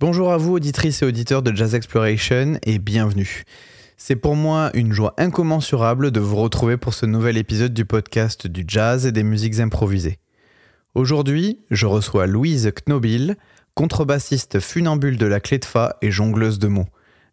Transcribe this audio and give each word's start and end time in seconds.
Bonjour 0.00 0.30
à 0.30 0.36
vous 0.36 0.52
auditrices 0.52 1.02
et 1.02 1.06
auditeurs 1.06 1.42
de 1.42 1.52
Jazz 1.52 1.74
Exploration 1.74 2.56
et 2.62 2.78
bienvenue. 2.78 3.42
C'est 3.96 4.14
pour 4.14 4.36
moi 4.36 4.70
une 4.74 4.92
joie 4.92 5.12
incommensurable 5.18 6.12
de 6.12 6.20
vous 6.20 6.36
retrouver 6.36 6.76
pour 6.76 6.94
ce 6.94 7.04
nouvel 7.04 7.36
épisode 7.36 7.74
du 7.74 7.84
podcast 7.84 8.46
du 8.46 8.64
jazz 8.64 9.06
et 9.06 9.12
des 9.12 9.24
musiques 9.24 9.58
improvisées. 9.58 10.20
Aujourd'hui, 10.94 11.58
je 11.72 11.86
reçois 11.86 12.28
Louise 12.28 12.70
Knobil, 12.86 13.34
contrebassiste 13.74 14.60
funambule 14.60 15.18
de 15.18 15.26
la 15.26 15.40
clé 15.40 15.58
de 15.58 15.64
fa 15.64 15.96
et 16.00 16.12
jongleuse 16.12 16.60
de 16.60 16.68
mots. 16.68 16.86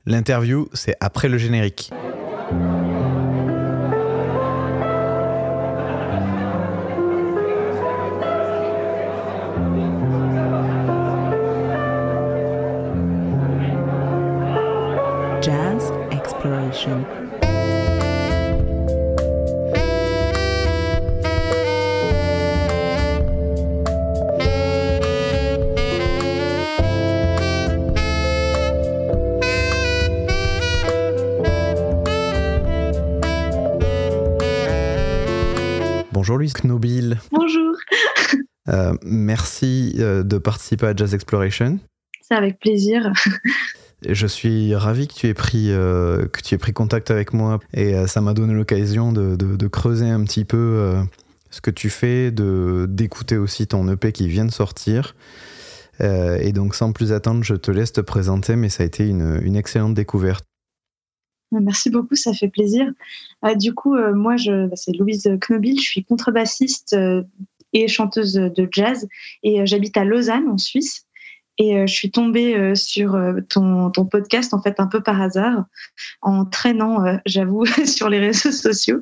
L'interview, 0.07 0.68
c'est 0.73 0.95
après 1.02 1.29
le 1.29 1.38
générique. 1.38 1.91
Bonjour 36.11 36.38
Louise 36.38 36.53
Knobil. 36.63 37.19
Bonjour. 37.31 37.75
Euh, 38.67 38.94
merci 39.03 39.95
euh, 40.00 40.23
de 40.23 40.39
participer 40.39 40.88
à 40.88 40.95
Jazz 40.95 41.13
Exploration. 41.13 41.77
C'est 42.22 42.33
avec 42.33 42.59
plaisir. 42.59 43.11
Je 44.02 44.27
suis 44.27 44.75
ravi 44.75 45.08
que 45.08 45.13
tu 45.13 45.27
aies 45.27 45.33
pris, 45.33 45.72
euh, 45.72 46.27
que 46.27 46.41
tu 46.41 46.53
aies 46.53 46.58
pris 46.58 46.73
contact 46.73 47.11
avec 47.11 47.33
moi 47.33 47.59
et 47.73 47.95
euh, 47.95 48.07
ça 48.07 48.21
m'a 48.21 48.33
donné 48.33 48.53
l'occasion 48.53 49.11
de, 49.11 49.67
creuser 49.67 50.09
un 50.09 50.23
petit 50.23 50.45
peu 50.45 50.57
euh, 50.57 51.02
ce 51.49 51.61
que 51.61 51.71
tu 51.71 51.89
fais, 51.89 52.31
d'écouter 52.31 53.37
aussi 53.37 53.67
ton 53.67 53.87
EP 53.91 54.11
qui 54.11 54.27
vient 54.27 54.45
de 54.45 54.52
sortir. 54.52 55.15
Et 56.02 56.52
donc 56.52 56.75
sans 56.75 56.91
plus 56.91 57.13
attendre, 57.13 57.43
je 57.43 57.55
te 57.55 57.71
laisse 57.71 57.93
te 57.93 58.02
présenter, 58.02 58.57
mais 58.57 58.67
ça 58.67 58.83
a 58.83 58.85
été 58.85 59.07
une, 59.07 59.39
une 59.41 59.55
excellente 59.55 59.93
découverte. 59.93 60.45
Merci 61.53 61.89
beaucoup, 61.89 62.15
ça 62.15 62.33
fait 62.33 62.49
plaisir. 62.49 62.91
Du 63.55 63.73
coup, 63.73 63.95
moi, 64.13 64.35
je, 64.35 64.67
bah, 64.67 64.75
c'est 64.75 64.91
Louise 64.91 65.23
Knobil, 65.39 65.80
je 65.80 65.85
suis 65.85 66.03
contrebassiste 66.03 66.97
et 67.71 67.87
chanteuse 67.87 68.33
de 68.33 68.67
jazz 68.69 69.07
et 69.41 69.65
j'habite 69.65 69.95
à 69.95 70.03
Lausanne, 70.03 70.49
en 70.49 70.57
Suisse. 70.57 71.05
Et 71.58 71.78
euh, 71.78 71.88
je 71.88 71.94
suis 71.94 72.11
tombée 72.11 72.56
euh, 72.56 72.75
sur 72.75 73.16
euh, 73.16 73.39
ton, 73.50 73.89
ton 73.89 74.06
podcast, 74.06 74.53
en 74.53 74.61
fait, 74.61 74.80
un 74.80 74.88
peu 74.88 75.02
par 75.02 75.22
hasard, 75.22 75.66
en 76.22 76.45
traînant, 76.45 77.20
j'avoue, 77.25 77.66
sur 77.86 78.09
les 78.09 78.20
réseaux 78.20 78.52
sociaux. 78.52 79.02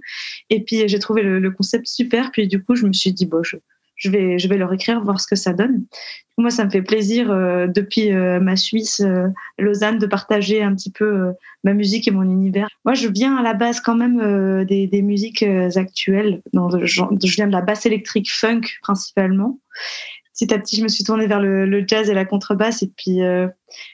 Et 0.50 0.64
puis, 0.64 0.88
j'ai 0.88 1.00
trouvé 1.00 1.24
le, 1.24 1.40
le 1.40 1.52
concept 1.52 1.88
super. 1.88 2.32
Puis, 2.32 2.48
du 2.48 2.64
coup, 2.64 2.76
je 2.76 2.86
me 2.86 2.94
suis 2.94 3.14
dit, 3.14 3.26
bon, 3.26 3.42
je, 3.44 3.58
je 3.96 4.10
vais, 4.10 4.38
je 4.38 4.48
vais 4.48 4.58
leur 4.58 4.74
écrire, 4.74 5.02
voir 5.02 5.20
ce 5.20 5.28
que 5.28 5.36
ça 5.36 5.54
donne. 5.54 5.86
Moi, 6.38 6.50
ça 6.50 6.66
me 6.66 6.70
fait 6.70 6.82
plaisir, 6.82 7.32
euh, 7.32 7.68
depuis 7.68 8.12
euh, 8.12 8.40
ma 8.40 8.56
Suisse, 8.56 9.02
euh, 9.02 9.28
Lausanne, 9.60 10.00
de 10.00 10.08
partager 10.08 10.64
un 10.64 10.76
petit 10.76 10.92
peu 10.92 11.32
ma 11.64 11.74
musique 11.74 12.08
et 12.08 12.12
mon 12.12 12.24
univers. 12.24 12.68
Moi, 12.86 12.96
je 12.96 13.08
viens 13.08 13.38
à 13.38 13.44
la 13.44 13.54
base 13.54 13.80
quand 13.80 13.96
même 13.96 14.66
des, 14.66 14.88
des 14.88 15.02
musiques 15.02 15.44
actuelles. 15.44 16.42
Dans 16.54 16.70
genre- 16.86 17.14
je 17.24 17.36
viens 17.36 17.48
de 17.48 17.52
la 17.52 17.62
basse 17.62 17.86
électrique 17.86 18.32
funk 18.32 18.62
principalement. 18.82 19.60
Petit 20.34 20.54
à 20.54 20.60
petit, 20.60 20.78
je 20.78 20.84
me 20.84 20.88
suis 20.88 21.04
tournée 21.04 21.28
vers 21.28 21.40
le, 21.40 21.84
jazz 21.88 22.10
et 22.10 22.14
la 22.14 22.26
contrebasse. 22.26 22.82
Et 22.82 22.92
puis, 22.96 23.22
euh, 23.22 23.48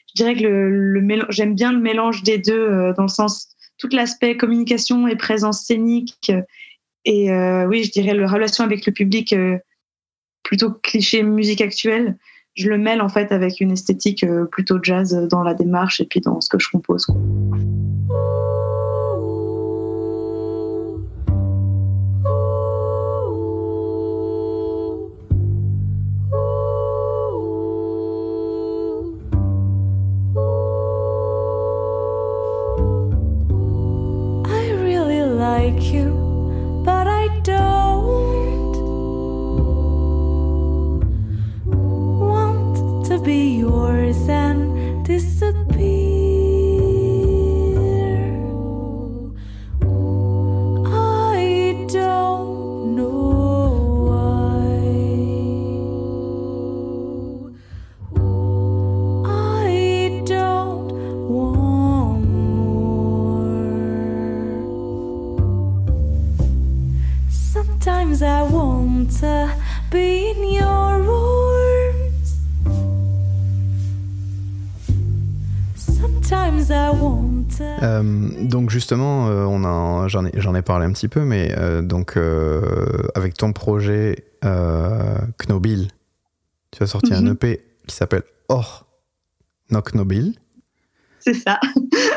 je 0.07 0.23
dirais 0.23 0.35
que 0.35 0.41
le, 0.41 0.99
le 1.01 1.25
j'aime 1.29 1.53
bien 1.53 1.71
le 1.71 1.79
mélange 1.79 2.23
des 2.23 2.37
deux, 2.37 2.53
euh, 2.53 2.93
dans 2.93 3.03
le 3.03 3.09
sens 3.09 3.55
tout 3.77 3.89
l'aspect 3.91 4.37
communication 4.37 5.07
et 5.07 5.15
présence 5.15 5.65
scénique. 5.65 6.31
Et 7.05 7.31
euh, 7.31 7.65
oui, 7.65 7.83
je 7.83 7.91
dirais 7.91 8.13
la 8.13 8.27
relation 8.27 8.63
avec 8.63 8.85
le 8.85 8.93
public, 8.93 9.35
plutôt 10.43 10.71
cliché 10.71 11.23
musique 11.23 11.61
actuelle. 11.61 12.17
Je 12.55 12.69
le 12.69 12.77
mêle 12.77 13.01
en 13.01 13.09
fait 13.09 13.31
avec 13.31 13.61
une 13.61 13.71
esthétique 13.71 14.25
plutôt 14.51 14.79
jazz 14.81 15.13
dans 15.29 15.43
la 15.43 15.53
démarche 15.53 16.01
et 16.01 16.05
puis 16.05 16.19
dans 16.19 16.41
ce 16.41 16.49
que 16.49 16.59
je 16.59 16.69
compose. 16.69 17.05
quoi. 17.05 17.15
J'en 80.09 80.55
ai, 80.55 80.61
parlé 80.61 80.85
un 80.85 80.91
petit 80.91 81.07
peu, 81.07 81.23
mais 81.23 81.53
euh, 81.57 81.81
donc 81.81 82.17
euh, 82.17 83.07
avec 83.15 83.35
ton 83.35 83.53
projet 83.53 84.25
euh, 84.43 85.17
Knobil, 85.47 85.89
tu 86.71 86.83
as 86.83 86.87
sorti 86.87 87.13
un 87.13 87.21
Mhm. 87.21 87.33
EP 87.33 87.61
qui 87.87 87.95
s'appelle 87.95 88.23
Or 88.47 88.87
No 89.71 89.81
Knobil. 89.81 90.35
C'est 91.19 91.33
ça. 91.33 91.59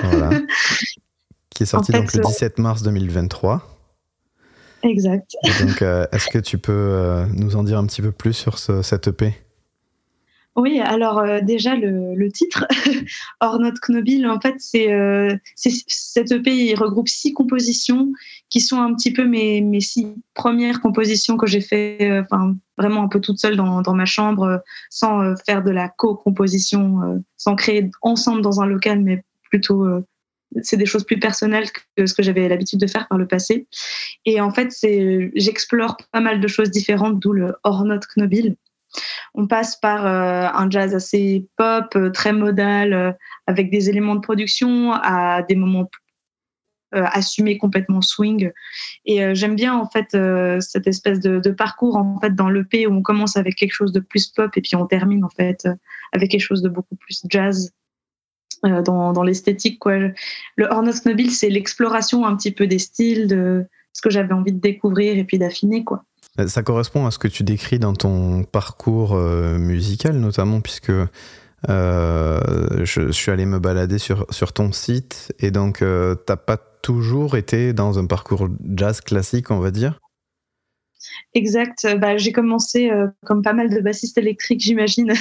Voilà. 0.03 0.31
qui 1.51 1.65
est 1.65 1.67
sorti 1.67 1.93
En 1.93 1.95
fait, 1.95 2.01
donc 2.01 2.13
le 2.15 2.21
euh, 2.21 2.29
17 2.29 2.59
mars 2.59 2.83
2023. 2.83 3.69
Exact. 4.85 5.37
Et 5.45 5.65
donc, 5.65 5.83
est-ce 5.83 6.29
que 6.29 6.39
tu 6.39 6.59
peux 6.59 7.25
nous 7.35 7.55
en 7.55 7.63
dire 7.63 7.79
un 7.79 7.87
petit 7.87 8.03
peu 8.03 8.11
plus 8.11 8.33
sur 8.33 8.59
ce, 8.59 8.83
cet 8.83 9.07
EP 9.07 9.33
Oui, 10.55 10.81
alors 10.81 11.19
euh, 11.19 11.41
déjà 11.41 11.75
le, 11.77 12.15
le 12.15 12.31
titre, 12.31 12.67
Or 13.41 13.59
Not 13.59 13.73
Knobil, 13.89 14.27
en 14.27 14.39
fait, 14.39 14.55
c'est 14.59 14.93
euh, 14.93 15.35
cet 15.55 16.31
EP, 16.31 16.55
il 16.55 16.75
regroupe 16.75 17.09
six 17.09 17.33
compositions 17.33 18.13
qui 18.53 18.61
sont 18.61 18.83
un 18.83 18.95
petit 18.95 19.15
peu 19.15 19.25
mes, 19.25 19.63
mes 19.63 19.81
six 19.81 20.09
premières 20.35 20.83
compositions 20.83 21.39
que 21.39 21.47
j'ai 21.47 21.63
fait, 21.63 21.97
euh, 22.03 22.23
enfin 22.23 22.55
vraiment 22.77 23.03
un 23.03 23.09
peu 23.09 23.19
toute 23.19 23.39
seule 23.39 23.57
dans, 23.57 23.81
dans 23.81 23.95
ma 23.95 24.05
chambre, 24.05 24.43
euh, 24.43 24.59
sans 24.91 25.23
euh, 25.23 25.35
faire 25.47 25.65
de 25.65 25.71
la 25.71 25.89
co-composition, 25.89 27.23
sans 27.39 27.57
créer 27.57 27.91
ensemble 28.03 28.43
dans 28.43 28.61
un 28.61 28.67
local, 28.67 29.01
mais 29.01 29.25
plutôt 29.49 29.87
c'est 30.61 30.77
des 30.77 30.85
choses 30.85 31.05
plus 31.05 31.19
personnelles 31.19 31.69
que 31.97 32.05
ce 32.05 32.13
que 32.13 32.23
j'avais 32.23 32.47
l'habitude 32.47 32.79
de 32.79 32.87
faire 32.87 33.09
par 33.09 33.17
le 33.17 33.27
passé. 33.27 33.67
Et 34.27 34.39
en 34.43 34.51
fait, 34.51 34.71
c'est 34.71 35.33
j'explore 35.35 35.97
pas 36.13 36.21
mal 36.21 36.41
de 36.41 36.49
choses 36.49 36.71
différentes, 36.71 37.21
d'où 37.21 37.33
le 37.33 37.55
Or 37.65 37.87
Not 37.87 38.01
Knobil. 38.17 38.57
On 39.35 39.47
passe 39.47 39.77
par 39.77 40.07
euh, 40.07 40.49
un 40.53 40.69
jazz 40.71 40.95
assez 40.95 41.47
pop, 41.57 41.87
euh, 41.97 42.11
très 42.11 42.33
modal, 42.33 42.93
euh, 42.93 43.13
avec 43.47 43.71
des 43.71 43.89
éléments 43.89 44.15
de 44.15 44.21
production, 44.21 44.93
à 44.93 45.43
des 45.43 45.57
moments 45.57 45.89
assumés 46.95 47.57
complètement 47.57 48.03
swing. 48.03 48.51
Et 49.07 49.35
j'aime 49.35 49.57
bien 49.57 49.75
en 49.75 49.89
fait 49.89 50.15
cette 50.61 50.87
espèce 50.87 51.21
de, 51.21 51.51
parcours 51.51 51.97
en 51.97 52.21
fait 52.21 52.35
dans 52.35 52.51
l'EP 52.51 52.87
où 52.87 52.93
on 52.93 53.01
commence 53.01 53.39
avec 53.39 53.57
quelque 53.57 53.73
chose 53.73 53.93
de 53.93 54.01
plus 54.01 54.29
pop 54.29 54.55
et 54.59 54.61
puis 54.61 54.77
on 54.77 54.85
termine 54.85 55.25
en 55.25 55.31
fait 55.31 55.67
avec 56.13 56.31
quelque 56.31 56.43
chose 56.43 56.61
de 56.61 56.69
beaucoup 56.69 56.95
plus 56.97 57.23
jazz. 57.31 57.73
dans, 58.63 59.23
l'esthétique. 59.23 59.83
Le 59.87 60.67
Hornet 60.67 60.93
Mobile 61.07 61.31
c'est 61.31 61.49
l'exploration 61.49 62.27
un 62.27 62.37
petit 62.37 62.53
peu 62.53 62.67
des 62.67 62.79
styles, 62.79 63.27
de 63.27 63.65
ce 63.95 64.03
que 64.03 64.11
j'avais 64.11 64.35
envie 64.35 64.53
de 64.53 64.61
découvrir 64.61 65.17
et 65.17 65.25
puis 65.25 65.39
d'affiner 65.39 65.85
quoi. 65.85 66.05
Euh, 66.39 66.47
Ça 66.47 66.63
correspond 66.63 67.07
à 67.07 67.11
ce 67.11 67.19
que 67.19 67.29
tu 67.29 67.43
décris 67.43 67.79
dans 67.79 67.95
ton 67.95 68.45
parcours 68.45 69.15
euh, 69.15 69.59
musical, 69.59 70.17
notamment, 70.17 70.61
puisque 70.61 70.93
euh, 71.69 72.85
je, 72.85 73.11
suis 73.13 73.31
allé 73.31 73.47
me 73.47 73.59
balader 73.59 73.99
sur, 73.99 74.27
sur 74.31 74.53
ton 74.53 74.73
site, 74.73 75.33
et 75.39 75.51
donc 75.51 75.83
euh, 75.83 76.15
t'as 76.15 76.37
pas 76.37 76.57
toujours 76.57 77.37
été 77.37 77.73
dans 77.73 77.99
un 77.99 78.07
parcours 78.07 78.49
jazz 78.75 79.01
classique, 79.01 79.51
on 79.51 79.61
va 79.61 79.71
dire? 79.71 80.01
Exact. 81.35 81.87
Bah, 81.99 82.17
j'ai 82.17 82.33
commencé 82.33 82.91
comme 83.25 83.43
pas 83.43 83.53
mal 83.53 83.69
de 83.71 83.81
bassistes 83.81 84.19
électriques, 84.19 84.61
j'imagine, 84.61 85.13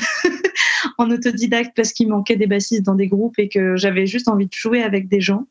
en 0.97 1.09
autodidacte 1.11 1.73
parce 1.75 1.91
qu'il 1.91 2.07
manquait 2.09 2.35
des 2.35 2.47
bassistes 2.47 2.83
dans 2.83 2.95
des 2.95 3.07
groupes 3.07 3.37
et 3.37 3.49
que 3.49 3.75
j'avais 3.75 4.07
juste 4.07 4.27
envie 4.27 4.45
de 4.45 4.53
jouer 4.53 4.81
avec 4.83 5.07
des 5.07 5.21
gens. 5.21 5.47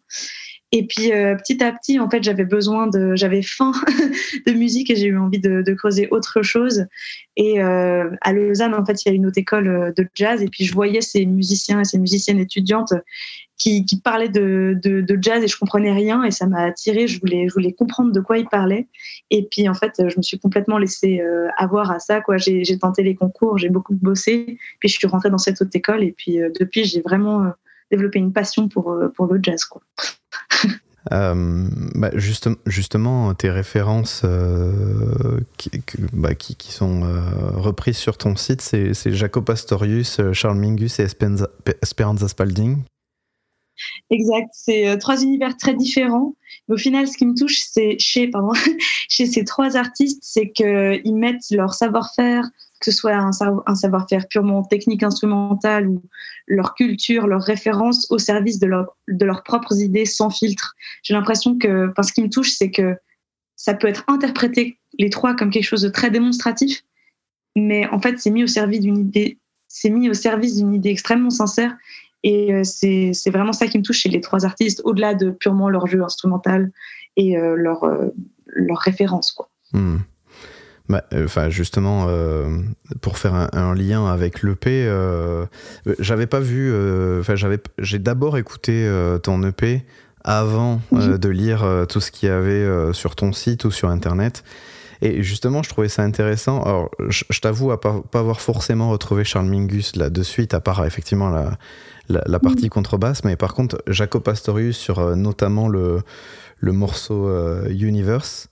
Et 0.72 0.86
puis 0.86 1.12
euh, 1.12 1.34
petit 1.34 1.62
à 1.64 1.72
petit, 1.72 1.98
en 1.98 2.08
fait, 2.08 2.22
j'avais 2.22 2.44
besoin 2.44 2.86
de, 2.86 3.16
j'avais 3.16 3.42
faim 3.42 3.72
de 4.46 4.52
musique 4.52 4.90
et 4.90 4.96
j'ai 4.96 5.06
eu 5.06 5.18
envie 5.18 5.40
de, 5.40 5.62
de, 5.62 5.74
creuser 5.74 6.08
autre 6.10 6.42
chose. 6.42 6.86
Et 7.36 7.60
euh, 7.60 8.08
à 8.20 8.32
Lausanne, 8.32 8.74
en 8.74 8.84
fait, 8.84 9.04
il 9.04 9.08
y 9.08 9.12
a 9.12 9.14
une 9.14 9.26
autre 9.26 9.38
école 9.38 9.68
euh, 9.68 9.92
de 9.96 10.06
jazz 10.14 10.42
et 10.42 10.48
puis 10.48 10.64
je 10.64 10.72
voyais 10.72 11.00
ces 11.00 11.26
musiciens 11.26 11.80
et 11.80 11.84
ces 11.84 11.98
musiciennes 11.98 12.38
étudiantes 12.38 12.94
qui, 13.60 13.84
qui 13.84 14.00
parlaient 14.00 14.30
de, 14.30 14.78
de, 14.82 15.02
de, 15.02 15.18
jazz 15.20 15.44
et 15.44 15.46
je 15.48 15.56
comprenais 15.58 15.92
rien 15.92 16.24
et 16.24 16.30
ça 16.30 16.46
m'a 16.46 16.62
attiré. 16.62 17.06
Je 17.06 17.20
voulais, 17.20 17.46
je 17.48 17.52
voulais 17.52 17.72
comprendre 17.72 18.10
de 18.10 18.20
quoi 18.20 18.38
ils 18.38 18.48
parlaient. 18.48 18.88
Et 19.30 19.46
puis 19.50 19.68
en 19.68 19.74
fait, 19.74 19.92
je 19.98 20.16
me 20.16 20.22
suis 20.22 20.38
complètement 20.38 20.78
laissée 20.78 21.20
euh, 21.20 21.48
avoir 21.58 21.90
à 21.90 21.98
ça. 21.98 22.20
Quoi, 22.22 22.38
j'ai, 22.38 22.64
tenté 22.78 23.02
les 23.02 23.14
concours, 23.14 23.58
j'ai 23.58 23.68
beaucoup 23.68 23.94
bossé, 23.94 24.58
puis 24.78 24.88
je 24.88 24.96
suis 24.96 25.06
rentrée 25.06 25.30
dans 25.30 25.38
cette 25.38 25.60
autre 25.60 25.70
école 25.74 26.02
et 26.02 26.12
puis 26.12 26.40
euh, 26.40 26.48
depuis, 26.58 26.84
j'ai 26.84 27.02
vraiment 27.02 27.52
développé 27.90 28.18
une 28.18 28.32
passion 28.32 28.68
pour 28.68 28.98
pour 29.14 29.26
le 29.26 29.40
jazz. 29.42 29.64
Quoi. 29.64 29.82
Euh, 31.12 31.68
bah 31.94 32.10
justement, 32.14 32.56
justement, 32.66 33.34
tes 33.34 33.50
références 33.50 34.22
euh, 34.24 35.40
qui, 35.56 35.70
bah, 36.12 36.34
qui, 36.34 36.56
qui, 36.56 36.72
sont 36.72 37.04
euh, 37.04 37.20
reprises 37.54 37.96
sur 37.96 38.18
ton 38.18 38.36
site, 38.36 38.60
c'est 38.60 39.12
Jacob 39.12 39.44
Pastorius, 39.44 40.20
Charles 40.32 40.58
Mingus 40.58 41.00
et 41.00 41.04
Esperanza, 41.04 41.48
Esperanza 41.82 42.28
Spalding. 42.28 42.78
Exact, 44.10 44.50
c'est 44.52 44.98
trois 44.98 45.22
univers 45.22 45.56
très 45.56 45.74
différents. 45.74 46.34
Mais 46.68 46.74
au 46.74 46.78
final, 46.78 47.08
ce 47.08 47.16
qui 47.16 47.24
me 47.24 47.34
touche, 47.34 47.60
c'est 47.70 47.96
chez, 47.98 48.28
pardon, 48.28 48.52
chez 49.08 49.24
ces 49.24 49.44
trois 49.44 49.76
artistes, 49.78 50.20
c'est 50.22 50.50
qu'ils 50.50 51.16
mettent 51.16 51.50
leur 51.50 51.72
savoir-faire, 51.72 52.44
que 52.80 52.90
ce 52.90 52.96
soit 52.96 53.14
un, 53.14 53.32
savoir-faire 53.74 54.26
purement 54.28 54.62
technique, 54.64 55.02
instrumental 55.02 55.86
ou 55.86 56.02
leur 56.46 56.74
culture, 56.74 57.26
leurs 57.26 57.42
références 57.42 58.10
au 58.10 58.18
service 58.18 58.58
de, 58.58 58.66
leur, 58.66 58.96
de 59.06 59.24
leurs 59.24 59.42
propres 59.42 59.80
idées 59.80 60.06
sans 60.06 60.30
filtre. 60.30 60.74
J'ai 61.02 61.12
l'impression 61.12 61.58
que, 61.58 61.92
ce 62.02 62.12
qui 62.12 62.22
me 62.22 62.30
touche, 62.30 62.52
c'est 62.52 62.70
que 62.70 62.96
ça 63.56 63.74
peut 63.74 63.86
être 63.86 64.04
interprété 64.08 64.78
les 64.98 65.10
trois 65.10 65.36
comme 65.36 65.50
quelque 65.50 65.64
chose 65.64 65.82
de 65.82 65.90
très 65.90 66.10
démonstratif, 66.10 66.82
mais 67.54 67.86
en 67.88 68.00
fait, 68.00 68.18
c'est 68.18 68.30
mis 68.30 68.44
au 68.44 68.48
service 68.48 68.80
d'une 68.80 68.96
idée, 68.96 69.38
c'est 69.68 69.90
mis 69.90 70.08
au 70.08 70.14
service 70.14 70.56
d'une 70.56 70.74
idée 70.74 70.90
extrêmement 70.90 71.30
sincère. 71.30 71.76
Et 72.22 72.52
euh, 72.52 72.64
c'est 72.64 73.30
vraiment 73.30 73.52
ça 73.52 73.66
qui 73.66 73.78
me 73.78 73.82
touche 73.82 73.98
chez 73.98 74.08
les 74.08 74.20
trois 74.20 74.44
artistes, 74.44 74.80
au-delà 74.84 75.14
de 75.14 75.30
purement 75.30 75.68
leur 75.68 75.86
jeu 75.86 76.02
instrumental 76.02 76.70
et 77.16 77.36
euh, 77.36 77.56
leur, 77.56 77.84
euh, 77.84 78.08
leur 78.46 78.78
référence. 78.78 79.32
Quoi. 79.32 79.50
Hmm. 79.72 79.98
Bah, 80.90 81.04
euh, 81.14 81.26
enfin, 81.26 81.50
justement, 81.50 82.06
euh, 82.08 82.62
pour 83.00 83.16
faire 83.16 83.32
un, 83.32 83.48
un 83.52 83.74
lien 83.76 84.06
avec 84.06 84.42
l'EP, 84.42 84.86
euh, 84.88 85.46
j'avais 86.00 86.26
pas 86.26 86.40
vu. 86.40 86.68
Enfin, 87.20 87.36
j'avais, 87.36 87.60
j'ai 87.78 88.00
d'abord 88.00 88.36
écouté 88.36 88.90
ton 89.22 89.40
EP 89.44 89.84
avant 90.24 90.80
de 90.90 91.28
lire 91.28 91.64
tout 91.88 92.00
ce 92.00 92.10
qu'il 92.10 92.28
y 92.28 92.32
avait 92.32 92.92
sur 92.92 93.14
ton 93.14 93.32
site 93.32 93.64
ou 93.64 93.70
sur 93.70 93.88
Internet. 93.88 94.42
Et 95.00 95.22
justement, 95.22 95.62
je 95.62 95.70
trouvais 95.70 95.88
ça 95.88 96.02
intéressant. 96.02 96.60
Alors, 96.62 96.90
je, 97.08 97.24
je 97.30 97.40
t'avoue 97.40 97.70
à 97.70 97.80
pas, 97.80 98.02
pas 98.10 98.18
avoir 98.18 98.40
forcément 98.40 98.90
retrouvé 98.90 99.22
Charles 99.22 99.46
Mingus 99.46 99.94
là 99.94 100.10
de 100.10 100.22
suite, 100.24 100.54
à 100.54 100.60
part 100.60 100.84
effectivement 100.84 101.30
la, 101.30 101.56
la, 102.08 102.22
la 102.26 102.38
partie 102.40 102.68
contrebasse. 102.68 103.22
Mais 103.22 103.36
par 103.36 103.54
contre, 103.54 103.80
Jacob 103.86 104.24
Pastorius 104.24 104.76
sur 104.76 105.16
notamment 105.16 105.68
le, 105.68 106.02
le 106.58 106.72
morceau 106.72 107.30
Universe. 107.68 108.48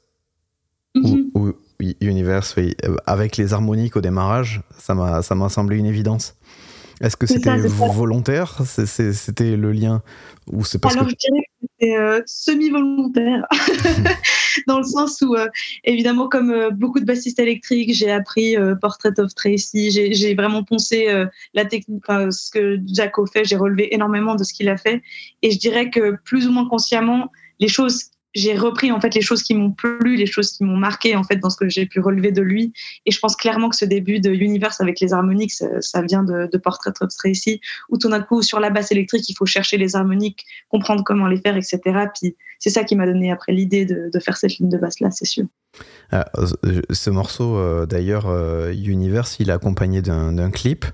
Où, 0.94 1.31
où, 1.35 1.52
Universe, 2.00 2.54
oui, 2.56 2.75
avec 3.06 3.36
les 3.36 3.52
harmoniques 3.52 3.96
au 3.96 4.00
démarrage, 4.00 4.62
ça 4.78 4.94
m'a, 4.94 5.22
ça 5.22 5.34
m'a 5.34 5.48
semblé 5.48 5.76
une 5.76 5.86
évidence. 5.86 6.34
Est-ce 7.00 7.16
que 7.16 7.26
c'était 7.26 7.56
volontaire? 7.56 8.58
C'était 8.64 9.56
le 9.56 9.72
lien 9.72 10.02
ou 10.50 10.64
c'est 10.64 10.78
parce 10.78 10.94
Alors 10.94 11.06
que... 11.06 11.12
je 11.12 11.16
dirais 11.16 11.42
que 11.42 11.69
c'était 11.70 11.96
euh, 11.96 12.22
semi-volontaire, 12.26 13.46
dans 14.66 14.78
le 14.78 14.84
sens 14.84 15.20
où, 15.22 15.34
euh, 15.34 15.46
évidemment, 15.84 16.28
comme 16.28 16.50
euh, 16.50 16.70
beaucoup 16.70 17.00
de 17.00 17.04
bassistes 17.04 17.38
électriques, 17.38 17.92
j'ai 17.94 18.10
appris 18.10 18.56
Portrait 18.80 19.19
of 19.19 19.34
Tracy, 19.34 19.90
j'ai 19.90 20.34
vraiment 20.34 20.64
poncé 20.64 21.08
euh, 21.08 21.26
la 21.54 21.64
technique, 21.64 22.04
ce 22.08 22.50
que 22.50 22.78
Jaco 22.86 23.26
fait, 23.26 23.44
j'ai 23.44 23.56
relevé 23.56 23.94
énormément 23.94 24.34
de 24.34 24.44
ce 24.44 24.52
qu'il 24.52 24.69
a 24.69 24.76
fait, 24.76 25.02
et 25.42 25.50
je 25.50 25.58
dirais 25.58 25.90
que 25.90 26.16
plus 26.25 26.46
ou 26.46 26.52
moins 26.52 26.69
consciemment, 26.69 27.30
les 27.60 27.69
choses 27.69 28.10
j'ai 28.34 28.56
repris 28.56 28.92
en 28.92 29.00
fait 29.00 29.14
les 29.14 29.20
choses 29.20 29.42
qui 29.42 29.54
m'ont 29.54 29.72
plu, 29.72 30.16
les 30.16 30.26
choses 30.26 30.52
qui 30.52 30.64
m'ont 30.64 30.76
marqué 30.76 31.16
en 31.16 31.25
fait 31.25 31.36
dans 31.36 31.50
ce 31.50 31.56
que 31.56 31.69
j'ai 31.69 31.86
pu 31.86 32.00
relever 32.00 32.32
de 32.32 32.42
lui. 32.42 32.72
Et 33.06 33.10
je 33.10 33.19
pense 33.19 33.36
clairement 33.36 33.69
que 33.69 33.76
ce 33.76 33.84
début 33.84 34.20
de 34.20 34.30
Universe 34.30 34.80
avec 34.80 35.00
les 35.00 35.12
harmoniques, 35.12 35.52
ça, 35.52 36.02
vient 36.02 36.22
de, 36.22 36.56
Portrait 36.58 36.92
of 37.00 37.08
Tracy, 37.16 37.60
où 37.88 37.98
tout 37.98 38.08
d'un 38.08 38.20
coup 38.20 38.42
sur 38.42 38.60
la 38.60 38.70
basse 38.70 38.92
électrique, 38.92 39.28
il 39.28 39.34
faut 39.34 39.46
chercher 39.46 39.78
les 39.78 39.96
harmoniques, 39.96 40.44
comprendre 40.69 41.02
comment 41.04 41.26
les 41.26 41.40
faire, 41.40 41.56
etc. 41.56 41.78
Puis 42.20 42.36
c'est 42.58 42.70
ça 42.70 42.84
qui 42.84 42.96
m'a 42.96 43.06
donné 43.06 43.30
après 43.30 43.52
l'idée 43.52 43.84
de, 43.84 44.10
faire 44.19 44.36
cette 44.36 44.58
ligne 44.58 44.69
de 44.69 44.78
basse 44.78 45.00
là, 45.00 45.10
c'est 45.10 45.25
sûr. 45.25 45.46
Ah, 46.10 46.25
ce 46.90 47.10
morceau 47.10 47.56
euh, 47.56 47.86
d'ailleurs, 47.86 48.26
euh, 48.26 48.72
Universe, 48.72 49.36
il 49.38 49.50
est 49.50 49.52
accompagné 49.52 50.02
d'un 50.02 50.50
clip. 50.50 50.84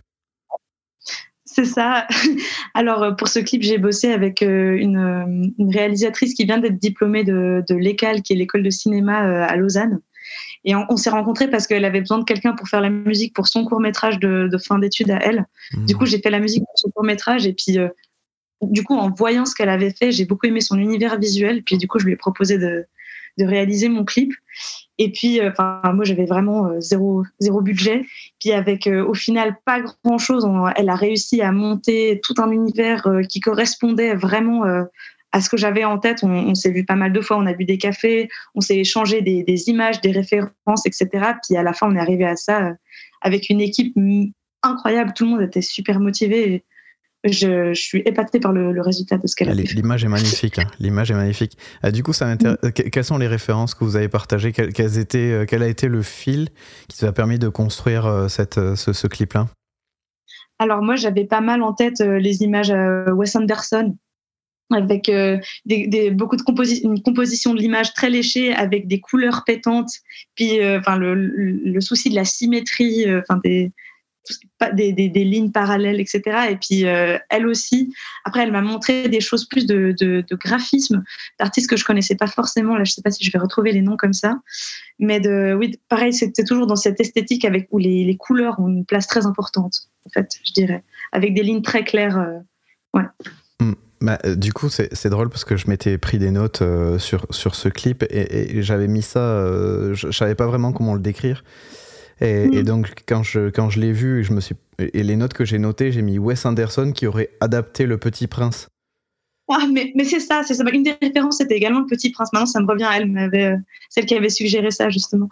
C'est 1.54 1.64
ça. 1.66 2.08
Alors, 2.74 3.14
pour 3.16 3.28
ce 3.28 3.38
clip, 3.38 3.62
j'ai 3.62 3.78
bossé 3.78 4.10
avec 4.12 4.40
une, 4.40 5.52
une, 5.56 5.72
réalisatrice 5.72 6.34
qui 6.34 6.44
vient 6.44 6.58
d'être 6.58 6.78
diplômée 6.78 7.22
de, 7.22 7.62
de 7.68 7.74
l'ECAL, 7.76 8.22
qui 8.22 8.32
est 8.32 8.36
l'école 8.36 8.64
de 8.64 8.70
cinéma 8.70 9.44
à 9.44 9.54
Lausanne. 9.54 10.00
Et 10.64 10.74
on, 10.74 10.84
on 10.88 10.96
s'est 10.96 11.10
rencontrés 11.10 11.48
parce 11.48 11.68
qu'elle 11.68 11.84
avait 11.84 12.00
besoin 12.00 12.18
de 12.18 12.24
quelqu'un 12.24 12.54
pour 12.54 12.66
faire 12.68 12.80
la 12.80 12.90
musique 12.90 13.34
pour 13.34 13.46
son 13.46 13.64
court 13.64 13.78
métrage 13.80 14.18
de, 14.18 14.48
de 14.50 14.58
fin 14.58 14.80
d'études 14.80 15.12
à 15.12 15.18
elle. 15.22 15.46
Mmh. 15.72 15.86
Du 15.86 15.96
coup, 15.96 16.06
j'ai 16.06 16.18
fait 16.18 16.30
la 16.30 16.40
musique 16.40 16.64
pour 16.64 16.76
son 16.76 16.90
court 16.90 17.04
métrage. 17.04 17.46
Et 17.46 17.52
puis, 17.52 17.78
euh, 17.78 17.88
du 18.62 18.82
coup, 18.82 18.96
en 18.96 19.10
voyant 19.10 19.44
ce 19.44 19.54
qu'elle 19.54 19.68
avait 19.68 19.92
fait, 19.92 20.10
j'ai 20.10 20.24
beaucoup 20.24 20.46
aimé 20.46 20.60
son 20.60 20.76
univers 20.76 21.20
visuel. 21.20 21.62
Puis, 21.62 21.78
du 21.78 21.86
coup, 21.86 22.00
je 22.00 22.06
lui 22.06 22.14
ai 22.14 22.16
proposé 22.16 22.58
de, 22.58 22.84
de 23.38 23.44
réaliser 23.44 23.88
mon 23.88 24.04
clip. 24.04 24.32
Et 24.98 25.10
puis, 25.10 25.40
euh, 25.40 25.50
moi, 25.58 26.04
j'avais 26.04 26.26
vraiment 26.26 26.66
euh, 26.66 26.80
zéro, 26.80 27.24
zéro 27.40 27.60
budget. 27.60 28.04
Puis, 28.40 28.52
avec 28.52 28.86
euh, 28.86 29.04
au 29.04 29.14
final 29.14 29.56
pas 29.64 29.80
grand 29.80 30.18
chose, 30.18 30.46
elle 30.76 30.88
a 30.88 30.94
réussi 30.94 31.42
à 31.42 31.50
monter 31.50 32.20
tout 32.22 32.34
un 32.38 32.50
univers 32.50 33.08
qui 33.28 33.40
correspondait 33.40 34.14
vraiment 34.14 34.64
à 35.32 35.40
ce 35.40 35.48
que 35.48 35.56
j'avais 35.56 35.84
en 35.84 35.98
tête. 35.98 36.22
On, 36.22 36.54
s'est 36.54 36.70
vu 36.70 36.84
pas 36.84 36.94
mal 36.94 37.12
de 37.12 37.20
fois, 37.20 37.36
on 37.36 37.46
a 37.46 37.52
bu 37.52 37.64
des 37.64 37.78
cafés, 37.78 38.28
on 38.54 38.60
s'est 38.60 38.78
échangé 38.78 39.20
des, 39.20 39.68
images, 39.68 40.00
des 40.00 40.12
références, 40.12 40.86
etc. 40.86 41.08
Puis, 41.46 41.56
à 41.56 41.62
la 41.62 41.72
fin, 41.72 41.88
on 41.90 41.96
est 41.96 42.00
arrivé 42.00 42.24
à 42.24 42.36
ça 42.36 42.70
avec 43.20 43.50
une 43.50 43.60
équipe 43.60 43.96
incroyable. 44.62 45.12
Tout 45.14 45.24
le 45.24 45.30
monde 45.30 45.42
était 45.42 45.62
super 45.62 45.98
motivé. 45.98 46.64
Je, 47.24 47.72
je, 47.72 47.80
suis 47.80 48.02
épatée 48.04 48.40
par 48.40 48.52
le, 48.52 48.72
le 48.72 48.82
résultat 48.82 49.16
de 49.16 49.26
ce 49.26 49.34
qu'elle 49.34 49.48
a 49.48 49.54
fait. 49.54 49.62
L'image 49.74 50.04
est 50.04 50.08
magnifique. 50.08 50.58
Hein. 50.58 50.66
L'image 50.78 51.10
est 51.10 51.14
magnifique. 51.14 51.56
Ah, 51.82 51.90
du 51.90 52.02
coup, 52.02 52.12
ça 52.12 52.26
m'intéresse. 52.26 52.58
Mmh. 52.62 52.70
Quelles 52.70 53.04
sont 53.04 53.18
les 53.18 53.26
références 53.26 53.74
que 53.74 53.84
vous 53.84 53.96
avez 53.96 54.08
partagées? 54.08 54.52
Quelles, 54.52 54.98
étaient, 54.98 55.46
Quel 55.48 55.62
a 55.62 55.68
été 55.68 55.88
le 55.88 56.02
fil 56.02 56.48
qui 56.88 56.98
vous 57.00 57.06
a 57.06 57.12
permis 57.12 57.38
de 57.38 57.48
construire 57.48 58.06
euh, 58.06 58.28
cette, 58.28 58.54
ce, 58.74 58.92
ce 58.92 59.06
clip-là? 59.06 59.48
Alors 60.58 60.82
moi, 60.82 60.96
j'avais 60.96 61.24
pas 61.24 61.40
mal 61.40 61.62
en 61.62 61.72
tête 61.72 62.00
euh, 62.00 62.18
les 62.18 62.42
images 62.42 62.70
Wes 62.70 63.36
Anderson 63.36 63.96
avec 64.70 65.08
euh, 65.08 65.38
des, 65.66 65.86
des, 65.86 66.10
beaucoup 66.10 66.36
de 66.36 66.42
composi 66.42 66.78
une 66.78 67.02
composition 67.02 67.52
de 67.52 67.60
l'image 67.60 67.92
très 67.92 68.08
léchée 68.08 68.52
avec 68.54 68.88
des 68.88 68.98
couleurs 68.98 69.44
pétantes 69.44 69.92
puis 70.34 70.52
enfin 70.78 70.96
le, 70.96 71.14
le, 71.14 71.50
le, 71.64 71.80
souci 71.82 72.08
de 72.08 72.14
la 72.14 72.24
symétrie 72.24 73.04
enfin 73.14 73.38
des 73.44 73.72
des, 74.72 75.24
lignes 75.24 75.50
parallèles, 75.50 76.00
etc. 76.00 76.22
Et 76.50 76.56
puis 76.56 76.86
euh, 76.86 77.18
elle 77.30 77.46
aussi, 77.46 77.94
après, 78.24 78.42
elle 78.42 78.52
m'a 78.52 78.62
montré 78.62 79.08
des 79.08 79.20
choses 79.20 79.46
plus 79.46 79.66
de, 79.66 80.24
graphisme, 80.32 81.02
d'artistes 81.38 81.68
que 81.68 81.76
je 81.76 81.84
connaissais 81.84 82.14
pas 82.14 82.26
forcément. 82.26 82.76
Là, 82.76 82.84
je 82.84 82.92
sais 82.92 83.02
pas 83.02 83.10
si 83.10 83.24
je 83.24 83.30
vais 83.30 83.38
retrouver 83.38 83.72
les 83.72 83.82
noms 83.82 83.96
comme 83.96 84.12
ça, 84.12 84.38
mais 84.98 85.20
de, 85.20 85.54
oui, 85.58 85.78
pareil, 85.88 86.12
c'était 86.12 86.44
toujours 86.44 86.66
dans 86.66 86.76
cette 86.76 87.00
esthétique 87.00 87.44
avec 87.44 87.68
où 87.70 87.78
les, 87.78 88.04
les, 88.04 88.16
couleurs 88.16 88.58
ont 88.60 88.68
une 88.68 88.84
place 88.84 89.06
très 89.06 89.26
importante, 89.26 89.88
en 90.06 90.10
fait, 90.10 90.28
je 90.44 90.52
dirais, 90.52 90.84
avec 91.12 91.34
des 91.34 91.42
lignes 91.42 91.62
très 91.62 91.84
claires. 91.84 92.18
Euh, 92.18 92.38
ouais. 92.94 93.04
Mmh. 93.60 93.72
Bah, 94.00 94.18
du 94.36 94.52
coup, 94.52 94.68
c'est 94.68 95.08
drôle 95.08 95.30
parce 95.30 95.44
que 95.44 95.56
je 95.56 95.68
m'étais 95.68 95.96
pris 95.96 96.18
des 96.18 96.30
notes 96.30 96.60
euh, 96.60 96.98
sur, 96.98 97.26
sur 97.30 97.54
ce 97.54 97.68
clip 97.68 98.04
et, 98.10 98.62
j'avais 98.62 98.86
mis 98.86 99.02
ça, 99.02 99.20
euh, 99.20 99.94
je, 99.94 100.10
je 100.10 100.16
savais 100.16 100.34
pas 100.34 100.46
vraiment 100.46 100.72
comment 100.72 100.94
le 100.94 101.00
décrire. 101.00 101.42
Et, 102.20 102.46
mmh. 102.46 102.54
et, 102.54 102.62
donc, 102.62 102.94
quand 103.06 103.22
je, 103.22 103.50
quand 103.50 103.70
je 103.70 103.80
l'ai 103.80 103.92
vu, 103.92 104.22
je 104.24 104.32
me 104.32 104.40
suis, 104.40 104.54
et 104.78 105.02
les 105.02 105.16
notes 105.16 105.34
que 105.34 105.44
j'ai 105.44 105.58
notées, 105.58 105.92
j'ai 105.92 106.02
mis 106.02 106.18
Wes 106.18 106.44
Anderson 106.46 106.92
qui 106.94 107.06
aurait 107.06 107.30
adapté 107.40 107.86
Le 107.86 107.98
Petit 107.98 108.26
Prince. 108.26 108.68
Ah, 109.48 109.66
mais, 109.70 109.92
mais 109.94 110.04
c'est 110.04 110.20
ça, 110.20 110.42
c'est 110.42 110.54
ça. 110.54 110.64
Une 110.72 110.84
des 110.84 110.96
références, 111.02 111.36
c'était 111.36 111.56
également 111.56 111.80
Le 111.80 111.86
Petit 111.86 112.10
Prince. 112.10 112.30
Maintenant, 112.32 112.46
ça 112.46 112.60
me 112.60 112.66
revient 112.66 112.84
à 112.84 112.96
elle, 112.96 113.16
euh, 113.34 113.56
celle 113.90 114.06
qui 114.06 114.14
avait 114.14 114.30
suggéré 114.30 114.70
ça, 114.70 114.88
justement. 114.88 115.28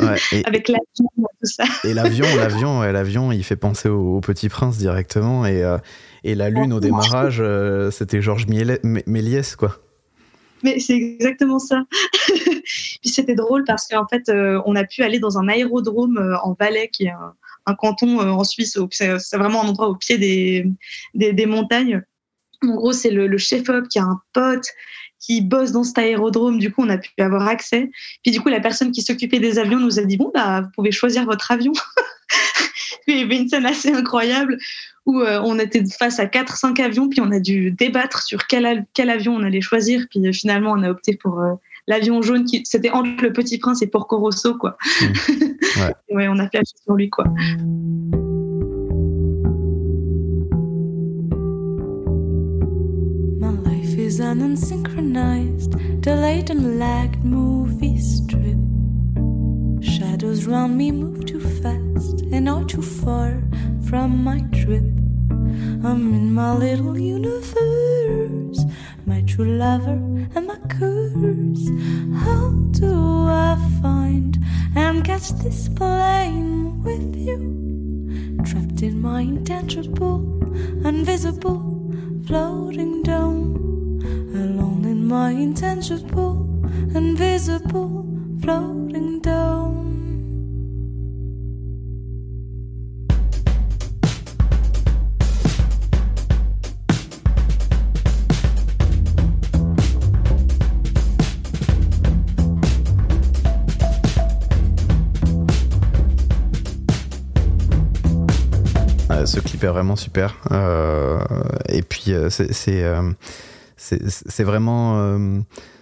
Ouais, 0.00 0.42
Avec 0.46 0.68
l'avion, 0.68 1.08
tout 1.16 1.26
ça. 1.42 1.64
Et 1.82 1.92
l'avion, 1.92 2.26
l'avion, 2.36 2.82
l'avion, 2.82 3.32
il 3.32 3.42
fait 3.42 3.56
penser 3.56 3.88
au, 3.88 4.16
au, 4.16 4.20
Petit 4.20 4.48
Prince 4.48 4.78
directement. 4.78 5.44
Et, 5.44 5.64
euh, 5.64 5.78
et 6.22 6.36
la 6.36 6.50
lune 6.50 6.72
au 6.72 6.80
démarrage, 6.80 7.38
euh, 7.40 7.90
c'était 7.90 8.22
Georges 8.22 8.46
Méliès, 8.46 9.56
quoi. 9.56 9.80
Mais 10.62 10.78
c'est 10.80 10.96
exactement 10.96 11.58
ça. 11.58 11.84
Puis 13.00 13.10
c'était 13.10 13.34
drôle 13.34 13.64
parce 13.64 13.86
qu'en 13.86 14.06
fait, 14.06 14.28
euh, 14.28 14.60
on 14.66 14.76
a 14.76 14.84
pu 14.84 15.02
aller 15.02 15.18
dans 15.18 15.38
un 15.38 15.48
aérodrome 15.48 16.18
euh, 16.18 16.38
en 16.42 16.54
Valais, 16.58 16.88
qui 16.88 17.04
est 17.06 17.12
un, 17.66 17.74
canton 17.74 18.18
en 18.18 18.44
Suisse. 18.44 18.78
C'est 18.90 19.36
vraiment 19.36 19.62
un 19.62 19.68
endroit 19.68 19.88
au 19.88 19.94
pied 19.94 20.16
des, 20.16 20.66
des, 21.12 21.34
des 21.34 21.44
montagnes. 21.44 22.02
En 22.62 22.74
gros, 22.74 22.92
c'est 22.92 23.10
le, 23.10 23.36
chef-op 23.36 23.88
qui 23.88 23.98
a 23.98 24.04
un 24.04 24.20
pote 24.32 24.66
qui 25.20 25.42
bosse 25.42 25.72
dans 25.72 25.84
cet 25.84 25.98
aérodrome. 25.98 26.58
Du 26.58 26.72
coup, 26.72 26.82
on 26.82 26.88
a 26.88 26.96
pu 26.96 27.10
avoir 27.18 27.46
accès. 27.46 27.90
Puis 28.22 28.32
du 28.32 28.40
coup, 28.40 28.48
la 28.48 28.60
personne 28.60 28.90
qui 28.90 29.02
s'occupait 29.02 29.38
des 29.38 29.58
avions 29.58 29.80
nous 29.80 29.98
a 29.98 30.04
dit 30.04 30.16
bon 30.16 30.30
bah 30.32 30.62
vous 30.62 30.70
pouvez 30.74 30.92
choisir 30.92 31.26
votre 31.26 31.50
avion. 31.50 31.72
il 33.06 33.18
y 33.18 33.22
avait 33.22 33.36
une 33.36 33.48
scène 33.48 33.66
assez 33.66 33.92
incroyable 33.92 34.58
où 35.06 35.20
euh, 35.20 35.40
on 35.42 35.58
était 35.58 35.82
face 35.86 36.20
à 36.20 36.26
4-5 36.26 36.80
avions, 36.82 37.08
puis 37.08 37.20
on 37.20 37.32
a 37.32 37.40
dû 37.40 37.70
débattre 37.70 38.22
sur 38.22 38.46
quel, 38.46 38.66
avion 39.08 39.34
on 39.34 39.42
allait 39.42 39.60
choisir. 39.60 40.06
Puis 40.10 40.26
euh, 40.26 40.32
finalement, 40.32 40.72
on 40.72 40.82
a 40.82 40.90
opté 40.90 41.16
pour 41.16 41.40
euh, 41.40 41.54
l'avion 41.88 42.22
jaune 42.22 42.44
qui 42.44 42.62
c'était 42.64 42.90
entre 42.90 43.24
le 43.24 43.32
Petit 43.32 43.58
Prince 43.58 43.82
et 43.82 43.88
Porco 43.88 44.18
Rosso 44.18 44.54
quoi. 44.54 44.76
Mmh. 45.00 45.34
Ouais. 45.80 45.94
ouais. 46.14 46.28
on 46.28 46.38
a 46.38 46.48
fait 46.48 46.60
sur 46.64 46.94
lui 46.94 47.10
quoi. 47.10 47.24
is 54.08 54.20
an 54.20 54.40
unsynchronized, 54.40 56.00
delayed 56.00 56.48
and 56.48 56.78
lagged 56.78 57.22
movie 57.22 57.98
strip. 57.98 58.56
Shadows 59.82 60.46
round 60.46 60.78
me 60.78 60.90
move 60.90 61.26
too 61.26 61.40
fast 61.40 62.22
and 62.32 62.46
not 62.46 62.70
too 62.70 62.80
far 62.80 63.42
from 63.88 64.24
my 64.24 64.40
trip. 64.50 64.84
I'm 65.84 66.14
in 66.14 66.34
my 66.34 66.54
little 66.54 66.98
universe, 66.98 68.64
my 69.06 69.22
true 69.22 69.56
lover 69.56 70.00
and 70.34 70.46
my 70.46 70.58
curse. 70.68 71.68
How 72.24 72.50
do 72.70 72.92
I 73.28 73.56
find 73.82 74.38
and 74.76 75.04
catch 75.04 75.30
this 75.42 75.68
plane 75.68 76.82
with 76.82 77.16
you? 77.16 78.38
Trapped 78.44 78.82
in 78.82 79.00
my 79.00 79.22
intangible, 79.22 80.22
invisible, 80.84 81.92
floating 82.26 83.02
dome 83.02 83.68
alone 84.34 84.84
in 84.84 85.06
my 85.06 85.30
intangible, 85.30 86.46
invisible, 86.94 88.06
floating 88.40 89.20
ce 109.26 109.40
clip 109.40 109.64
est 109.64 109.68
vraiment 109.68 109.96
super. 109.96 110.36
Euh, 110.50 111.18
et 111.68 111.82
puis, 111.82 112.12
euh, 112.12 112.30
c'est. 112.30 112.82
Euh, 112.84 113.10
c'est 113.76 114.44
vraiment. 114.44 115.18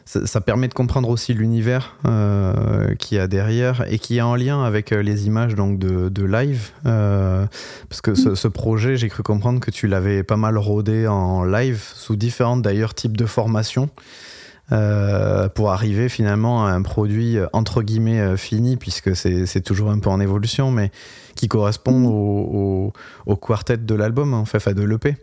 Ça, 0.04 0.40
permet 0.40 0.68
de 0.68 0.74
comprendre 0.74 1.08
aussi 1.08 1.34
l'univers 1.34 1.96
euh, 2.06 2.94
qu'il 2.94 3.18
y 3.18 3.20
a 3.20 3.26
derrière 3.26 3.84
et 3.90 3.98
qui 3.98 4.18
est 4.18 4.20
en 4.20 4.36
lien 4.36 4.62
avec 4.62 4.90
les 4.90 5.26
images 5.26 5.56
donc 5.56 5.80
de, 5.80 6.24
live. 6.24 6.70
parce 6.84 8.00
que 8.02 8.14
ce, 8.14 8.48
projet, 8.48 8.96
j'ai 8.96 9.08
cru 9.08 9.24
comprendre 9.24 9.58
que 9.58 9.72
tu 9.72 9.88
l'avais 9.88 10.22
pas 10.22 10.36
mal 10.36 10.58
rodé 10.58 11.08
en 11.08 11.42
live 11.44 11.82
sous 11.94 12.14
différentes 12.14 12.62
d'ailleurs 12.62 12.94
types 12.94 13.16
de 13.16 13.26
formations. 13.26 13.88
Pour 14.68 15.70
arriver 15.70 16.08
finalement 16.08 16.66
à 16.66 16.70
un 16.70 16.82
produit 16.82 17.38
entre 17.52 17.82
guillemets 17.82 18.36
fini, 18.36 18.76
puisque 18.76 19.14
c'est 19.16 19.60
toujours 19.62 19.90
un 19.90 19.98
peu 19.98 20.10
en 20.10 20.20
évolution, 20.20 20.70
mais 20.70 20.90
qui 21.34 21.48
correspond 21.48 22.92
au, 23.26 23.36
quartet 23.36 23.76
de 23.76 23.94
l'album, 23.94 24.34
en 24.34 24.44
fait, 24.44 24.66
à 24.66 24.74
de 24.74 24.82
l'EP 24.82 25.16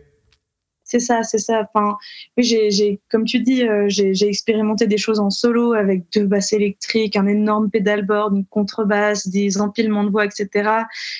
c'est 0.94 1.00
ça, 1.00 1.24
c'est 1.24 1.38
ça. 1.38 1.68
Enfin, 1.74 1.96
j'ai, 2.38 3.00
comme 3.10 3.24
tu 3.24 3.40
dis, 3.40 3.66
euh, 3.66 3.86
j'ai 3.88 4.28
expérimenté 4.28 4.86
des 4.86 4.96
choses 4.96 5.18
en 5.18 5.28
solo 5.28 5.72
avec 5.72 6.04
deux 6.14 6.24
basses 6.24 6.52
électriques, 6.52 7.16
un 7.16 7.26
énorme 7.26 7.68
pédalboard, 7.68 8.36
une 8.36 8.46
contrebasse, 8.46 9.26
des 9.26 9.60
empilements 9.60 10.04
de 10.04 10.10
voix, 10.10 10.24
etc. 10.24 10.70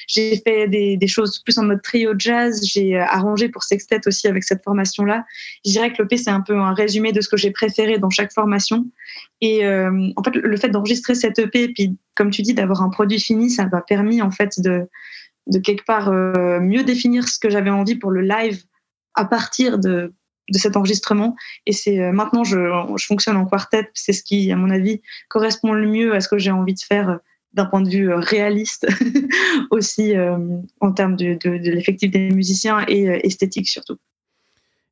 J'ai 0.07 0.41
fait 0.47 0.69
des, 0.69 1.07
choses 1.09 1.41
plus 1.41 1.59
en 1.59 1.65
mode 1.65 1.83
trio 1.83 2.13
jazz. 2.17 2.65
J'ai 2.65 2.97
euh, 2.97 3.05
arrangé 3.05 3.49
pour 3.49 3.65
sextet 3.65 4.07
aussi 4.07 4.29
avec 4.29 4.45
cette 4.45 4.63
formation-là. 4.63 5.25
Je 5.67 5.73
dirais 5.73 5.93
que 5.93 6.01
l'EP, 6.03 6.19
c'est 6.19 6.31
un 6.31 6.41
peu 6.41 6.57
un 6.57 6.73
résumé 6.73 7.11
de 7.11 7.21
ce 7.21 7.29
que 7.29 7.37
j'ai 7.37 7.51
préféré 7.51 7.99
dans 7.99 8.11
chaque 8.11 8.33
formation. 8.33 8.87
Et 9.41 9.67
euh, 9.67 9.91
en 10.15 10.23
fait, 10.23 10.37
le 10.37 10.57
fait 10.57 10.69
d'enregistrer 10.69 11.17
cette 11.17 11.41
EP, 11.41 11.69
puis 11.71 11.97
comme 12.15 12.31
tu 12.31 12.43
dis, 12.43 12.55
d'avoir 12.55 12.81
un 12.83 12.91
produit 12.91 13.19
fini, 13.19 13.51
ça 13.51 13.67
m'a 13.67 13.81
permis 13.81 14.23
en 14.23 14.31
fait 14.31 14.61
de, 14.61 14.87
de 15.49 15.59
quelque 15.59 15.85
part 15.85 16.13
mieux 16.13 16.85
définir 16.85 17.27
ce 17.27 17.41
que 17.41 17.51
j'avais 17.51 17.71
envie 17.71 17.97
pour 17.97 18.13
le 18.13 18.21
live 18.21 18.63
à 19.15 19.25
partir 19.25 19.79
de, 19.79 20.13
cet 20.53 20.77
enregistrement. 20.77 21.37
Et 21.67 21.73
c'est 21.73 22.01
euh, 22.01 22.13
maintenant, 22.13 22.45
je, 22.45 22.59
fonctionne 23.07 23.37
en 23.37 23.47
quartet. 23.47 23.91
C'est 23.95 24.13
ce 24.13 24.23
qui, 24.23 24.53
à 24.53 24.57
mon 24.57 24.71
avis, 24.71 25.01
correspond 25.29 25.73
le 25.73 25.89
mieux 25.89 26.15
à 26.15 26.21
ce 26.21 26.29
que 26.29 26.39
j'ai 26.39 26.51
envie 26.51 26.75
de 26.75 26.81
faire 26.81 27.09
euh, 27.09 27.17
d'un 27.55 27.67
point 27.67 27.81
de 27.81 27.89
vue 27.89 28.11
euh, 28.11 28.17
réaliste 28.17 28.87
aussi 29.71 30.13
en 30.81 30.93
termes 30.93 31.17
de, 31.17 31.39
l'effectif 31.45 32.11
des 32.11 32.31
musiciens 32.31 32.85
et 32.89 33.05
esthétique 33.27 33.69
surtout. 33.69 33.97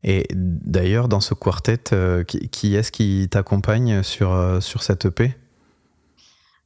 Et 0.05 0.26
d'ailleurs, 0.33 1.09
dans 1.09 1.21
ce 1.21 1.35
quartet, 1.35 1.79
qui, 2.26 2.49
qui 2.49 2.75
est-ce 2.75 2.91
qui 2.91 3.29
t'accompagne 3.31 4.02
sur, 4.02 4.59
sur 4.61 4.83
cette 4.83 5.07
EP 5.07 5.35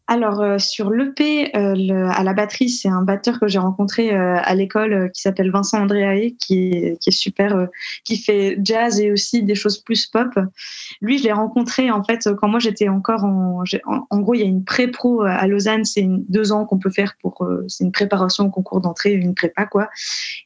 alors 0.09 0.41
euh, 0.41 0.59
sur 0.59 0.91
l'EP, 0.91 1.51
euh, 1.57 2.09
à 2.11 2.23
la 2.23 2.33
batterie, 2.33 2.69
c'est 2.69 2.89
un 2.89 3.03
batteur 3.03 3.41
que 3.41 3.49
j'ai 3.49 3.59
rencontré 3.59 4.15
euh, 4.15 4.37
à 4.41 4.55
l'école 4.55 5.11
qui 5.13 5.21
s'appelle 5.21 5.51
Vincent 5.51 5.83
Andréaé, 5.83 6.37
qui 6.39 6.69
est, 6.69 7.03
qui 7.03 7.11
est 7.11 7.13
super, 7.13 7.67
qui 8.05 8.17
fait 8.17 8.57
jazz 8.63 9.01
et 9.01 9.11
aussi 9.11 9.43
des 9.43 9.57
choses 9.57 9.79
plus 9.79 10.07
pop. 10.07 10.29
Lui, 11.01 11.19
je 11.19 11.25
l'ai 11.25 11.33
rencontré 11.33 11.91
en 11.91 12.05
fait 12.05 12.29
quand 12.39 12.49
moi 12.49 12.61
j'étais 12.61 12.89
encore 12.89 13.25
en, 13.25 13.65
en, 14.11 14.21
gros, 14.21 14.35
il 14.35 14.41
y 14.41 14.45
a 14.45 14.47
une 14.47 14.65
pré-pro 14.65 15.23
à 15.23 15.45
Lausanne, 15.49 15.85
c'est 15.85 16.07
deux 16.07 16.53
ans 16.53 16.67
qu'on 16.67 16.79
peut 16.79 16.91
faire 16.91 17.17
pour, 17.21 17.45
c'est 17.67 17.83
une 17.83 17.93
préparation 17.93 18.45
au 18.45 18.51
concours 18.51 18.81
d'entrée, 18.81 19.13
une 19.13 19.35
prépa 19.35 19.67
quoi. 19.67 19.89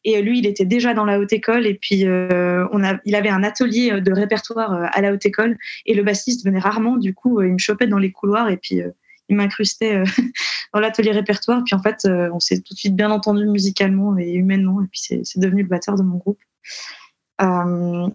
Et 0.04 0.22
lui, 0.22 0.38
il 0.38 0.46
était 0.46 0.64
déjà 0.64 0.94
dans 0.94 1.04
la 1.04 1.18
haute 1.18 1.34
école 1.34 1.66
et 1.66 1.74
puis 1.74 2.06
on 2.06 2.84
a, 2.84 2.98
il 3.04 3.14
avait 3.14 3.28
un 3.28 3.42
atelier 3.42 4.00
de 4.00 4.12
répertoire 4.12 4.88
à 4.90 5.00
la 5.02 5.12
haute 5.12 5.26
école 5.26 5.58
et 5.84 5.94
le 5.94 6.02
bassiste 6.02 6.46
venait 6.46 6.60
rarement, 6.60 6.96
du 6.96 7.14
coup, 7.14 7.42
il 7.42 7.52
me 7.52 7.58
chopait 7.58 7.86
dans 7.86 7.98
les 7.98 8.10
couloirs 8.10 8.48
et 8.48 8.56
puis 8.56 8.82
il 9.30 9.36
m'incrustait 9.36 9.96
euh, 9.96 10.04
dans 10.74 10.80
l'atelier 10.80 11.12
répertoire. 11.12 11.62
Puis 11.64 11.74
en 11.74 11.82
fait, 11.82 12.04
euh, 12.04 12.28
on 12.34 12.40
s'est 12.40 12.60
tout 12.60 12.74
de 12.74 12.78
suite 12.78 12.96
bien 12.96 13.10
entendu 13.10 13.46
musicalement 13.46 14.18
et 14.18 14.30
humainement. 14.32 14.82
Et 14.82 14.86
puis 14.88 15.00
c'est 15.00 15.40
devenu 15.40 15.62
le 15.62 15.68
batteur 15.68 15.94
de 15.94 16.02
mon 16.02 16.18
groupe. 16.18 16.40
Euh, 17.40 18.08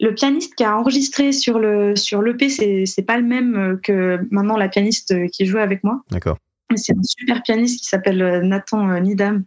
le 0.00 0.14
pianiste 0.14 0.54
qui 0.56 0.64
a 0.64 0.76
enregistré 0.76 1.32
sur 1.32 1.58
le 1.58 1.96
sur 1.96 2.20
l'EP, 2.20 2.50
c'est 2.50 2.84
c'est 2.86 3.02
pas 3.02 3.16
le 3.16 3.24
même 3.24 3.78
que 3.82 4.18
maintenant 4.30 4.56
la 4.56 4.68
pianiste 4.68 5.14
qui 5.30 5.46
joue 5.46 5.58
avec 5.58 5.82
moi. 5.84 6.02
D'accord. 6.10 6.36
C'est 6.74 6.96
un 6.96 7.02
super 7.02 7.42
pianiste 7.42 7.80
qui 7.80 7.86
s'appelle 7.86 8.40
Nathan 8.42 9.00
Nidam, 9.00 9.44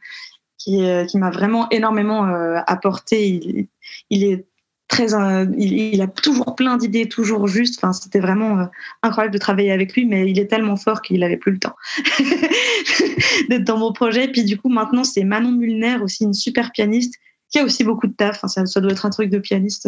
qui 0.58 0.82
qui 1.10 1.18
m'a 1.18 1.30
vraiment 1.30 1.70
énormément 1.72 2.24
apporté. 2.68 3.28
Il, 3.28 3.68
il 4.10 4.24
est 4.24 4.46
très, 4.88 5.08
il, 5.58 6.02
a 6.02 6.08
toujours 6.08 6.56
plein 6.56 6.78
d'idées, 6.78 7.08
toujours 7.08 7.48
juste. 7.48 7.80
Enfin, 7.80 7.94
c'était 7.94 8.20
vraiment 8.20 8.60
euh, 8.60 8.66
incroyable 9.04 9.34
de 9.34 9.40
travailler 9.40 9.72
avec 9.72 9.94
lui, 9.94 10.06
mais 10.06 10.30
il 10.30 10.40
est 10.40 10.48
tellement 10.48 10.78
fort 10.78 11.02
qu'il 11.02 11.20
n'avait 11.20 11.38
plus 11.38 11.54
le 11.54 11.60
temps 11.60 11.76
d'être 13.50 13.64
dans 13.64 13.78
mon 13.78 13.94
projet. 13.94 14.28
Puis 14.28 14.44
du 14.44 14.58
coup, 14.58 14.70
maintenant, 14.70 15.04
c'est 15.04 15.24
Manon 15.24 15.52
Mulner, 15.52 15.98
aussi 16.04 16.24
une 16.24 16.34
super 16.34 16.72
pianiste, 16.72 17.16
qui 17.50 17.60
a 17.60 17.64
aussi 17.64 17.84
beaucoup 17.84 18.08
de 18.08 18.14
taf. 18.14 18.44
Enfin, 18.44 18.66
ça, 18.66 18.82
doit 18.82 18.92
être 18.92 19.06
un 19.06 19.10
truc 19.10 19.30
de 19.30 19.40
pianiste. 19.40 19.88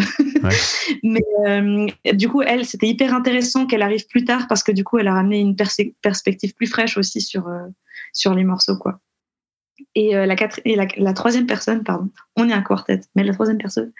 mais 1.04 1.24
euh, 1.46 1.88
du 2.14 2.28
coup, 2.28 2.42
elle, 2.42 2.66
c'était 2.66 2.88
hyper 2.88 3.14
intéressant 3.14 3.68
qu'elle 3.68 3.84
arrive 3.84 4.08
plus 4.08 4.26
tard 4.26 4.48
parce 4.48 4.64
que 4.64 4.72
du 4.72 4.84
coup, 4.84 4.98
elle 4.98 5.08
a 5.08 5.14
ramené 5.14 5.40
une 5.40 5.56
perspective 5.56 6.54
plus 6.56 6.68
fraîche 6.68 6.98
aussi 6.98 7.22
sur, 7.22 7.48
euh, 7.48 7.68
sur 8.14 8.34
les 8.34 8.44
morceaux, 8.44 8.78
quoi. 8.78 9.00
Et, 9.94 10.14
la, 10.14 10.36
et 10.66 10.76
la, 10.76 10.88
la, 10.98 11.14
troisième 11.14 11.46
personne, 11.46 11.84
pardon, 11.84 12.10
on 12.36 12.50
est 12.50 12.54
un 12.54 12.64
quartet, 12.64 13.02
mais 13.16 13.24
la 13.24 13.34
troisième 13.34 13.60
personne, 13.60 13.92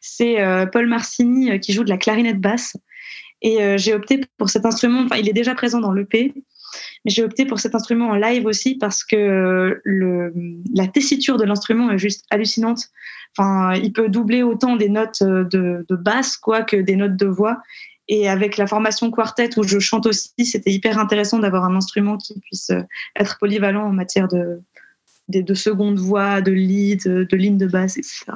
c'est 0.00 0.40
euh, 0.40 0.66
Paul 0.66 0.86
Marcini 0.86 1.50
euh, 1.50 1.58
qui 1.58 1.72
joue 1.72 1.84
de 1.84 1.90
la 1.90 1.98
clarinette 1.98 2.40
basse. 2.40 2.76
Et 3.42 3.62
euh, 3.62 3.78
j'ai 3.78 3.94
opté 3.94 4.20
pour 4.38 4.50
cet 4.50 4.66
instrument, 4.66 5.02
enfin, 5.02 5.16
il 5.16 5.28
est 5.28 5.34
déjà 5.34 5.54
présent 5.54 5.80
dans 5.80 5.92
l'EP, 5.92 6.34
mais 7.04 7.10
j'ai 7.10 7.24
opté 7.24 7.46
pour 7.46 7.58
cet 7.58 7.74
instrument 7.74 8.08
en 8.08 8.16
live 8.16 8.44
aussi 8.46 8.74
parce 8.76 9.02
que 9.02 9.80
la 10.74 10.86
tessiture 10.88 11.38
de 11.38 11.44
l'instrument 11.44 11.90
est 11.90 11.98
juste 11.98 12.26
hallucinante. 12.30 12.88
Enfin, 13.36 13.74
il 13.74 13.92
peut 13.92 14.08
doubler 14.08 14.42
autant 14.42 14.76
des 14.76 14.88
notes 14.88 15.22
de, 15.22 15.84
basse 15.90 16.36
quoi 16.36 16.62
que 16.62 16.76
des 16.76 16.96
notes 16.96 17.16
de 17.16 17.26
voix. 17.26 17.58
Et 18.08 18.28
avec 18.28 18.56
la 18.56 18.66
formation 18.66 19.10
quartet 19.10 19.58
où 19.58 19.62
je 19.62 19.78
chante 19.78 20.04
aussi, 20.04 20.44
c'était 20.44 20.72
hyper 20.72 20.98
intéressant 20.98 21.38
d'avoir 21.38 21.64
un 21.64 21.76
instrument 21.76 22.18
qui 22.18 22.38
puisse 22.40 22.70
être 23.16 23.38
polyvalent 23.38 23.86
en 23.86 23.92
matière 23.92 24.28
de, 24.28 24.60
de 25.28 25.54
seconde 25.54 25.98
voix, 25.98 26.42
de 26.42 26.52
lead, 26.52 27.04
de 27.04 27.36
ligne 27.36 27.56
de 27.56 27.66
basse, 27.66 27.96
etc 27.96 28.32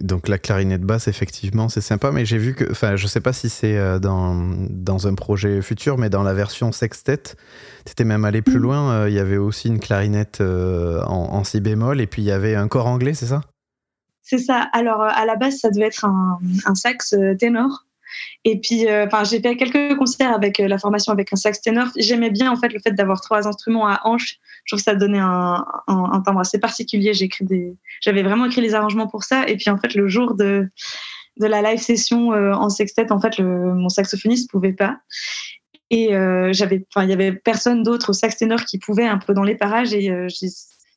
donc 0.00 0.28
la 0.28 0.38
clarinette 0.38 0.82
basse, 0.82 1.08
effectivement, 1.08 1.68
c'est 1.68 1.80
sympa, 1.80 2.10
mais 2.12 2.24
j'ai 2.24 2.38
vu 2.38 2.54
que, 2.54 2.70
enfin, 2.70 2.96
je 2.96 3.06
sais 3.06 3.20
pas 3.20 3.32
si 3.32 3.48
c'est 3.48 3.76
euh, 3.76 3.98
dans, 3.98 4.34
dans 4.68 5.06
un 5.06 5.14
projet 5.14 5.62
futur, 5.62 5.98
mais 5.98 6.10
dans 6.10 6.22
la 6.22 6.34
version 6.34 6.72
sextet, 6.72 7.22
tu 7.84 7.92
étais 7.92 8.04
même 8.04 8.24
allé 8.24 8.42
plus 8.42 8.58
Mm. 8.58 8.62
loin. 8.62 8.92
euh, 8.92 9.08
Il 9.08 9.14
y 9.14 9.18
avait 9.18 9.36
aussi 9.36 9.68
une 9.68 9.80
clarinette 9.80 10.40
euh, 10.40 11.02
en, 11.04 11.34
en 11.34 11.44
si 11.44 11.60
bémol, 11.60 12.00
et 12.00 12.06
puis 12.06 12.22
il 12.22 12.26
y 12.26 12.32
avait 12.32 12.54
un 12.54 12.68
corps 12.68 12.86
anglais, 12.86 13.14
c'est 13.14 13.26
ça? 13.26 13.40
C'est 14.22 14.38
ça. 14.38 14.68
Alors, 14.72 15.02
à 15.02 15.24
la 15.26 15.34
base, 15.36 15.58
ça 15.58 15.70
devait 15.70 15.86
être 15.86 16.04
un, 16.04 16.38
un 16.66 16.74
sax 16.74 17.14
ténor. 17.38 17.86
Et 18.44 18.60
puis, 18.60 18.86
euh, 18.86 19.06
enfin, 19.06 19.24
j'ai 19.24 19.40
fait 19.40 19.56
quelques 19.56 19.96
concerts 19.96 20.32
avec 20.32 20.60
euh, 20.60 20.68
la 20.68 20.78
formation 20.78 21.12
avec 21.12 21.32
un 21.32 21.36
sax 21.36 21.60
ténor. 21.60 21.88
J'aimais 21.96 22.30
bien, 22.30 22.50
en 22.50 22.56
fait, 22.56 22.72
le 22.72 22.80
fait 22.80 22.92
d'avoir 22.92 23.20
trois 23.20 23.46
instruments 23.46 23.86
à 23.86 24.00
hanche. 24.04 24.38
Je 24.64 24.74
trouve 24.74 24.80
que 24.80 24.90
ça 24.90 24.94
donnait 24.94 25.18
un, 25.18 25.64
timbre 26.24 26.40
assez 26.40 26.58
particulier. 26.58 27.14
J'ai 27.14 27.26
écrit 27.26 27.44
des, 27.44 27.74
j'avais 28.00 28.22
vraiment 28.22 28.46
écrit 28.46 28.60
les 28.60 28.74
arrangements 28.74 29.08
pour 29.08 29.24
ça. 29.24 29.46
Et 29.48 29.56
puis, 29.56 29.70
en 29.70 29.78
fait, 29.78 29.94
le 29.94 30.08
jour 30.08 30.34
de, 30.34 30.68
la 31.38 31.62
live 31.62 31.80
session 31.80 32.32
euh, 32.32 32.52
en 32.52 32.68
sextet, 32.68 33.10
en 33.12 33.20
fait, 33.20 33.38
mon 33.38 33.88
saxophoniste 33.88 34.50
pouvait 34.50 34.72
pas. 34.72 34.98
Et 35.92 36.10
j'avais, 36.52 36.86
enfin, 36.94 37.04
il 37.04 37.10
y 37.10 37.12
avait 37.12 37.32
personne 37.32 37.82
d'autre 37.82 38.10
au 38.10 38.12
sax 38.12 38.36
ténor 38.36 38.64
qui 38.64 38.78
pouvait 38.78 39.08
un 39.08 39.18
peu 39.18 39.34
dans 39.34 39.42
les 39.42 39.56
parages. 39.56 39.92
Et 39.92 40.08
euh, 40.10 40.28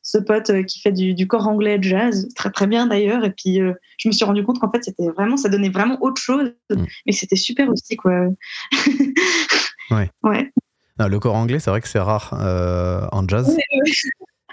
ce 0.06 0.18
pote 0.18 0.50
euh, 0.50 0.62
qui 0.62 0.80
fait 0.80 0.92
du, 0.92 1.14
du 1.14 1.26
corps 1.26 1.48
anglais 1.48 1.78
jazz, 1.80 2.28
très 2.36 2.50
très 2.50 2.66
bien 2.68 2.86
d'ailleurs. 2.86 3.24
Et 3.24 3.30
puis 3.30 3.60
euh, 3.60 3.72
je 3.98 4.06
me 4.08 4.12
suis 4.12 4.24
rendu 4.24 4.44
compte 4.44 4.60
qu'en 4.60 4.70
fait 4.70 4.84
c'était 4.84 5.08
vraiment, 5.08 5.36
ça 5.36 5.48
donnait 5.48 5.70
vraiment 5.70 5.98
autre 6.02 6.20
chose, 6.22 6.52
Mm. 6.70 6.84
mais 7.06 7.12
c'était 7.12 7.36
super 7.36 7.68
aussi 7.68 7.96
quoi. 7.96 8.12
Ouais. 9.90 10.10
ouais. 10.22 10.50
Non, 10.98 11.08
Le 11.08 11.18
corps 11.18 11.34
anglais, 11.34 11.58
c'est 11.58 11.70
vrai 11.70 11.80
que 11.80 11.88
c'est 11.88 11.98
rare 11.98 12.38
euh, 12.40 13.06
en 13.12 13.26
jazz, 13.28 13.54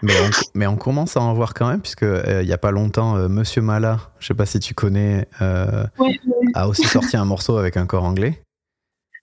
mais 0.03 0.13
on, 0.19 0.29
mais 0.55 0.67
on 0.67 0.75
commence 0.75 1.15
à 1.15 1.21
en 1.21 1.33
voir 1.33 1.53
quand 1.53 1.69
même, 1.69 1.81
puisque 1.81 2.03
euh, 2.03 2.41
il 2.43 2.47
y 2.49 2.53
a 2.53 2.57
pas 2.57 2.71
longtemps, 2.71 3.15
Monsieur 3.29 3.61
Mala, 3.61 3.99
je 4.19 4.27
sais 4.27 4.33
pas 4.33 4.45
si 4.45 4.59
tu 4.59 4.73
connais, 4.73 5.27
Ouais, 5.39 5.85
ouais. 5.99 6.19
a 6.53 6.67
aussi 6.67 6.83
sorti 6.83 7.15
un 7.15 7.25
morceau 7.25 7.57
avec 7.57 7.77
un 7.77 7.85
corps 7.85 8.03
anglais. 8.03 8.41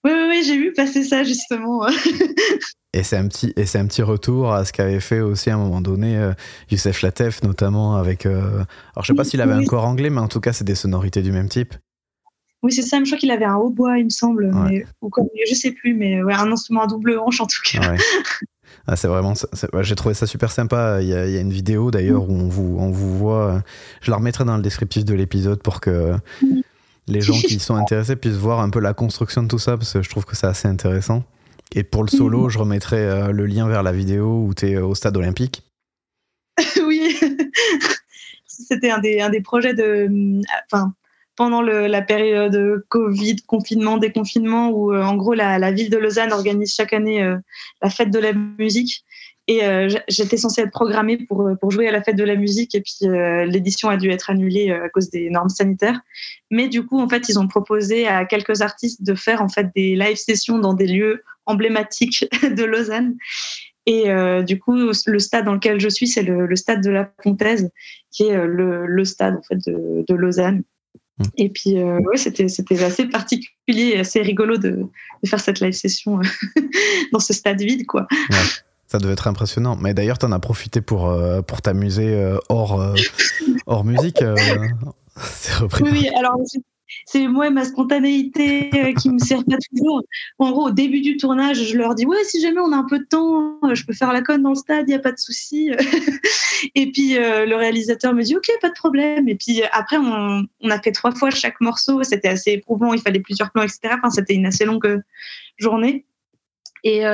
Oui, 0.05 0.11
oui, 0.13 0.25
oui, 0.29 0.43
j'ai 0.45 0.57
vu 0.57 0.71
passer 0.73 1.03
ça 1.03 1.23
justement. 1.23 1.85
Et 2.93 3.03
c'est 3.03 3.17
un 3.17 3.27
petit 3.27 3.53
et 3.55 3.67
c'est 3.67 3.77
un 3.77 3.85
petit 3.85 4.01
retour 4.01 4.51
à 4.51 4.65
ce 4.65 4.73
qu'avait 4.73 4.99
fait 4.99 5.19
aussi 5.19 5.51
à 5.51 5.53
un 5.53 5.57
moment 5.59 5.79
donné 5.79 6.17
euh, 6.17 6.33
Youssef 6.71 7.03
Latef 7.03 7.43
notamment 7.43 7.97
avec 7.97 8.25
euh, 8.25 8.63
alors 8.95 9.03
je 9.03 9.07
sais 9.07 9.13
pas 9.13 9.21
Oui, 9.21 9.29
s'il 9.29 9.41
avait 9.41 9.53
oui. 9.53 9.63
un 9.63 9.67
corps 9.67 9.85
anglais 9.85 10.09
mais 10.09 10.21
en 10.21 10.27
tout 10.27 10.39
cas 10.39 10.53
c'est 10.53 10.63
des 10.63 10.73
sonorités 10.73 11.21
du 11.21 11.31
même 11.31 11.49
type. 11.49 11.75
oui, 12.63 12.71
c'est 12.71 12.81
ça. 12.81 12.97
Je 12.97 13.03
crois 13.05 13.19
qu'il 13.19 13.29
avait 13.29 13.45
un 13.45 13.57
hautbois, 13.57 13.99
il 13.99 14.05
me 14.05 14.09
semble, 14.09 14.45
Ouais. 14.45 14.69
mais, 14.71 14.85
ou 15.01 15.09
comme, 15.09 15.27
je 15.47 15.53
sais 15.53 15.71
plus, 15.71 15.93
mais 15.93 16.23
ouais, 16.23 16.33
un 16.33 16.51
instrument 16.51 16.81
à 16.81 16.87
double 16.87 17.19
hanche 17.19 17.39
en 17.41 17.45
tout 17.45 17.61
cas. 17.63 17.91
Ouais. 17.91 17.97
Ah, 18.87 18.95
c'est 18.95 19.07
vraiment 19.07 19.33
j'ai 19.81 19.95
trouvé 19.95 20.15
ça 20.15 20.25
super 20.25 20.51
sympa. 20.51 20.99
Il 21.01 21.07
y 21.09 21.13
a, 21.13 21.27
il 21.27 21.31
y 21.33 21.37
a 21.37 21.41
une 21.41 21.51
vidéo 21.51 21.91
d'ailleurs 21.91 22.27
où 22.27 22.33
on 22.33 22.47
vous 22.47 22.75
on 22.79 22.89
vous 22.89 23.15
voit. 23.19 23.61
Je 24.01 24.09
la 24.09 24.17
remettrai 24.17 24.45
dans 24.45 24.55
le 24.55 24.63
descriptif 24.63 25.05
de 25.05 25.13
l'épisode 25.13 25.61
pour 25.61 25.79
que 25.79 26.13
Mm. 26.41 26.61
Les 27.09 27.21
gens 27.21 27.33
qui 27.33 27.59
sont 27.59 27.75
intéressés 27.75 28.15
puissent 28.15 28.35
voir 28.35 28.59
un 28.61 28.69
peu 28.69 28.79
la 28.79 28.93
construction 28.93 29.43
de 29.43 29.47
tout 29.47 29.59
ça 29.59 29.77
parce 29.77 29.93
que 29.93 30.01
je 30.01 30.09
trouve 30.09 30.25
que 30.25 30.35
c'est 30.35 30.47
assez 30.47 30.67
intéressant. 30.67 31.23
Et 31.75 31.83
pour 31.83 32.03
le 32.03 32.09
solo, 32.09 32.49
je 32.49 32.57
remettrai 32.57 32.97
euh, 32.97 33.31
le 33.31 33.45
lien 33.45 33.67
vers 33.67 33.83
la 33.83 33.91
vidéo 33.91 34.43
où 34.47 34.53
tu 34.53 34.69
es 34.69 34.77
au 34.77 34.95
stade 34.95 35.15
olympique. 35.17 35.63
oui. 36.85 37.15
C'était 38.47 38.91
un 38.91 38.99
des, 38.99 39.19
un 39.21 39.29
des 39.29 39.41
projets 39.41 39.73
de. 39.73 40.09
Enfin, 40.71 40.93
pendant 41.35 41.61
le- 41.61 41.87
la 41.87 42.01
période 42.01 42.83
Covid, 42.89 43.37
confinement, 43.47 43.97
déconfinement, 43.97 44.69
où 44.69 44.93
euh, 44.93 45.01
en 45.03 45.15
gros 45.15 45.33
la, 45.33 45.57
la 45.59 45.71
ville 45.71 45.89
de 45.89 45.97
Lausanne 45.97 46.33
organise 46.33 46.73
chaque 46.73 46.91
année 46.93 47.23
euh, 47.23 47.37
la 47.81 47.89
fête 47.89 48.11
de 48.11 48.19
la 48.19 48.33
musique. 48.33 49.03
Et 49.49 49.65
euh, 49.65 49.89
j'étais 50.07 50.37
censée 50.37 50.61
être 50.61 50.69
programmée 50.69 51.17
pour, 51.17 51.41
euh, 51.41 51.55
pour 51.55 51.71
jouer 51.71 51.87
à 51.87 51.91
la 51.91 52.03
fête 52.03 52.15
de 52.15 52.23
la 52.23 52.35
musique, 52.35 52.75
et 52.75 52.81
puis 52.81 53.09
euh, 53.09 53.45
l'édition 53.45 53.89
a 53.89 53.97
dû 53.97 54.11
être 54.11 54.29
annulée 54.29 54.69
à 54.69 54.89
cause 54.89 55.09
des 55.09 55.31
normes 55.31 55.49
sanitaires. 55.49 55.99
Mais 56.51 56.67
du 56.67 56.85
coup, 56.85 56.99
en 56.99 57.09
fait, 57.09 57.29
ils 57.29 57.39
ont 57.39 57.47
proposé 57.47 58.07
à 58.07 58.25
quelques 58.25 58.61
artistes 58.61 59.01
de 59.01 59.15
faire 59.15 59.41
en 59.41 59.49
fait 59.49 59.71
des 59.75 59.95
live 59.95 60.17
sessions 60.17 60.59
dans 60.59 60.75
des 60.75 60.85
lieux 60.85 61.23
emblématiques 61.47 62.27
de 62.43 62.63
Lausanne. 62.63 63.17
Et 63.87 64.11
euh, 64.11 64.43
du 64.43 64.59
coup, 64.59 64.75
le 64.75 65.19
stade 65.19 65.45
dans 65.45 65.55
lequel 65.55 65.79
je 65.79 65.89
suis, 65.89 66.05
c'est 66.05 66.21
le, 66.21 66.45
le 66.45 66.55
stade 66.55 66.83
de 66.83 66.91
la 66.91 67.05
Comtaise, 67.05 67.71
qui 68.11 68.25
est 68.25 68.37
le, 68.45 68.85
le 68.85 69.03
stade 69.03 69.35
en 69.35 69.41
fait 69.41 69.57
de, 69.65 70.05
de 70.07 70.13
Lausanne. 70.13 70.61
Mm. 71.17 71.23
Et 71.37 71.49
puis, 71.49 71.79
euh, 71.79 71.97
ouais, 72.01 72.17
c'était 72.17 72.49
c'était 72.49 72.83
assez 72.83 73.07
particulier 73.07 73.93
et 73.95 73.99
assez 73.99 74.21
rigolo 74.21 74.57
de, 74.57 74.85
de 75.23 75.27
faire 75.27 75.39
cette 75.39 75.59
live 75.59 75.73
session 75.73 76.19
dans 77.11 77.19
ce 77.19 77.33
stade 77.33 77.59
vide, 77.61 77.87
quoi. 77.87 78.07
Ça 78.91 78.97
devait 78.97 79.13
être 79.13 79.27
impressionnant. 79.27 79.77
Mais 79.79 79.93
d'ailleurs, 79.93 80.17
tu 80.17 80.25
en 80.25 80.31
as 80.31 80.39
profité 80.39 80.81
pour, 80.81 81.09
euh, 81.09 81.43
pour 81.43 81.61
t'amuser 81.61 82.11
euh, 82.15 82.39
hors, 82.49 82.81
euh, 82.81 82.95
hors 83.67 83.85
musique. 83.85 84.17
c'est 85.15 85.53
repris. 85.53 85.83
Oui, 85.83 85.89
oui, 85.91 86.09
alors 86.17 86.37
c'est- 87.05 87.27
moi 87.27 87.51
ma 87.51 87.65
spontanéité 87.65 88.95
qui 88.97 89.11
me 89.11 89.19
sert 89.19 89.43
pas 89.45 89.57
toujours. 89.69 90.01
En 90.39 90.49
gros, 90.49 90.67
au 90.67 90.71
début 90.71 91.01
du 91.01 91.17
tournage, 91.17 91.63
je 91.63 91.77
leur 91.77 91.93
dis 91.93 92.07
ouais, 92.07 92.23
si 92.23 92.41
jamais 92.41 92.59
on 92.61 92.71
a 92.71 92.77
un 92.77 92.85
peu 92.89 92.97
de 92.97 93.03
temps, 93.05 93.59
je 93.73 93.83
peux 93.85 93.93
faire 93.93 94.11
la 94.11 94.23
conne 94.23 94.41
dans 94.41 94.49
le 94.49 94.55
stade, 94.55 94.85
il 94.87 94.91
y 94.91 94.95
a 94.95 94.99
pas 94.99 95.11
de 95.11 95.19
souci. 95.19 95.69
Et 96.75 96.91
puis 96.91 97.13
le 97.13 97.53
réalisateur 97.55 98.13
me 98.15 98.23
dit 98.23 98.35
ok, 98.35 98.49
pas 98.59 98.69
de 98.69 98.73
problème. 98.73 99.29
Et 99.29 99.35
puis 99.35 99.61
après, 99.71 99.97
on, 99.97 100.47
on 100.61 100.69
a 100.71 100.81
fait 100.81 100.91
trois 100.91 101.11
fois 101.13 101.29
chaque 101.29 101.61
morceau, 101.61 102.01
c'était 102.01 102.27
assez 102.29 102.53
éprouvant, 102.53 102.93
il 102.95 103.01
fallait 103.01 103.19
plusieurs 103.19 103.51
plans, 103.51 103.61
etc. 103.61 103.81
Enfin, 103.95 104.09
c'était 104.09 104.33
une 104.33 104.47
assez 104.47 104.65
longue 104.65 105.03
journée. 105.59 106.05
Et 106.83 107.05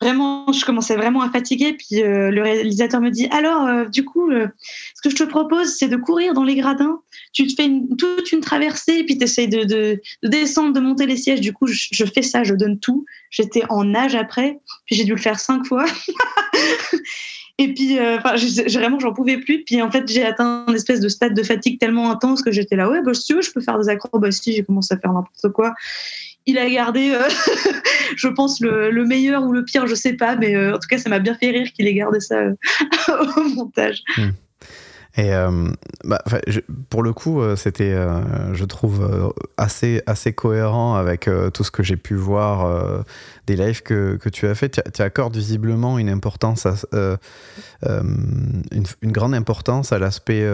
vraiment, 0.00 0.50
je 0.52 0.64
commençais 0.64 0.96
vraiment 0.96 1.22
à 1.22 1.30
fatiguer. 1.30 1.74
Puis 1.74 2.02
euh, 2.02 2.30
le 2.30 2.42
réalisateur 2.42 3.00
me 3.00 3.10
dit 3.10 3.26
alors, 3.30 3.66
euh, 3.66 3.84
du 3.86 4.04
coup, 4.04 4.30
euh, 4.30 4.46
ce 4.94 5.02
que 5.02 5.10
je 5.10 5.16
te 5.16 5.28
propose, 5.28 5.74
c'est 5.76 5.88
de 5.88 5.96
courir 5.96 6.34
dans 6.34 6.44
les 6.44 6.56
gradins. 6.56 7.00
Tu 7.32 7.46
te 7.46 7.54
fais 7.60 7.70
toute 7.98 8.32
une 8.32 8.40
traversée, 8.40 9.04
puis 9.04 9.18
tu 9.18 9.24
essayes 9.24 9.48
de, 9.48 9.64
de, 9.64 10.00
de 10.22 10.28
descendre, 10.28 10.72
de 10.72 10.80
monter 10.80 11.06
les 11.06 11.16
sièges. 11.16 11.40
Du 11.40 11.52
coup, 11.52 11.66
je, 11.66 11.88
je 11.92 12.04
fais 12.04 12.22
ça, 12.22 12.44
je 12.44 12.54
donne 12.54 12.78
tout. 12.78 13.04
J'étais 13.30 13.62
en 13.68 13.84
nage 13.84 14.14
après, 14.14 14.60
puis 14.86 14.96
j'ai 14.96 15.04
dû 15.04 15.12
le 15.12 15.20
faire 15.20 15.38
cinq 15.38 15.66
fois. 15.66 15.84
Et 17.58 17.74
puis, 17.74 17.98
j'ai- 18.36 18.78
vraiment, 18.78 18.98
j'en 18.98 19.12
pouvais 19.12 19.36
plus. 19.36 19.64
Puis 19.64 19.82
en 19.82 19.90
fait, 19.90 20.08
j'ai 20.10 20.24
atteint 20.24 20.64
une 20.66 20.74
espèce 20.74 21.00
de 21.00 21.10
stade 21.10 21.34
de 21.34 21.42
fatigue 21.42 21.78
tellement 21.78 22.10
intense 22.10 22.40
que 22.40 22.50
j'étais 22.50 22.74
là, 22.74 22.88
ouais, 22.88 23.02
bah, 23.02 23.12
si 23.12 23.24
tu 23.24 23.34
veux, 23.34 23.42
je 23.42 23.52
peux 23.52 23.60
faire 23.60 23.78
des 23.78 23.90
acrobaties. 23.90 24.54
J'ai 24.54 24.64
commencé 24.64 24.94
à 24.94 24.96
faire 24.98 25.12
n'importe 25.12 25.52
quoi. 25.52 25.74
Il 26.46 26.58
a 26.58 26.68
gardé, 26.68 27.10
euh, 27.10 27.28
je 28.16 28.28
pense, 28.28 28.60
le, 28.60 28.90
le 28.90 29.04
meilleur 29.04 29.42
ou 29.44 29.52
le 29.52 29.64
pire, 29.64 29.86
je 29.86 29.94
sais 29.94 30.14
pas, 30.14 30.36
mais 30.36 30.54
euh, 30.56 30.74
en 30.74 30.78
tout 30.78 30.88
cas, 30.88 30.98
ça 30.98 31.10
m'a 31.10 31.18
bien 31.18 31.34
fait 31.34 31.50
rire 31.50 31.72
qu'il 31.72 31.86
ait 31.86 31.94
gardé 31.94 32.20
ça 32.20 32.38
euh, 32.38 32.54
au 33.36 33.44
montage. 33.50 34.02
Et 35.16 35.34
euh, 35.34 35.70
bah, 36.04 36.22
pour 36.88 37.02
le 37.02 37.12
coup, 37.12 37.40
euh, 37.40 37.56
c'était, 37.56 37.92
euh, 37.92 38.54
je 38.54 38.64
trouve, 38.64 39.34
assez, 39.56 40.02
assez 40.06 40.32
cohérent 40.32 40.94
avec 40.94 41.28
tout 41.52 41.64
ce 41.64 41.70
que 41.70 41.82
j'ai 41.82 41.96
pu 41.96 42.14
voir 42.14 43.04
des 43.46 43.56
lives 43.56 43.82
que, 43.82 44.16
que 44.16 44.28
tu 44.28 44.46
as 44.46 44.54
fait. 44.54 44.80
Tu, 44.92 45.02
accordes 45.02 45.36
visiblement 45.36 45.98
une 45.98 46.08
importance, 46.08 46.66
une, 46.92 48.84
une 49.02 49.12
grande 49.12 49.34
importance 49.34 49.92
à 49.92 49.98
l'aspect 49.98 50.46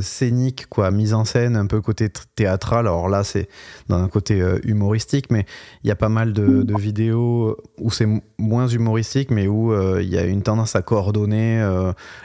scénique, 0.00 0.66
quoi, 0.68 0.90
mise 0.90 1.14
en 1.14 1.24
scène, 1.24 1.56
un 1.56 1.66
peu 1.66 1.80
côté 1.80 2.08
théâtral. 2.34 2.86
Alors 2.86 3.08
là, 3.08 3.24
c'est 3.24 3.48
dans 3.88 4.02
un 4.02 4.08
côté 4.08 4.42
humoristique, 4.64 5.30
mais 5.30 5.44
il 5.82 5.88
y 5.88 5.90
a 5.90 5.96
pas 5.96 6.08
mal 6.08 6.32
de, 6.32 6.62
de 6.62 6.78
vidéos 6.78 7.56
où 7.78 7.90
c'est 7.90 8.08
moins 8.38 8.68
humoristique, 8.68 9.30
mais 9.30 9.46
où 9.46 9.74
il 9.98 10.08
y 10.08 10.18
a 10.18 10.24
une 10.24 10.42
tendance 10.42 10.76
à 10.76 10.82
coordonner. 10.82 11.58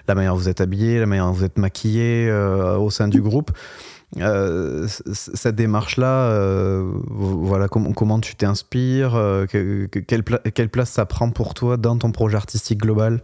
la 0.08 0.15
manière 0.15 0.34
dont 0.34 0.39
vous 0.39 0.50
êtes 0.50 0.62
habillé, 0.62 1.00
la 1.00 1.06
manière 1.06 1.26
dont 1.26 1.34
vous 1.34 1.43
êtes 1.43 1.50
maquillé 1.60 2.28
euh, 2.28 2.78
au 2.78 2.89
sein 2.89 3.08
du 3.08 3.22
groupe. 3.22 3.52
Euh, 4.17 4.88
cette 4.88 5.56
démarche-là, 5.56 6.32
euh, 6.32 6.91
voilà, 7.12 7.67
com- 7.67 7.93
comment 7.93 8.19
tu 8.19 8.36
t'inspires, 8.36 9.12
que- 9.50 9.86
que- 9.86 10.00
quelle, 10.00 10.24
pla- 10.24 10.39
quelle 10.39 10.69
place 10.69 10.89
ça 10.89 11.06
prend 11.06 11.30
pour 11.30 11.54
toi 11.54 11.78
dans 11.78 11.95
ton 11.95 12.12
projet 12.12 12.36
artistique 12.36 12.80
global? 12.80 13.22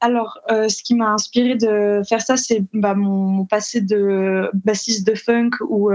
Alors, 0.00 0.40
ce 0.48 0.82
qui 0.82 0.96
m'a 0.96 1.12
inspiré 1.12 1.54
de 1.54 2.02
faire 2.08 2.22
ça, 2.22 2.36
c'est 2.36 2.64
bah, 2.74 2.94
mon, 2.94 3.44
passé 3.44 3.80
de 3.80 4.50
bassiste 4.52 5.06
de 5.06 5.14
funk 5.14 5.50
où 5.68 5.92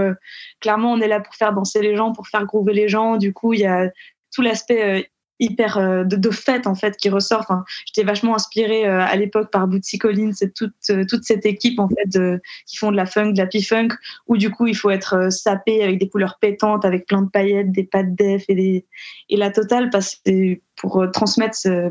clairement 0.60 0.92
on 0.92 1.00
est 1.02 1.08
là 1.08 1.20
pour 1.20 1.34
faire 1.34 1.52
danser 1.52 1.82
les 1.82 1.94
gens, 1.94 2.12
pour 2.12 2.26
faire 2.26 2.46
groover 2.46 2.72
les 2.72 2.88
gens. 2.88 3.18
Du 3.18 3.34
coup, 3.34 3.52
il 3.52 3.60
y 3.60 3.66
a 3.66 3.90
tout 4.34 4.40
l'aspect 4.40 5.10
hyper 5.40 5.78
euh, 5.78 6.04
de, 6.04 6.16
de 6.16 6.30
fête 6.30 6.66
en 6.66 6.74
fait 6.74 6.96
qui 6.96 7.08
ressort. 7.08 7.40
Enfin, 7.40 7.64
j'étais 7.86 8.06
vachement 8.06 8.34
inspirée 8.34 8.86
euh, 8.86 9.00
à 9.00 9.16
l'époque 9.16 9.50
par 9.50 9.66
Bootsy 9.68 9.98
Collins 9.98 10.32
et 10.40 10.50
toute 10.50 10.74
euh, 10.90 11.04
toute 11.08 11.24
cette 11.24 11.46
équipe 11.46 11.78
en 11.78 11.88
fait 11.88 12.08
de- 12.08 12.40
qui 12.66 12.76
font 12.76 12.90
de 12.90 12.96
la 12.96 13.06
funk, 13.06 13.32
de 13.32 13.38
la 13.38 13.46
p-funk 13.46 13.88
où 14.26 14.36
du 14.36 14.50
coup 14.50 14.66
il 14.66 14.76
faut 14.76 14.90
être 14.90 15.14
euh, 15.14 15.30
sapé 15.30 15.82
avec 15.82 15.98
des 15.98 16.08
couleurs 16.08 16.38
pétantes, 16.40 16.84
avec 16.84 17.06
plein 17.06 17.22
de 17.22 17.30
paillettes, 17.30 17.72
des 17.72 17.84
pattes 17.84 18.14
def 18.14 18.44
et 18.48 18.54
des 18.54 18.86
et 19.28 19.36
la 19.36 19.50
totale 19.50 19.90
parce 19.90 20.16
que 20.24 20.60
pour 20.76 21.02
euh, 21.02 21.08
transmettre 21.08 21.56
ce, 21.56 21.90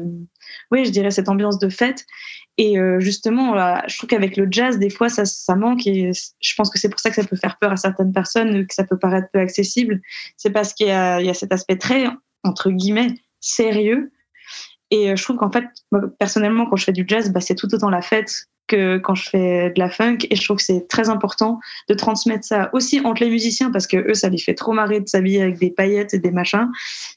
oui, 0.71 0.85
je 0.85 0.91
dirais 0.91 1.11
cette 1.11 1.29
ambiance 1.29 1.59
de 1.59 1.69
fête. 1.69 2.05
Et 2.59 2.77
justement, 2.97 3.53
je 3.87 3.95
trouve 3.97 4.09
qu'avec 4.09 4.35
le 4.35 4.47
jazz, 4.49 4.79
des 4.79 4.89
fois, 4.89 5.09
ça, 5.09 5.25
ça 5.25 5.55
manque. 5.55 5.85
Et 5.85 6.09
je 6.39 6.55
pense 6.55 6.71
que 6.71 6.79
c'est 6.79 6.89
pour 6.89 6.99
ça 6.99 7.11
que 7.11 7.15
ça 7.15 7.23
peut 7.23 7.35
faire 7.35 7.59
peur 7.59 7.71
à 7.71 7.77
certaines 7.77 8.11
personnes, 8.11 8.65
que 8.65 8.73
ça 8.73 8.83
peut 8.83 8.97
paraître 8.97 9.27
peu 9.31 9.37
accessible. 9.37 10.01
C'est 10.37 10.49
parce 10.49 10.73
qu'il 10.73 10.87
y 10.87 10.91
a, 10.91 11.21
il 11.21 11.27
y 11.27 11.29
a 11.29 11.35
cet 11.35 11.53
aspect 11.53 11.77
très, 11.77 12.07
entre 12.43 12.71
guillemets, 12.71 13.13
sérieux. 13.39 14.11
Et 14.91 15.11
euh, 15.11 15.15
je 15.15 15.23
trouve 15.23 15.37
qu'en 15.37 15.51
fait, 15.51 15.65
moi, 15.91 16.01
personnellement, 16.19 16.65
quand 16.65 16.75
je 16.77 16.85
fais 16.85 16.93
du 16.93 17.05
jazz, 17.07 17.31
bah, 17.31 17.41
c'est 17.41 17.55
tout 17.55 17.73
autant 17.73 17.89
la 17.89 18.01
fête 18.01 18.33
que 18.67 18.97
quand 18.97 19.15
je 19.15 19.29
fais 19.29 19.69
de 19.71 19.79
la 19.79 19.89
funk. 19.89 20.19
Et 20.29 20.35
je 20.35 20.43
trouve 20.43 20.57
que 20.57 20.63
c'est 20.63 20.87
très 20.87 21.09
important 21.09 21.59
de 21.89 21.93
transmettre 21.93 22.45
ça 22.45 22.69
aussi 22.73 22.99
entre 22.99 23.23
les 23.23 23.29
musiciens 23.29 23.71
parce 23.71 23.87
que 23.87 23.97
eux 24.09 24.13
ça 24.13 24.29
les 24.29 24.37
fait 24.37 24.53
trop 24.53 24.73
marrer 24.73 24.99
de 24.99 25.07
s'habiller 25.07 25.41
avec 25.41 25.57
des 25.57 25.71
paillettes 25.71 26.13
et 26.13 26.19
des 26.19 26.31
machins. 26.31 26.67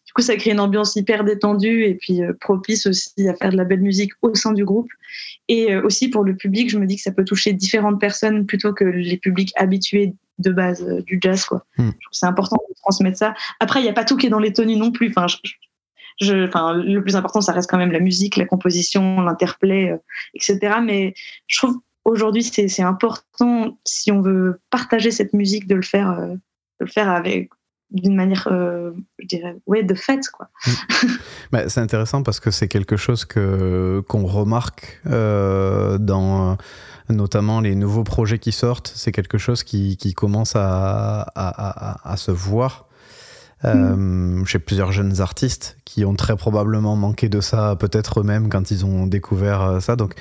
Du 0.06 0.12
coup 0.12 0.22
ça 0.22 0.36
crée 0.36 0.52
une 0.52 0.60
ambiance 0.60 0.96
hyper 0.96 1.24
détendue 1.24 1.84
et 1.84 1.94
puis 1.94 2.22
euh, 2.22 2.32
propice 2.40 2.86
aussi 2.86 3.28
à 3.28 3.34
faire 3.34 3.50
de 3.50 3.56
la 3.56 3.64
belle 3.64 3.80
musique 3.80 4.12
au 4.22 4.34
sein 4.34 4.52
du 4.52 4.64
groupe. 4.64 4.90
Et 5.48 5.74
euh, 5.74 5.82
aussi 5.84 6.08
pour 6.08 6.24
le 6.24 6.36
public 6.36 6.70
je 6.70 6.78
me 6.78 6.86
dis 6.86 6.96
que 6.96 7.02
ça 7.02 7.12
peut 7.12 7.24
toucher 7.24 7.52
différentes 7.52 8.00
personnes 8.00 8.46
plutôt 8.46 8.72
que 8.72 8.84
les 8.84 9.16
publics 9.16 9.52
habitués 9.56 10.14
de 10.38 10.50
base 10.52 10.86
du 11.04 11.18
jazz 11.20 11.44
quoi. 11.44 11.66
Hmm. 11.76 11.86
Je 11.86 11.90
trouve 11.90 12.10
que 12.12 12.16
c'est 12.16 12.26
important 12.26 12.58
de 12.68 12.74
transmettre 12.80 13.18
ça. 13.18 13.34
Après 13.58 13.80
il 13.80 13.82
n'y 13.82 13.90
a 13.90 13.92
pas 13.92 14.04
tout 14.04 14.16
qui 14.16 14.26
est 14.26 14.30
dans 14.30 14.38
les 14.38 14.52
tenues 14.52 14.76
non 14.76 14.92
plus. 14.92 15.08
Enfin 15.10 15.26
je- 15.26 15.36
le 16.20 17.00
plus 17.00 17.16
important, 17.16 17.40
ça 17.40 17.52
reste 17.52 17.70
quand 17.70 17.78
même 17.78 17.92
la 17.92 18.00
musique, 18.00 18.36
la 18.36 18.46
composition, 18.46 19.20
l'interplay, 19.20 19.90
euh, 19.90 19.96
etc. 20.34 20.76
Mais 20.84 21.14
je 21.46 21.58
trouve 21.58 21.78
aujourd'hui, 22.04 22.42
c'est 22.42 22.82
important, 22.82 23.78
si 23.84 24.12
on 24.12 24.20
veut 24.20 24.60
partager 24.70 25.10
cette 25.10 25.32
musique, 25.32 25.66
de 25.66 25.74
le 25.74 25.82
faire, 25.82 26.10
euh, 26.10 26.34
le 26.78 26.86
faire 26.86 27.08
avec 27.08 27.50
d'une 27.90 28.14
manière, 28.14 28.46
euh, 28.52 28.92
je 29.18 29.26
dirais, 29.26 29.56
ouais, 29.66 29.82
de 29.82 29.94
fête, 29.94 30.28
quoi. 30.30 30.48
Bah, 31.52 31.68
c'est 31.68 31.80
intéressant 31.80 32.22
parce 32.22 32.38
que 32.38 32.52
c'est 32.52 32.68
quelque 32.68 32.96
chose 32.96 33.24
que 33.24 34.04
qu'on 34.06 34.24
remarque 34.26 35.00
dans 35.04 36.56
notamment 37.08 37.60
les 37.60 37.74
nouveaux 37.74 38.04
projets 38.04 38.38
qui 38.38 38.52
sortent. 38.52 38.92
C'est 38.94 39.10
quelque 39.10 39.36
chose 39.36 39.64
qui, 39.64 40.14
commence 40.14 40.52
à 40.54 42.14
se 42.16 42.30
voir. 42.30 42.89
Euh, 43.64 44.44
Chez 44.46 44.58
plusieurs 44.58 44.90
jeunes 44.90 45.20
artistes 45.20 45.76
qui 45.84 46.04
ont 46.04 46.14
très 46.14 46.36
probablement 46.36 46.96
manqué 46.96 47.28
de 47.28 47.40
ça, 47.40 47.76
peut-être 47.78 48.20
eux-mêmes 48.20 48.48
quand 48.48 48.70
ils 48.70 48.86
ont 48.86 49.06
découvert 49.06 49.62
euh, 49.62 49.80
ça. 49.80 49.96
Donc, 49.96 50.14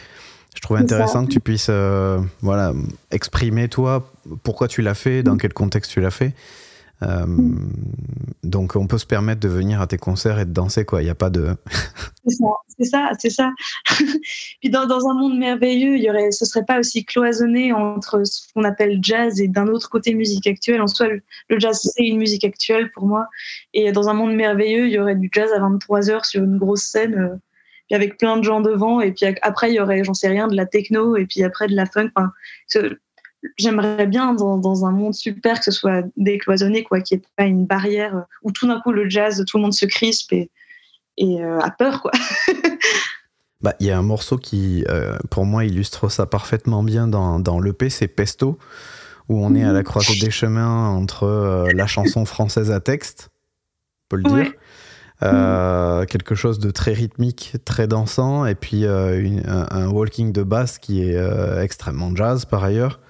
je 0.56 0.62
trouvais 0.62 0.80
ça. 0.80 0.84
intéressant 0.84 1.25
que 1.25 1.32
tu 1.32 1.39
puisses 1.39 1.67
euh, 1.69 2.19
voilà, 2.41 2.73
exprimer, 3.12 3.69
toi, 3.69 4.12
pourquoi 4.43 4.67
tu 4.67 4.82
l'as 4.82 4.93
fait, 4.93 5.23
dans 5.23 5.38
quel 5.38 5.54
contexte 5.54 5.91
tu 5.91 6.02
l'as 6.02 6.12
fait. 6.12 6.34
Euh, 7.03 7.25
donc, 8.43 8.75
on 8.75 8.88
peut 8.88 8.97
se 8.97 9.05
permettre 9.05 9.41
de 9.41 9.47
venir 9.47 9.81
à 9.81 9.88
tes 9.88 9.97
concerts 9.97 10.39
et 10.39 10.45
de 10.45 10.51
danser, 10.51 10.85
quoi. 10.85 11.01
Il 11.01 11.05
n'y 11.05 11.12
a 11.12 11.15
pas 11.15 11.29
de. 11.29 11.55
C'est 12.79 12.85
ça, 12.85 13.12
c'est 13.19 13.29
ça. 13.29 13.51
Puis 14.62 14.69
dans, 14.69 14.85
dans 14.85 15.05
un 15.09 15.13
monde 15.13 15.38
merveilleux, 15.38 15.97
il 15.97 16.03
y 16.03 16.09
aurait, 16.09 16.31
ce 16.31 16.45
serait 16.45 16.63
pas 16.63 16.79
aussi 16.79 17.03
cloisonné 17.03 17.73
entre 17.73 18.23
ce 18.23 18.53
qu'on 18.53 18.63
appelle 18.63 18.99
jazz 19.01 19.41
et 19.41 19.49
d'un 19.49 19.67
autre 19.67 19.89
côté 19.89 20.13
musique 20.13 20.47
actuelle. 20.47 20.81
En 20.81 20.88
soi, 20.88 21.07
le, 21.09 21.59
jazz, 21.59 21.77
c'est 21.81 22.05
une 22.05 22.17
musique 22.17 22.45
actuelle 22.45 22.89
pour 22.93 23.05
moi. 23.05 23.27
Et 23.73 23.91
dans 23.91 24.07
un 24.07 24.13
monde 24.13 24.33
merveilleux, 24.33 24.88
il 24.88 24.93
y 24.93 24.99
aurait 24.99 25.15
du 25.15 25.29
jazz 25.33 25.51
à 25.51 25.59
23 25.59 26.09
heures 26.09 26.25
sur 26.25 26.41
une 26.41 26.57
grosse 26.57 26.83
scène, 26.83 27.15
euh, 27.15 27.35
puis 27.88 27.95
avec 27.95 28.17
plein 28.17 28.38
de 28.38 28.43
gens 28.45 28.62
devant. 28.62 29.01
Et 29.01 29.12
puis 29.12 29.25
après, 29.41 29.71
il 29.71 29.75
y 29.75 29.81
aurait, 29.81 30.05
j'en 30.05 30.13
sais 30.13 30.29
rien, 30.29 30.47
de 30.47 30.55
la 30.55 30.65
techno 30.65 31.17
et 31.17 31.25
puis 31.25 31.43
après 31.43 31.67
de 31.67 31.75
la 31.75 31.85
funk. 31.85 32.12
Enfin, 32.15 32.31
J'aimerais 33.58 34.06
bien 34.08 34.34
dans, 34.34 34.58
dans 34.58 34.86
un 34.86 34.91
monde 34.91 35.13
super 35.13 35.60
que 35.60 35.65
ce 35.65 35.71
soit 35.71 36.04
décloisonné, 36.17 36.84
quoi, 36.84 36.99
qu'il 37.02 37.17
n'y 37.17 37.23
ait 37.23 37.28
pas 37.38 37.45
une 37.45 37.65
barrière 37.65 38.15
euh, 38.17 38.21
où 38.43 38.52
tout 38.52 38.67
d'un 38.67 38.80
coup 38.82 38.91
le 38.91 39.10
jazz, 39.10 39.43
tout 39.47 39.58
le 39.58 39.63
monde 39.63 39.73
se 39.73 39.86
crispe 39.86 40.34
et, 40.34 40.49
et 41.17 41.41
euh, 41.41 41.60
a 41.60 41.71
peur, 41.71 42.02
quoi. 42.02 42.12
Bah, 43.62 43.73
il 43.82 43.88
y 43.88 43.91
a 43.91 43.97
un 43.97 44.04
morceau 44.04 44.38
qui, 44.38 44.86
euh, 44.88 45.17
pour 45.30 45.45
moi, 45.45 45.65
illustre 45.65 46.08
ça 46.10 46.25
parfaitement 46.25 46.82
bien 46.82 47.10
dans, 47.10 47.39
dans 47.41 47.60
l'EP, 47.60 47.89
c'est 47.89 48.08
Pesto, 48.08 48.58
où 49.28 49.43
on 49.45 49.54
est 49.54 49.65
à 49.65 49.73
la 49.73 49.84
croisée 49.84 50.17
des 50.17 50.32
chemins 50.32 50.88
entre 50.88 51.23
euh, 51.23 51.67
la 51.73 51.86
chanson 51.86 52.23
française 52.23 52.71
à 52.71 52.80
texte, 52.80 53.32
on 53.32 54.15
peut 54.15 54.21
le 54.21 54.30
Ouais. 54.32 54.43
dire, 54.43 54.54
euh, 55.23 56.06
quelque 56.06 56.36
chose 56.36 56.60
de 56.60 56.71
très 56.71 56.93
rythmique, 56.93 57.56
très 57.65 57.86
dansant, 57.86 58.45
et 58.45 58.56
puis 58.56 58.86
une- 58.86 59.43
un, 59.45 59.67
un 59.71 59.89
walking 59.89 60.32
de 60.32 60.43
basse 60.43 60.78
qui 60.80 61.04
est 61.04 61.17
extrêmement 61.62 62.15
jazz 62.15 62.45
par 62.45 62.63
ailleurs. 62.63 63.02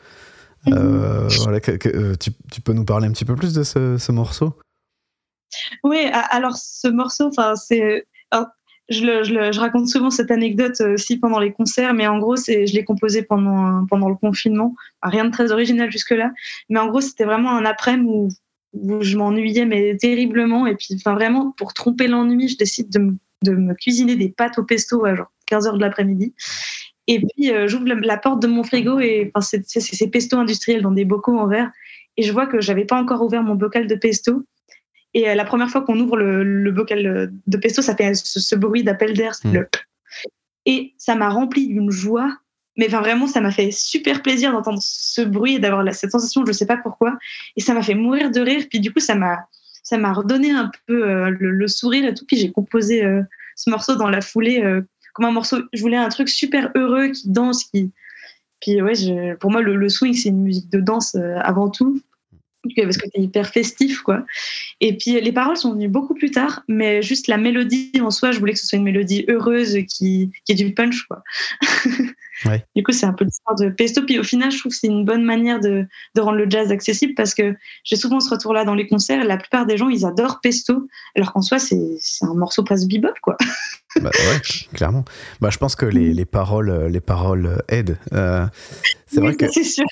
Euh, 0.67 1.27
voilà, 1.43 1.59
que- 1.59 1.71
que- 1.71 1.89
euh, 1.89 2.15
tu, 2.15 2.31
tu 2.51 2.61
peux 2.61 2.73
nous 2.73 2.85
parler 2.85 3.07
un 3.07 3.11
petit 3.11 3.25
peu 3.25 3.35
plus 3.35 3.53
de 3.53 3.63
ce, 3.63 3.97
ce 3.97 4.11
morceau? 4.11 4.53
Oui, 5.83 5.97
alors 6.31 6.55
ce 6.57 6.87
morceau, 6.87 7.27
enfin 7.27 7.55
c'est, 7.55 8.05
alors, 8.31 8.47
je, 8.89 9.03
le- 9.03 9.23
je 9.23 9.33
le- 9.33 9.51
je 9.51 9.59
raconte 9.59 9.87
souvent 9.87 10.09
cette 10.11 10.29
anecdote 10.31 10.79
euh, 10.81 10.93
aussi 10.93 11.17
pendant 11.17 11.39
les 11.39 11.51
concerts, 11.53 11.93
mais 11.93 12.07
en 12.07 12.19
gros 12.19 12.35
c'est, 12.35 12.67
je 12.67 12.73
l'ai 12.75 12.83
composé 12.83 13.23
pendant 13.23 13.85
pendant 13.87 14.09
le 14.09 14.15
confinement, 14.15 14.75
Enfin, 15.01 15.11
rien 15.11 15.25
de 15.25 15.31
très 15.31 15.51
original 15.51 15.91
jusque 15.91 16.11
là, 16.11 16.31
mais 16.69 16.79
en 16.79 16.87
gros 16.87 17.01
c'était 17.01 17.25
vraiment 17.25 17.51
un 17.51 17.65
après-midi 17.65 18.07
où, 18.11 18.29
où 18.73 19.01
je 19.01 19.17
m'ennuyais 19.17 19.65
mais 19.65 19.97
terriblement 19.97 20.67
et 20.67 20.75
puis 20.75 20.89
enfin 20.95 21.13
vraiment 21.15 21.51
pour 21.57 21.73
tromper 21.73 22.07
l'ennui, 22.07 22.47
je 22.47 22.57
décide 22.57 22.89
de 22.91 22.99
me, 22.99 23.17
de 23.43 23.51
me 23.53 23.73
cuisiner 23.73 24.15
des 24.15 24.29
pâtes 24.29 24.59
au 24.59 24.63
pesto 24.63 25.03
à 25.05 25.15
genre 25.15 25.31
15 25.47 25.65
heures 25.65 25.77
de 25.77 25.81
l'après-midi. 25.81 26.33
Et 27.11 27.19
puis 27.19 27.51
euh, 27.51 27.67
j'ouvre 27.67 27.85
la, 27.87 28.17
porte 28.17 28.41
de 28.41 28.47
mon 28.47 28.63
frigo 28.63 28.99
et 28.99 29.31
enfin 29.33 29.57
c'est, 29.63 30.07
pesto 30.07 30.37
industriel 30.37 30.81
dans 30.81 30.91
des 30.91 31.05
bocaux 31.05 31.37
en 31.37 31.47
verre 31.47 31.71
et 32.17 32.23
je 32.23 32.31
vois 32.31 32.45
que 32.45 32.61
j'avais 32.61 32.85
pas 32.85 32.97
encore 32.97 33.21
ouvert 33.23 33.41
mon 33.41 33.55
bocal 33.55 33.87
de 33.87 33.95
pesto 33.95 34.45
et 35.13 35.29
euh, 35.29 35.35
la 35.35 35.45
première 35.45 35.69
fois 35.69 35.81
qu'on 35.81 35.99
ouvre 35.99 36.17
le, 36.17 36.43
le 36.43 36.71
bocal 36.71 37.05
euh, 37.05 37.27
de 37.47 37.57
pesto, 37.57 37.81
ça 37.81 37.95
fait 37.95 38.13
ce, 38.13 38.39
ce 38.39 38.55
bruit 38.55 38.83
d'appel 38.83 39.13
d'air. 39.15 39.33
c'est 39.35 39.47
Mm. 39.47 39.53
le- 39.53 39.67
Et 40.65 40.93
ça 40.97 41.15
m'a 41.15 41.29
rempli 41.29 41.67
d'une 41.67 41.89
joie. 41.89 42.31
Mais 42.77 42.87
enfin, 42.87 43.01
vraiment, 43.01 43.27
ça 43.27 43.41
m'a 43.41 43.51
fait 43.51 43.71
super 43.71 44.21
plaisir 44.21 44.51
d'entendre 44.51 44.79
ce 44.81 45.21
bruit 45.21 45.55
et 45.55 45.59
d'avoir 45.59 45.83
cette 45.93 46.11
sensation, 46.11 46.45
je 46.45 46.51
sais 46.51 46.67
pas 46.67 46.77
pourquoi. 46.77 47.17
Et 47.57 47.61
ça 47.61 47.73
m'a 47.73 47.81
fait 47.81 47.95
mourir 47.95 48.29
de 48.31 48.39
rire. 48.39 48.65
Puis 48.69 48.79
du 48.79 48.93
coup, 48.93 48.99
ça 48.99 49.15
m'a 49.15 49.47
ça 49.83 49.97
m'a 49.97 50.13
redonné 50.13 50.51
un 50.51 50.69
peu 50.85 51.09
euh, 51.09 51.29
le, 51.31 51.49
le 51.49 51.67
sourire 51.67 52.05
et 52.05 52.13
tout. 52.13 52.25
Puis 52.27 52.37
j'ai 52.37 52.51
composé 52.51 53.03
euh, 53.03 53.23
ce 53.55 53.71
morceau 53.71 53.95
dans 53.95 54.09
la 54.09 54.21
foulée 54.21 54.61
euh, 54.63 54.81
un 55.27 55.31
morceau. 55.31 55.57
Je 55.73 55.81
voulais 55.81 55.97
un 55.97 56.09
truc 56.09 56.29
super 56.29 56.71
heureux 56.75 57.09
qui 57.09 57.29
danse, 57.29 57.63
qui. 57.65 57.91
Puis 58.61 58.81
ouais, 58.81 58.93
pour 59.39 59.51
moi, 59.51 59.61
le, 59.61 59.75
le 59.75 59.89
swing, 59.89 60.13
c'est 60.13 60.29
une 60.29 60.41
musique 60.41 60.69
de 60.69 60.79
danse 60.79 61.15
euh, 61.15 61.37
avant 61.41 61.69
tout. 61.69 62.01
Parce 62.75 62.97
que 62.97 63.07
c'est 63.13 63.21
hyper 63.21 63.47
festif, 63.47 64.01
quoi. 64.01 64.25
Et 64.81 64.97
puis 64.97 65.19
les 65.19 65.31
paroles 65.31 65.57
sont 65.57 65.73
venues 65.73 65.87
beaucoup 65.87 66.13
plus 66.13 66.31
tard, 66.31 66.63
mais 66.67 67.01
juste 67.01 67.27
la 67.27 67.37
mélodie 67.37 67.91
en 68.01 68.11
soi, 68.11 68.31
je 68.31 68.39
voulais 68.39 68.53
que 68.53 68.59
ce 68.59 68.67
soit 68.67 68.77
une 68.77 68.83
mélodie 68.83 69.25
heureuse 69.29 69.77
qui, 69.87 70.31
qui 70.45 70.51
ait 70.51 70.55
du 70.55 70.73
punch, 70.73 71.03
quoi. 71.03 71.23
Ouais. 72.45 72.65
Du 72.75 72.83
coup, 72.83 72.91
c'est 72.91 73.05
un 73.05 73.13
peu 73.13 73.25
l'histoire 73.25 73.55
de 73.55 73.69
Pesto. 73.69 74.01
Puis 74.03 74.19
au 74.19 74.23
final, 74.23 74.51
je 74.51 74.59
trouve 74.59 74.71
que 74.71 74.77
c'est 74.77 74.87
une 74.87 75.03
bonne 75.03 75.23
manière 75.23 75.59
de, 75.59 75.85
de 76.15 76.21
rendre 76.21 76.37
le 76.37 76.49
jazz 76.49 76.71
accessible 76.71 77.13
parce 77.13 77.33
que 77.33 77.55
j'ai 77.83 77.95
souvent 77.95 78.19
ce 78.19 78.29
retour-là 78.29 78.63
dans 78.63 78.75
les 78.75 78.87
concerts. 78.87 79.23
La 79.25 79.37
plupart 79.37 79.65
des 79.65 79.77
gens, 79.77 79.89
ils 79.89 80.05
adorent 80.05 80.39
Pesto, 80.41 80.87
alors 81.15 81.33
qu'en 81.33 81.41
soi, 81.41 81.59
c'est 81.59 81.97
un 82.21 82.33
morceau 82.33 82.63
presque 82.63 82.87
bebop, 82.87 83.13
quoi. 83.21 83.37
Bah 83.99 84.11
ouais, 84.13 84.39
clairement. 84.75 85.03
Bah, 85.41 85.49
je 85.49 85.57
pense 85.57 85.75
que 85.75 85.87
les, 85.87 86.13
les 86.13 86.25
paroles, 86.25 86.69
euh, 86.69 86.89
les 86.89 86.99
paroles 86.99 87.47
euh, 87.47 87.57
aident. 87.69 87.97
Euh, 88.13 88.45
c'est 89.07 89.19
vrai 89.19 89.35
que 89.35 89.51
c'est 89.51 89.63
sûr. 89.63 89.83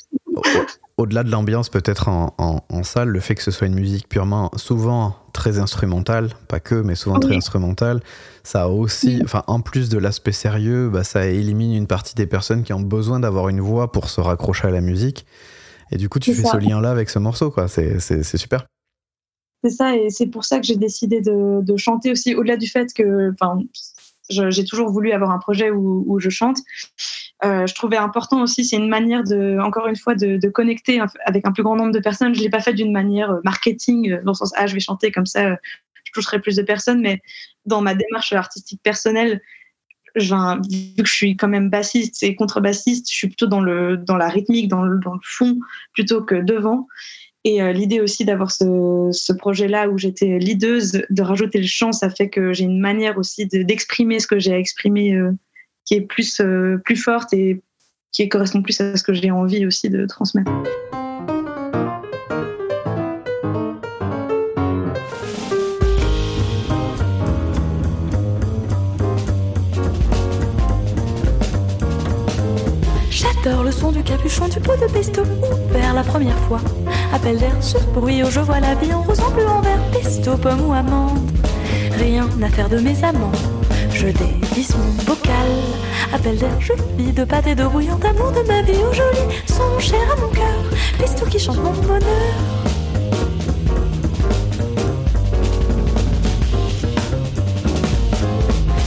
Au- 0.97 1.03
au-delà 1.03 1.23
de 1.23 1.31
l'ambiance, 1.31 1.69
peut-être 1.69 2.07
en, 2.09 2.33
en- 2.37 2.61
en 2.69 2.83
salle, 2.83 3.09
le 3.09 3.19
fait 3.19 3.35
que 3.35 3.43
ce 3.43 3.51
soit 3.51 3.67
une 3.67 3.75
musique 3.75 4.09
purement, 4.09 4.51
souvent 4.55 5.15
très 5.33 5.59
instrumentale, 5.59 6.29
pas 6.47 6.59
que, 6.59 6.75
mais 6.75 6.95
souvent 6.95 7.19
très 7.19 7.31
Oui. 7.31 7.37
instrumentale, 7.37 8.01
ça 8.43 8.63
a 8.63 8.67
aussi, 8.67 9.21
enfin, 9.23 9.43
en 9.47 9.61
plus 9.61 9.89
de 9.89 9.97
l'aspect 9.97 10.31
sérieux, 10.31 10.89
bah, 10.89 11.03
ça 11.03 11.27
élimine 11.27 11.73
une 11.73 11.87
partie 11.87 12.15
des 12.15 12.27
personnes 12.27 12.63
qui 12.63 12.73
ont 12.73 12.81
besoin 12.81 13.19
d'avoir 13.19 13.49
une 13.49 13.61
voix 13.61 13.91
pour 13.91 14.09
se 14.09 14.21
raccrocher 14.21 14.67
à 14.67 14.71
la 14.71 14.81
musique. 14.81 15.25
Et 15.91 15.97
du 15.97 16.09
coup, 16.09 16.19
tu 16.19 16.33
fais 16.33 16.43
ça. 16.43 16.51
ce 16.53 16.57
lien-là 16.57 16.91
avec 16.91 17.09
ce 17.09 17.19
morceau, 17.19 17.51
quoi. 17.51 17.67
C'est, 17.67 17.99
super. 18.37 18.65
C'est 19.63 19.69
ça, 19.69 19.95
et 19.95 20.09
c'est 20.09 20.27
pour 20.27 20.43
ça 20.43 20.59
que 20.59 20.65
j'ai 20.65 20.75
décidé 20.75 21.21
de, 21.21 21.61
de 21.61 21.77
chanter 21.77 22.11
aussi, 22.11 22.35
au-delà 22.35 22.57
du 22.57 22.67
fait 22.67 22.93
que, 22.93 23.33
j'ai 24.29 24.65
toujours 24.65 24.89
voulu 24.89 25.11
avoir 25.13 25.31
un 25.31 25.39
projet 25.39 25.71
où, 25.71 26.03
où 26.07 26.19
je 26.19 26.29
chante. 26.29 26.57
Euh, 27.43 27.67
je 27.67 27.75
trouvais 27.75 27.97
important 27.97 28.41
aussi, 28.41 28.65
c'est 28.65 28.77
une 28.77 28.89
manière 28.89 29.23
de, 29.23 29.59
encore 29.59 29.87
une 29.87 29.95
fois, 29.95 30.15
de, 30.15 30.37
de 30.37 30.49
connecter 30.49 30.99
avec 31.25 31.45
un 31.45 31.51
plus 31.51 31.63
grand 31.63 31.75
nombre 31.75 31.91
de 31.91 31.99
personnes. 31.99 32.33
Je 32.33 32.41
l'ai 32.41 32.49
pas 32.49 32.61
fait 32.61 32.73
d'une 32.73 32.91
manière 32.91 33.29
euh, 33.31 33.39
marketing, 33.43 34.11
euh, 34.11 34.21
dans 34.23 34.31
le 34.31 34.35
sens 34.35 34.53
ah 34.55 34.65
je 34.65 34.73
vais 34.73 34.79
chanter 34.79 35.11
comme 35.11 35.27
ça, 35.27 35.51
je 36.03 36.11
toucherai 36.13 36.39
plus 36.41 36.55
de 36.55 36.63
personnes, 36.63 36.99
mais 37.01 37.21
dans 37.65 37.81
ma 37.81 37.93
démarche 37.93 38.33
artistique 38.33 38.81
personnelle, 38.81 39.41
vu 40.15 40.23
que 40.97 41.05
je 41.05 41.13
suis 41.13 41.37
quand 41.37 41.47
même 41.47 41.69
bassiste 41.69 42.23
et 42.23 42.35
contrebassiste, 42.35 43.11
je 43.11 43.15
suis 43.15 43.27
plutôt 43.27 43.45
dans 43.45 43.61
le 43.61 43.97
dans 43.97 44.17
la 44.17 44.29
rythmique, 44.29 44.67
dans 44.67 44.81
le, 44.81 44.97
dans 44.99 45.13
le 45.13 45.19
fond 45.23 45.59
plutôt 45.93 46.23
que 46.23 46.35
devant. 46.35 46.87
Et 47.43 47.61
l'idée 47.71 48.01
aussi 48.01 48.25
d'avoir 48.25 48.51
ce, 48.51 49.09
ce 49.13 49.31
projet-là 49.31 49.89
où 49.89 49.97
j'étais 49.97 50.37
leaduse, 50.39 51.03
de 51.09 51.21
rajouter 51.21 51.59
le 51.59 51.67
chant, 51.67 51.93
ça 51.93 52.09
fait 52.09 52.29
que 52.29 52.51
j'ai 52.51 52.65
une 52.65 52.79
manière 52.79 53.17
aussi 53.17 53.45
de- 53.45 53.61
d'exprimer 53.61 54.19
ce 54.19 54.27
que 54.27 54.39
j'ai 54.39 54.53
à 54.53 54.59
exprimer 54.59 55.13
euh, 55.13 55.31
qui 55.87 55.95
est 55.95 56.01
plus, 56.01 56.41
euh, 56.41 56.77
plus 56.83 56.97
forte 56.97 57.33
et 57.33 57.63
qui 58.11 58.27
correspond 58.29 58.61
plus 58.61 58.79
à 58.81 58.95
ce 58.95 59.03
que 59.03 59.13
j'ai 59.13 59.31
envie 59.31 59.65
aussi 59.65 59.89
de 59.89 60.05
transmettre. 60.05 60.51
J'adore 73.09 73.63
le 73.63 73.71
son 73.71 73.91
du 73.93 74.03
capuchon 74.03 74.49
du 74.49 74.59
pot 74.59 74.75
de 74.75 74.91
pesto 74.91 75.21
ouvert 75.69 75.93
la 75.93 76.03
première 76.03 76.37
fois. 76.39 76.59
Appel 77.13 77.37
d'air 77.37 77.63
sur 77.63 77.81
bruit, 77.93 78.21
je 78.29 78.41
vois 78.41 78.59
la 78.59 78.75
vie 78.75 78.91
en 78.93 79.01
rose, 79.03 79.21
en 79.21 79.31
bleu, 79.31 79.47
en 79.47 79.61
vert, 79.61 79.79
pesto, 79.93 80.35
pomme 80.35 80.67
ou 80.67 80.73
amande. 80.73 81.31
Rien 81.97 82.27
à 82.43 82.49
faire 82.49 82.67
de 82.67 82.79
mes 82.79 83.01
amants. 83.03 83.31
Je 83.99 84.09
dévisse 84.09 84.75
mon 84.77 85.03
bocal. 85.05 85.49
Appel 86.13 86.37
d'air, 86.37 86.55
je 86.59 86.73
vis 86.97 87.11
de 87.11 87.23
pâté 87.23 87.55
de 87.55 87.65
bouillante 87.65 88.05
amour 88.05 88.31
de 88.31 88.47
ma 88.47 88.61
vie 88.61 88.77
au 88.77 88.93
joli 88.93 89.17
son 89.47 89.79
cher 89.79 89.99
à 90.15 90.21
mon 90.21 90.27
cœur. 90.29 90.63
Pistou 90.99 91.25
qui 91.25 91.39
chante 91.39 91.57
mon 91.57 91.71
bonheur. 91.71 92.03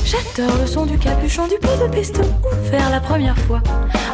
J'adore 0.05 0.57
le 0.61 0.66
son 0.68 0.87
du 0.87 0.96
capuchon 0.96 1.49
du 1.49 1.59
pot 1.59 1.77
de 1.83 1.90
pesto 1.90 2.23
ouvert 2.44 2.90
la 2.90 3.01
première 3.01 3.38
fois. 3.38 3.61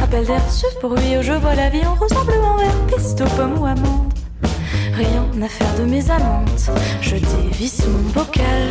Appel 0.02 0.24
d'air, 0.24 0.40
ce 0.50 0.66
bruit 0.80 1.18
où 1.18 1.22
je 1.22 1.32
vois 1.32 1.54
la 1.54 1.68
vie 1.68 1.84
en 1.84 1.94
ressemblement 1.94 2.56
vert, 2.56 2.86
pesto, 2.88 3.24
pomme 3.36 3.58
ou 3.58 3.66
amande. 3.66 4.05
Rien 4.96 5.26
à 5.42 5.48
faire 5.48 5.74
de 5.78 5.84
mes 5.84 6.10
amantes, 6.10 6.70
je 7.02 7.16
dévisse 7.16 7.86
mon 7.86 8.10
bocal. 8.14 8.68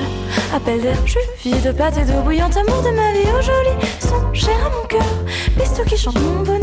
Appel 0.56 0.82
d'air, 0.82 0.98
je 1.06 1.20
vis 1.44 1.62
de 1.62 1.72
pâte 1.72 1.98
et 1.98 2.06
d'eau 2.06 2.22
bouillante, 2.24 2.58
amour 2.58 2.82
de 2.82 2.90
ma 2.90 3.12
vie, 3.14 3.28
oh 3.28 3.42
joli, 3.42 3.88
son 4.00 4.34
cher 4.34 4.56
à 4.66 4.70
mon 4.70 4.88
cœur, 4.88 5.06
pesto 5.56 5.84
qui 5.84 5.98
chante 5.98 6.20
mon 6.20 6.42
bonheur. 6.42 6.62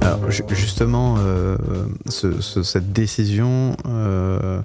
Alors, 0.00 0.30
ju- 0.30 0.42
justement, 0.50 1.16
euh, 1.18 1.56
ce- 2.08 2.40
ce- 2.40 2.62
cette 2.62 2.92
décision 2.92 3.76
euh, 3.86 4.60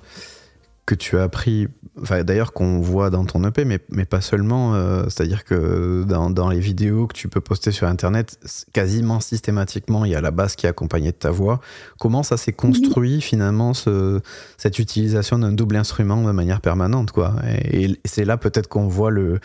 que 0.90 0.96
tu 0.96 1.20
as 1.20 1.30
pris, 1.30 1.68
enfin, 2.02 2.24
d'ailleurs 2.24 2.52
qu'on 2.52 2.80
voit 2.82 3.12
dans 3.12 3.24
ton 3.24 3.44
EP, 3.48 3.64
mais, 3.64 3.80
mais 3.92 4.06
pas 4.06 4.22
seulement, 4.22 4.74
euh, 4.74 5.04
c'est-à-dire 5.04 5.44
que 5.46 6.04
dans, 6.04 6.32
dans 6.32 6.50
les 6.50 6.60
vidéos 6.60 7.06
que 7.06 7.14
tu 7.14 7.28
peux 7.28 7.42
poster 7.42 7.70
sur 7.72 7.88
Internet, 7.88 8.40
quasiment 8.74 9.20
systématiquement, 9.20 10.04
il 10.04 10.12
y 10.12 10.16
a 10.16 10.22
la 10.22 10.32
basse 10.32 10.56
qui 10.56 10.66
est 10.66 10.70
accompagnée 10.70 11.12
de 11.12 11.18
ta 11.18 11.30
voix. 11.30 11.60
Comment 12.00 12.24
ça 12.24 12.38
s'est 12.38 12.54
construit 12.54 13.22
finalement, 13.22 13.76
ce- 13.76 14.20
cette 14.58 14.80
utilisation 14.80 15.38
d'un 15.38 15.52
double 15.52 15.76
instrument 15.76 16.24
de 16.24 16.32
manière 16.32 16.60
permanente 16.60 17.12
quoi? 17.12 17.36
Et, 17.46 17.86
et 17.92 18.00
c'est 18.06 18.26
là 18.26 18.38
peut-être 18.38 18.68
qu'on 18.68 18.88
voit 18.88 19.12
le, 19.12 19.40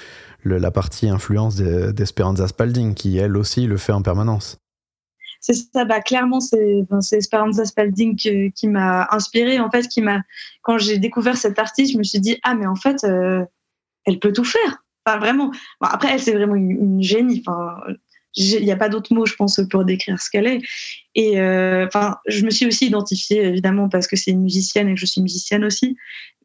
le- 0.45 0.57
la 0.57 0.71
partie 0.71 1.11
influence 1.11 1.57
de- 1.57 1.91
d'Esperanza 1.91 2.49
Spalding, 2.49 2.95
qui 2.95 3.19
elle 3.19 3.37
aussi 3.37 3.67
le 3.67 3.77
fait 3.77 3.93
en 3.93 4.01
permanence. 4.01 4.57
C'est 5.47 5.53
ça, 5.53 5.85
bah, 5.85 6.01
clairement, 6.01 6.41
c'est 6.41 6.87
Esperanza 7.13 7.67
Spalding 7.67 8.17
qui, 8.17 8.67
m'a 8.67 9.07
inspirée. 9.11 9.61
En 9.61 9.71
fait, 9.71 9.87
qui 9.89 10.01
m'a, 10.01 10.23
quand 10.63 10.79
j'ai 10.79 10.97
découvert 10.97 11.37
cette 11.37 11.59
artiste, 11.59 11.93
je 11.93 11.99
me 11.99 12.03
suis 12.03 12.19
dit, 12.19 12.39
ah, 12.45 12.55
mais 12.55 12.65
en 12.65 12.77
fait, 12.77 13.05
euh, 13.05 13.45
elle 14.07 14.19
peut 14.21 14.33
tout 14.33 14.45
faire. 14.45 14.83
Enfin, 15.05 15.19
vraiment. 15.19 15.53
Après, 15.83 16.13
elle, 16.13 16.21
c'est 16.21 16.33
vraiment 16.33 16.55
une, 16.55 17.03
génie. 17.03 17.43
Enfin, 17.47 17.77
il 18.37 18.65
n'y 18.65 18.73
a 18.73 18.77
pas 18.77 18.89
d'autre 18.89 19.13
mot, 19.13 19.27
je 19.27 19.35
pense, 19.35 19.61
pour 19.71 19.85
décrire 19.85 20.19
ce 20.19 20.31
qu'elle 20.31 20.47
est. 20.47 20.63
Et 21.15 21.39
euh, 21.39 21.87
je 22.27 22.43
me 22.47 22.51
suis 22.51 22.65
aussi 22.65 22.87
identifiée, 22.87 23.45
évidemment, 23.45 23.91
parce 23.91 24.07
que 24.07 24.17
c'est 24.17 24.31
une 24.31 24.41
musicienne 24.41 24.89
et 24.89 24.95
que 24.95 25.01
je 25.01 25.05
suis 25.05 25.21
musicienne 25.21 25.67
aussi. 25.67 25.95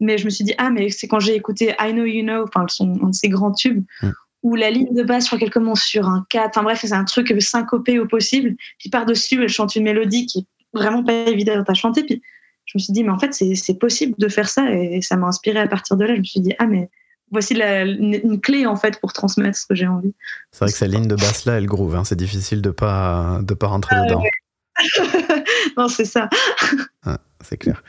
Mais 0.02 0.18
je 0.18 0.26
me 0.26 0.30
suis 0.30 0.44
dit, 0.44 0.56
ah, 0.58 0.72
mais 0.72 0.90
c'est 0.90 1.08
quand 1.08 1.22
j'ai 1.22 1.36
écouté 1.36 1.74
I 1.80 1.94
Know 1.94 2.04
You 2.04 2.24
Know, 2.24 2.48
son, 2.68 3.02
un 3.02 3.12
de 3.12 3.16
ses 3.16 3.30
grands 3.30 3.54
tubes, 3.54 3.86
Mm. 4.02 4.10
Où 4.44 4.56
la 4.56 4.70
ligne 4.72 4.94
de 4.94 5.04
basse, 5.04 5.24
je 5.24 5.28
crois 5.30 5.40
qu'elle 5.40 5.50
commence 5.52 5.82
sur 5.82 6.08
un 6.08 6.26
4. 6.30 6.50
Enfin, 6.50 6.64
bref, 6.64 6.80
c'est 6.82 6.94
un 6.94 7.04
truc 7.04 7.34
syncopé 7.42 8.00
au 8.00 8.06
possible. 8.08 8.56
Puis 8.80 8.90
par-dessus, 8.90 9.42
elle 9.44 9.50
chante 9.50 9.76
une 9.76 9.84
mélodie 9.84 10.26
qui 10.26 10.40
est 10.40 10.46
vraiment 10.74 11.04
pas 11.04 11.14
évidente 11.28 11.70
à 11.70 11.74
chanter. 11.74 12.04
Puis 12.04 12.22
je 12.66 12.78
me 12.78 12.80
suis 12.80 12.94
dit, 12.94 13.04
mais 13.04 13.10
en 13.12 13.20
fait, 13.20 13.34
c'est 13.34 13.80
possible 13.80 14.16
de 14.18 14.28
faire 14.28 14.48
ça. 14.50 14.72
Et 14.72 15.02
ça 15.02 15.18
m'a 15.18 15.28
inspiré 15.28 15.60
à 15.60 15.68
partir 15.68 15.98
de 15.98 16.06
là. 16.06 16.14
Je 16.16 16.20
me 16.20 16.24
suis 16.24 16.40
dit, 16.40 16.54
ah, 16.60 16.68
mais 16.68 16.90
voici 17.32 17.54
la- 17.54 17.84
une, 17.84 18.14
une 18.24 18.40
clé, 18.40 18.66
en 18.66 18.76
fait, 18.76 19.00
pour 19.00 19.12
transmettre 19.14 19.58
ce 19.58 19.66
que 19.66 19.76
j'ai 19.76 19.88
envie. 19.88 20.14
C'est 20.52 20.60
vrai 20.66 20.72
que 20.72 20.78
cette 20.78 20.92
ligne 20.92 21.08
de 21.08 21.16
basse 21.16 21.46
là, 21.46 21.58
elle 21.58 21.66
groove. 21.66 21.96
hein. 21.96 22.04
C'est 22.06 22.16
difficile 22.16 22.62
de 22.62 22.70
pas 22.72 23.40
de 23.44 23.54
pas 23.54 23.68
rentrer 23.68 23.96
Ah, 24.00 24.06
dedans. 24.06 24.24
non, 25.78 25.88
c'est 25.90 26.06
ça. 26.06 26.30
C'est 27.44 27.58
clair. 27.58 27.84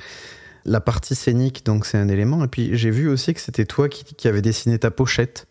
La 0.65 0.81
partie 0.81 1.15
scénique, 1.15 1.65
donc 1.65 1.85
c'est 1.87 1.99
un 1.99 2.09
élément. 2.09 2.45
Et 2.45 2.49
puis 2.49 2.71
j'ai 2.77 2.91
vu 2.91 3.09
aussi 3.09 3.35
que 3.35 3.41
c'était 3.41 3.65
toi 3.65 3.89
qui, 3.89 4.05
qui 4.05 4.29
avais 4.29 4.43
dessiné 4.43 4.79
ta 4.79 4.91
pochette. 4.91 5.47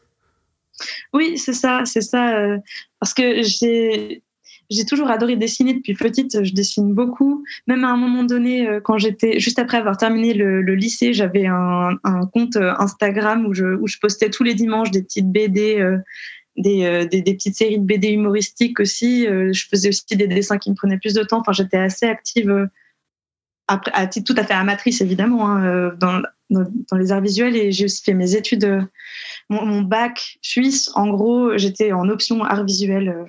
Oui, 1.13 1.37
c'est 1.37 1.53
ça, 1.53 1.83
c'est 1.85 2.01
ça. 2.01 2.37
euh, 2.37 2.57
parce 2.99 3.13
que 3.13 3.41
j'ai 3.43 4.23
j'ai 4.69 4.85
toujours 4.85 5.09
adoré 5.09 5.35
dessiner 5.35 5.73
depuis 5.73 5.95
petite. 5.95 6.43
Je 6.43 6.53
dessine 6.53 6.93
beaucoup. 6.93 7.43
Même 7.65 7.83
à 7.83 7.89
un 7.89 7.97
moment 7.97 8.23
donné, 8.23 8.67
euh, 8.67 8.79
quand 8.79 8.99
j'étais 8.99 9.39
juste 9.39 9.57
après 9.57 9.77
avoir 9.77 9.97
terminé 9.97 10.35
le, 10.35 10.61
lycée, 10.75 11.11
j'avais 11.11 11.47
un, 11.47 11.97
compte 12.33 12.55
euh, 12.55 12.73
Instagram 12.77 13.47
où 13.47 13.53
je, 13.55 13.65
où 13.65 13.87
je 13.87 13.97
postais 13.99 14.29
tous 14.29 14.43
les 14.43 14.53
dimanches 14.53 14.91
des 14.91 15.01
petites 15.01 15.31
BD, 15.31 15.83
des, 16.55 17.07
des, 17.09 17.33
petites 17.33 17.55
séries 17.55 17.79
de 17.79 17.85
BD 17.85 18.09
humoristiques 18.09 18.79
aussi. 18.79 19.25
Je 19.25 19.65
faisais 19.67 19.89
aussi 19.89 20.15
des 20.15 20.27
dessins 20.27 20.59
qui 20.59 20.69
me 20.69 20.75
prenaient 20.75 20.99
plus 20.99 21.15
de 21.15 21.23
temps. 21.23 21.39
Enfin, 21.39 21.53
j'étais 21.53 21.77
assez 21.77 22.05
active. 22.05 22.69
Après, 23.69 23.91
à 23.93 24.07
titre 24.07 24.33
tout 24.33 24.39
à 24.39 24.43
fait 24.43 24.53
amatrice 24.53 25.01
évidemment 25.01 25.49
hein, 25.49 25.63
euh, 25.65 25.95
dans, 25.95 26.21
dans, 26.49 26.65
dans 26.91 26.97
les 26.97 27.11
arts 27.11 27.21
visuels 27.21 27.55
et 27.55 27.71
j'ai 27.71 27.85
aussi 27.85 28.03
fait 28.03 28.13
mes 28.13 28.35
études 28.35 28.65
euh, 28.65 28.81
mon, 29.49 29.65
mon 29.65 29.81
bac 29.81 30.37
suisse, 30.41 30.91
en 30.95 31.09
gros, 31.09 31.57
j'étais 31.57 31.91
en 31.91 32.07
option 32.09 32.43
art 32.43 32.63
visuel 32.63 33.09
euh, 33.09 33.25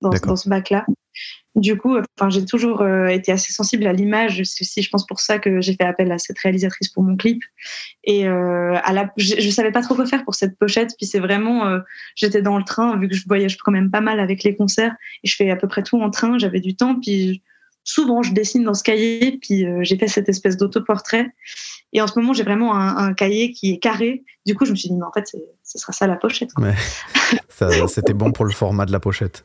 dans, 0.00 0.36
ce 0.36 0.48
bac-là. 0.48 0.86
Du 1.56 1.76
coup, 1.76 1.96
enfin, 2.16 2.30
j'ai 2.30 2.44
toujours 2.44 2.82
euh, 2.82 3.08
été 3.08 3.32
assez 3.32 3.52
sensible 3.52 3.86
à 3.88 3.92
l'image. 3.92 4.42
C'est 4.44 4.62
aussi, 4.62 4.82
je 4.82 4.90
pense, 4.90 5.04
pour 5.06 5.18
ça 5.18 5.40
que 5.40 5.60
j'ai 5.60 5.74
fait 5.74 5.84
appel 5.84 6.12
à 6.12 6.18
cette 6.18 6.38
réalisatrice 6.38 6.88
pour 6.88 7.02
mon 7.02 7.16
clip. 7.16 7.42
Et 8.04 8.28
euh, 8.28 8.76
à 8.84 8.92
la, 8.92 9.12
je, 9.16 9.40
je 9.40 9.50
savais 9.50 9.72
pas 9.72 9.82
trop 9.82 9.96
quoi 9.96 10.06
faire 10.06 10.24
pour 10.24 10.36
cette 10.36 10.56
pochette. 10.56 10.94
Puis 10.96 11.06
c'est 11.06 11.18
vraiment, 11.18 11.66
euh, 11.66 11.80
j'étais 12.14 12.42
dans 12.42 12.58
le 12.58 12.64
train 12.64 12.96
vu 12.96 13.08
que 13.08 13.16
je 13.16 13.26
voyage 13.26 13.56
quand 13.56 13.72
même 13.72 13.90
pas 13.90 14.00
mal 14.00 14.20
avec 14.20 14.44
les 14.44 14.54
concerts 14.54 14.94
et 15.24 15.28
je 15.28 15.34
fais 15.34 15.50
à 15.50 15.56
peu 15.56 15.66
près 15.66 15.82
tout 15.82 16.00
en 16.00 16.10
train. 16.10 16.38
J'avais 16.38 16.60
du 16.60 16.76
temps. 16.76 16.94
Puis 17.00 17.42
souvent, 17.88 18.22
je 18.22 18.32
dessine 18.32 18.64
dans 18.64 18.74
ce 18.74 18.82
cahier. 18.82 19.38
Puis 19.40 19.64
euh, 19.64 19.80
j'ai 19.82 19.96
fait 19.96 20.08
cette 20.08 20.28
espèce 20.28 20.56
d'autoportrait. 20.56 21.32
Et 21.92 22.02
en 22.02 22.06
ce 22.06 22.18
moment, 22.18 22.34
j'ai 22.34 22.42
vraiment 22.42 22.74
un, 22.74 22.96
un 22.96 23.14
cahier 23.14 23.52
qui 23.52 23.72
est 23.72 23.78
carré. 23.78 24.24
Du 24.44 24.54
coup, 24.54 24.66
je 24.66 24.72
me 24.72 24.76
suis 24.76 24.90
dit, 24.90 24.94
mais 24.94 25.06
en 25.06 25.12
fait, 25.12 25.24
ce 25.64 25.78
sera 25.78 25.92
ça 25.92 26.06
la 26.06 26.16
pochette. 26.16 26.50
Ça, 27.48 27.88
C'était 27.88 28.14
bon 28.14 28.30
pour 28.30 28.44
le 28.44 28.52
format 28.52 28.86
de 28.86 28.92
la 28.92 29.00
pochette. 29.00 29.44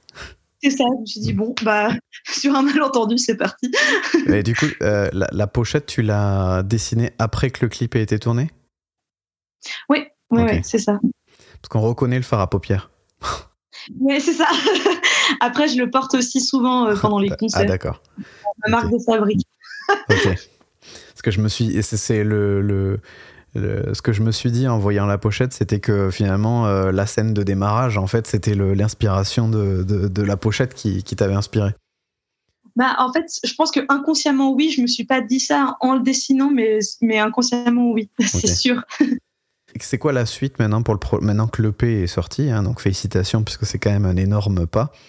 C'est 0.61 0.69
ça. 0.69 0.83
Je 0.97 1.01
me 1.01 1.05
suis 1.05 1.19
dit, 1.19 1.33
bon, 1.33 1.55
bah, 1.63 1.89
sur 2.31 2.55
un 2.55 2.61
malentendu, 2.61 3.17
c'est 3.17 3.35
parti. 3.35 3.71
Et 4.27 4.43
du 4.43 4.55
coup, 4.55 4.67
euh, 4.81 5.09
la, 5.13 5.27
la 5.31 5.47
pochette, 5.47 5.87
tu 5.87 6.01
l'as 6.01 6.63
dessinée 6.63 7.11
après 7.17 7.49
que 7.49 7.65
le 7.65 7.69
clip 7.69 7.95
ait 7.95 8.03
été 8.03 8.19
tourné? 8.19 8.51
Oui, 9.89 10.05
oui, 10.29 10.43
oui, 10.43 10.59
c'est 10.63 10.77
ça. 10.77 10.99
Parce 11.61 11.69
qu'on 11.69 11.81
reconnaît 11.81 12.17
le 12.17 12.23
fard 12.23 12.41
à 12.41 12.49
paupières. 12.49 12.91
Oui, 13.99 14.21
c'est 14.21 14.33
ça. 14.33 14.47
Après, 15.39 15.67
je 15.67 15.77
le 15.77 15.89
porte 15.89 16.13
aussi 16.15 16.41
souvent 16.41 16.87
euh, 16.87 16.95
pendant 16.95 17.19
les 17.19 17.31
Ah 17.31 17.35
concerts. 17.37 17.65
d'accord. 17.65 18.01
Ma 18.65 18.71
marque 18.71 18.91
de 18.91 18.99
fabrique. 18.99 19.45
Ok. 20.09 20.23
Parce 20.25 21.21
que 21.23 21.31
je 21.31 21.41
me 21.41 21.47
suis, 21.49 21.81
c'est- 21.83 22.23
le, 22.23 22.61
le, 22.61 22.99
le- 23.55 23.93
ce 23.93 24.01
que 24.01 24.11
je 24.13 24.21
me 24.21 24.31
suis 24.31 24.51
dit 24.51 24.67
en 24.67 24.79
voyant 24.79 25.05
la 25.05 25.17
pochette, 25.17 25.53
c'était 25.53 25.79
que 25.79 26.09
finalement 26.11 26.65
euh, 26.67 26.91
la 26.91 27.05
scène 27.05 27.33
de 27.33 27.43
démarrage, 27.43 27.97
en 27.97 28.07
fait, 28.07 28.27
c'était 28.27 28.55
l'inspiration 28.55 29.47
de, 29.49 29.83
de, 29.83 30.07
de 30.07 30.21
la 30.21 30.37
pochette 30.37 30.73
qui, 30.73 31.03
qui 31.03 31.15
t'avait 31.15 31.33
inspiré. 31.35 31.71
Bah, 32.75 32.95
en 32.97 33.13
fait, 33.13 33.25
je 33.43 33.53
pense 33.53 33.69
que 33.71 33.81
inconsciemment, 33.89 34.51
oui, 34.51 34.71
je 34.75 34.81
me 34.81 34.87
suis 34.87 35.03
pas 35.05 35.21
dit 35.21 35.39
ça 35.39 35.77
en 35.79 35.93
le 35.95 35.99
dessinant, 36.01 36.49
mais, 36.49 36.79
mais 37.01 37.19
inconsciemment, 37.19 37.91
oui, 37.91 38.09
c'est 38.19 38.47
sûr. 38.47 38.83
C'est 39.79 39.97
quoi 39.97 40.13
la 40.13 40.25
suite 40.25 40.59
maintenant 40.59 40.83
pour 40.83 40.93
le 40.93 40.99
pro- 40.99 41.21
maintenant 41.21 41.47
que 41.47 41.61
l'EP 41.61 42.03
est 42.03 42.07
sorti 42.07 42.49
hein, 42.49 42.63
Donc 42.63 42.79
félicitations 42.81 43.43
puisque 43.43 43.65
c'est 43.65 43.79
quand 43.79 43.91
même 43.91 44.05
un 44.05 44.15
énorme 44.15 44.67
pas. 44.67 44.91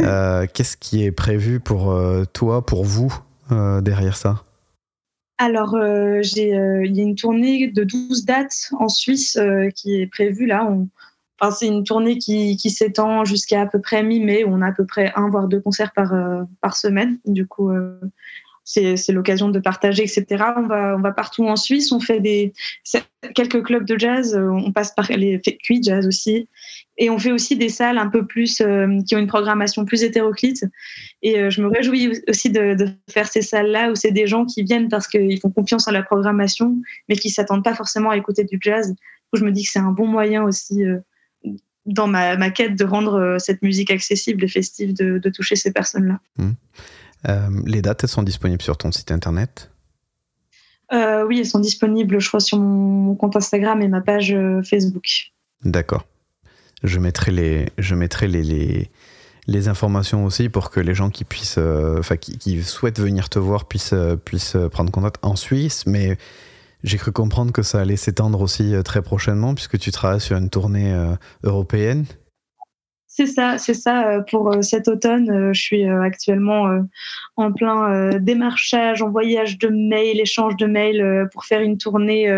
Euh, 0.00 0.46
Qu'est-ce 0.52 0.78
qui 0.78 1.04
est 1.04 1.12
prévu 1.12 1.60
pour 1.60 1.92
euh, 1.92 2.24
toi, 2.32 2.64
pour 2.64 2.84
vous 2.84 3.14
euh, 3.52 3.82
derrière 3.82 4.16
ça? 4.16 4.42
Alors, 5.36 5.76
il 5.76 6.26
y 6.96 7.00
a 7.00 7.02
une 7.02 7.14
tournée 7.16 7.68
de 7.68 7.84
12 7.84 8.24
dates 8.24 8.70
en 8.78 8.88
Suisse 8.88 9.38
qui 9.74 10.00
est 10.00 10.06
prévue 10.06 10.46
là. 10.46 10.64
On- 10.70 10.88
Enfin, 11.40 11.50
c'est 11.50 11.66
une 11.66 11.82
tournée 11.82 12.16
qui, 12.18 12.56
qui 12.56 12.70
s'étend 12.70 13.24
jusqu'à 13.24 13.62
à 13.62 13.66
peu 13.66 13.80
près 13.80 14.04
mi-mai. 14.04 14.44
On 14.46 14.62
a 14.62 14.68
à 14.68 14.72
peu 14.72 14.86
près 14.86 15.12
un 15.16 15.28
voire 15.28 15.48
deux 15.48 15.60
concerts 15.60 15.92
par, 15.92 16.14
par 16.60 16.76
semaine. 16.76 17.18
Du 17.26 17.46
coup, 17.46 17.72
c'est, 18.64 19.12
l'occasion 19.12 19.50
de 19.50 19.58
partager, 19.58 20.02
etc. 20.02 20.42
On 20.56 20.66
va, 20.66 21.12
partout 21.12 21.46
en 21.46 21.56
Suisse. 21.56 21.92
On 21.92 22.00
fait 22.00 22.20
des 22.20 22.52
quelques 23.34 23.62
clubs 23.62 23.84
de 23.84 23.98
jazz. 23.98 24.34
euh, 24.34 24.48
On 24.48 24.72
passe 24.72 24.94
par 24.94 25.10
les 25.10 25.40
QI 25.40 25.82
Jazz 25.82 26.06
aussi. 26.06 26.48
Et 26.96 27.10
on 27.10 27.18
fait 27.18 27.32
aussi 27.32 27.56
des 27.56 27.68
salles 27.68 27.98
un 27.98 28.08
peu 28.08 28.24
plus 28.26 28.60
euh, 28.60 29.00
qui 29.06 29.16
ont 29.16 29.18
une 29.18 29.26
programmation 29.26 29.84
plus 29.84 30.02
hétéroclite. 30.02 30.64
Et 31.22 31.38
euh, 31.38 31.50
je 31.50 31.60
me 31.60 31.68
réjouis 31.68 32.22
aussi 32.28 32.50
de, 32.50 32.76
faire 33.10 33.28
ces 33.28 33.42
salles-là 33.42 33.90
où 33.90 33.94
c'est 33.94 34.12
des 34.12 34.26
gens 34.26 34.46
qui 34.46 34.62
viennent 34.62 34.88
parce 34.88 35.08
qu'ils 35.08 35.40
font 35.40 35.50
confiance 35.50 35.86
en 35.86 35.90
la 35.92 36.02
programmation, 36.02 36.76
mais 37.08 37.16
qui 37.16 37.30
s'attendent 37.30 37.64
pas 37.64 37.74
forcément 37.74 38.10
à 38.10 38.16
écouter 38.16 38.44
du 38.44 38.58
jazz. 38.60 38.94
Je 39.34 39.44
me 39.44 39.50
dis 39.50 39.64
que 39.64 39.70
c'est 39.70 39.80
un 39.80 39.90
bon 39.90 40.06
moyen 40.06 40.44
aussi 40.44 40.84
dans 41.86 42.06
ma, 42.06 42.50
quête 42.50 42.76
de 42.76 42.84
rendre 42.84 43.36
cette 43.40 43.60
musique 43.62 43.90
accessible 43.90 44.44
et 44.44 44.48
festive, 44.48 44.94
de, 44.94 45.18
de 45.18 45.28
toucher 45.28 45.56
ces 45.56 45.72
personnes-là. 45.72 46.20
Euh, 47.28 47.48
Les 47.66 47.82
dates, 47.82 48.04
elles 48.04 48.10
sont 48.10 48.22
disponibles 48.22 48.62
sur 48.62 48.76
ton 48.76 48.92
site 48.92 49.10
internet? 49.10 49.70
Euh, 50.92 51.24
oui, 51.26 51.40
elles 51.40 51.46
sont 51.46 51.60
disponibles, 51.60 52.20
je 52.20 52.28
crois, 52.28 52.40
sur 52.40 52.58
mon, 52.58 53.14
compte 53.14 53.36
Instagram 53.36 53.80
et 53.82 53.88
ma 53.88 54.00
page 54.00 54.32
euh, 54.32 54.62
Facebook. 54.62 55.32
D'accord. 55.64 56.06
Je 56.82 56.98
mettrai 56.98 57.32
les, 57.32 57.70
je 57.78 57.94
mettrai 57.94 58.28
les, 58.28 58.42
les, 58.42 58.90
les 59.46 59.68
informations 59.68 60.24
aussi 60.24 60.50
pour 60.50 60.70
que 60.70 60.80
les 60.80 60.94
gens 60.94 61.08
qui 61.08 61.24
puissent, 61.24 61.56
euh, 61.58 62.02
qui, 62.20 62.36
qui 62.36 62.62
souhaitent 62.62 63.00
venir 63.00 63.30
te 63.30 63.38
voir 63.38 63.66
puissent, 63.66 63.94
puissent 64.24 64.56
prendre 64.70 64.92
contact 64.92 65.24
en 65.24 65.36
Suisse. 65.36 65.86
Mais 65.86 66.18
J'ai 66.82 66.98
cru 66.98 67.12
comprendre 67.12 67.52
que 67.52 67.62
ça 67.62 67.80
allait 67.80 67.96
s'étendre 67.96 68.42
aussi 68.42 68.74
très 68.84 69.00
prochainement 69.00 69.54
puisque 69.54 69.78
tu 69.78 69.90
travailles 69.90 70.20
sur 70.20 70.36
une 70.36 70.50
tournée 70.50 70.94
européenne. 71.42 72.04
C'est 73.16 73.26
ça, 73.26 73.58
c'est 73.58 73.74
ça. 73.74 74.08
Euh, 74.08 74.22
pour 74.28 74.52
euh, 74.52 74.60
cet 74.60 74.88
automne, 74.88 75.30
euh, 75.30 75.52
je 75.52 75.62
suis 75.62 75.84
actuellement 75.84 76.80
en 77.36 77.52
plein 77.52 78.10
démarchage, 78.18 79.02
en 79.02 79.10
voyage 79.10 79.56
de 79.58 79.68
mails, 79.68 80.18
échange 80.20 80.56
de 80.56 80.66
mails 80.66 81.28
pour 81.32 81.44
faire 81.44 81.60
une 81.60 81.78
tournée 81.78 82.28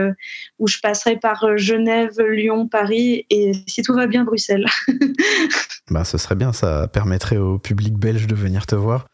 où 0.59 0.67
je 0.67 0.79
passerai 0.81 1.17
par 1.17 1.57
Genève, 1.57 2.21
Lyon, 2.21 2.69
Paris 2.69 3.25
et 3.31 3.53
si 3.67 3.83
tout 3.83 3.95
va 3.95 4.07
bien, 4.07 4.25
Bruxelles. 4.25 4.67
bah, 5.91 6.05
ce 6.05 6.19
serait 6.19 6.35
bien, 6.35 6.53
ça 6.53 6.89
permettrait 6.89 7.39
au 7.39 7.59
public 7.59 7.95
belge 7.95 8.27
de 8.27 8.35
venir 8.35 8.67
te 8.67 8.75
voir. 8.75 9.07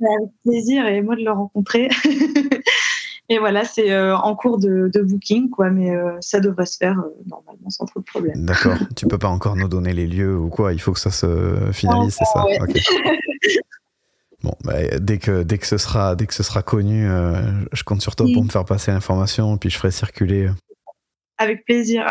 Avec 0.00 0.30
plaisir 0.44 0.86
et 0.86 1.02
moi 1.02 1.16
de 1.16 1.24
le 1.24 1.32
rencontrer. 1.32 1.88
Et 3.30 3.38
voilà, 3.38 3.64
c'est 3.64 3.90
euh, 3.90 4.16
en 4.16 4.34
cours 4.36 4.58
de, 4.58 4.90
booking, 5.02 5.48
quoi, 5.48 5.70
mais 5.70 5.90
euh, 5.90 6.16
ça 6.20 6.40
devrait 6.40 6.66
se 6.66 6.76
faire 6.76 6.98
euh, 6.98 7.22
normalement 7.26 7.70
sans 7.70 7.86
trop 7.86 8.00
de 8.00 8.04
problèmes. 8.04 8.44
D'accord. 8.44 8.76
tu 8.96 9.06
peux 9.06 9.18
pas 9.18 9.28
encore 9.28 9.56
nous 9.56 9.68
donner 9.68 9.94
les 9.94 10.06
lieux 10.06 10.36
ou 10.36 10.50
quoi? 10.50 10.74
Il 10.74 10.80
faut 10.80 10.92
que 10.92 11.00
ça 11.00 11.10
se 11.10 11.26
finalise, 11.72 12.16
c'est 12.18 12.24
ça? 12.24 12.44
Bon, 14.42 14.52
bah, 14.62 14.98
dès 15.00 15.16
que 15.16 15.42
dès 15.42 15.56
que 15.56 15.66
ce 15.66 15.78
sera 15.78 16.16
dès 16.16 16.26
que 16.26 16.34
ce 16.34 16.42
sera 16.42 16.60
connu, 16.62 17.08
je 17.72 17.82
compte 17.82 18.02
sur 18.02 18.14
toi 18.14 18.26
pour 18.34 18.44
me 18.44 18.50
faire 18.50 18.66
passer 18.66 18.90
l'information, 18.90 19.56
puis 19.56 19.70
je 19.70 19.78
ferai 19.78 19.90
circuler. 19.90 20.50
Avec 21.38 21.64
plaisir. 21.64 22.10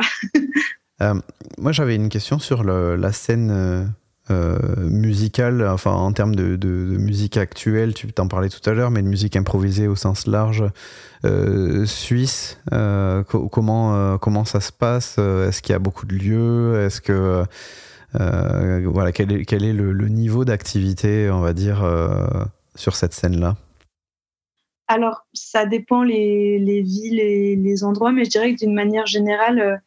moi, 1.59 1.71
j'avais 1.71 1.95
une 1.95 2.09
question 2.09 2.39
sur 2.39 2.63
le, 2.63 2.95
la 2.95 3.11
scène 3.11 3.93
euh, 4.31 4.57
musicale, 4.89 5.67
enfin 5.67 5.91
en 5.91 6.13
termes 6.13 6.33
de, 6.33 6.55
musique 6.97 7.35
actuelle, 7.35 7.93
tu 7.93 8.07
t'en 8.13 8.29
parlais 8.29 8.47
tout 8.47 8.67
à 8.69 8.73
l'heure, 8.73 8.89
mais 8.89 9.01
de 9.01 9.07
musique 9.07 9.35
improvisée 9.35 9.87
au 9.87 9.97
sens 9.97 10.27
large, 10.27 10.63
euh, 11.25 11.85
suisse, 11.85 12.57
euh, 12.71 13.23
comment, 13.23 14.17
comment 14.19 14.45
ça 14.45 14.61
se 14.61 14.71
passe 14.71 15.17
Est-ce 15.17 15.61
qu'il 15.61 15.73
y 15.73 15.75
a 15.75 15.79
beaucoup 15.79 16.05
de 16.05 16.15
lieux 16.15 16.85
Est-ce 16.85 17.01
que 17.01 17.43
voilà, 18.13 19.11
quel 19.11 19.31
est, 19.33 19.43
quel 19.45 19.65
est 19.65 19.73
le, 19.73 20.07
niveau 20.07 20.45
d'activité, 20.45 21.29
on 21.29 21.41
va 21.41 21.51
dire, 21.51 21.85
sur 22.75 22.95
cette 22.95 23.13
scène-là? 23.13 23.57
Alors, 24.87 25.25
ça 25.33 25.65
dépend 25.65 26.03
les, 26.03 26.59
les, 26.59 26.81
villes 26.81 27.19
et 27.19 27.55
les 27.57 27.83
endroits, 27.83 28.13
mais 28.13 28.23
je 28.23 28.29
dirais 28.29 28.53
que 28.53 28.59
d'une 28.59 28.73
manière 28.73 29.05
générale, 29.05 29.81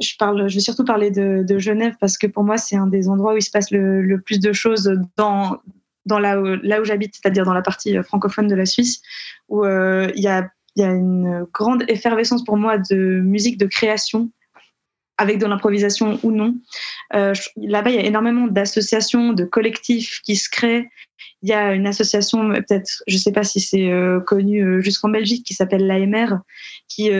je, 0.00 0.14
parle, 0.18 0.48
je 0.48 0.54
vais 0.54 0.60
surtout 0.60 0.84
parler 0.84 1.10
de, 1.10 1.58
Genève 1.58 1.94
parce 2.00 2.18
que 2.18 2.26
pour 2.26 2.44
moi, 2.44 2.56
c'est 2.56 2.76
un 2.76 2.86
des 2.86 3.08
endroits 3.08 3.34
où 3.34 3.36
il 3.36 3.42
se 3.42 3.50
passe 3.50 3.70
le, 3.70 4.18
plus 4.24 4.40
de 4.40 4.52
choses 4.52 4.92
dans, 5.16 5.58
dans 6.06 6.18
là 6.18 6.40
où, 6.40 6.84
j'habite, 6.84 7.14
c'est-à-dire 7.14 7.44
dans 7.44 7.54
la 7.54 7.62
partie 7.62 7.96
francophone 8.02 8.48
de 8.48 8.54
la 8.54 8.66
Suisse, 8.66 9.00
où 9.48 9.64
euh, 9.64 10.10
il 10.14 10.22
y, 10.22 10.28
a, 10.28 10.48
y, 10.76 10.82
a, 10.82 10.90
une 10.90 11.46
grande 11.52 11.84
effervescence 11.88 12.44
pour 12.44 12.56
moi 12.56 12.78
de 12.78 13.20
musique 13.20 13.58
de 13.58 13.66
création 13.66 14.30
avec 15.18 15.38
de 15.38 15.46
l'improvisation 15.46 16.18
ou 16.22 16.32
non. 16.32 16.56
Euh, 17.14 17.32
là-bas, 17.56 17.90
il 17.90 17.96
y 17.96 17.98
a 17.98 18.04
énormément 18.04 18.46
d'associations, 18.46 19.32
de 19.32 19.44
collectifs 19.44 20.20
qui 20.24 20.36
se 20.36 20.48
créent. 20.48 20.88
Il 21.42 21.48
y 21.48 21.52
a 21.52 21.74
une 21.74 21.86
association, 21.86 22.50
peut-être, 22.50 23.02
je 23.06 23.14
ne 23.14 23.20
sais 23.20 23.32
pas 23.32 23.44
si 23.44 23.60
c'est 23.60 23.90
euh, 23.90 24.18
connu 24.20 24.62
euh, 24.62 24.80
jusqu'en 24.80 25.08
Belgique, 25.08 25.44
qui 25.46 25.54
s'appelle 25.54 25.86
l'AMR, 25.86 26.38
qui, 26.88 27.10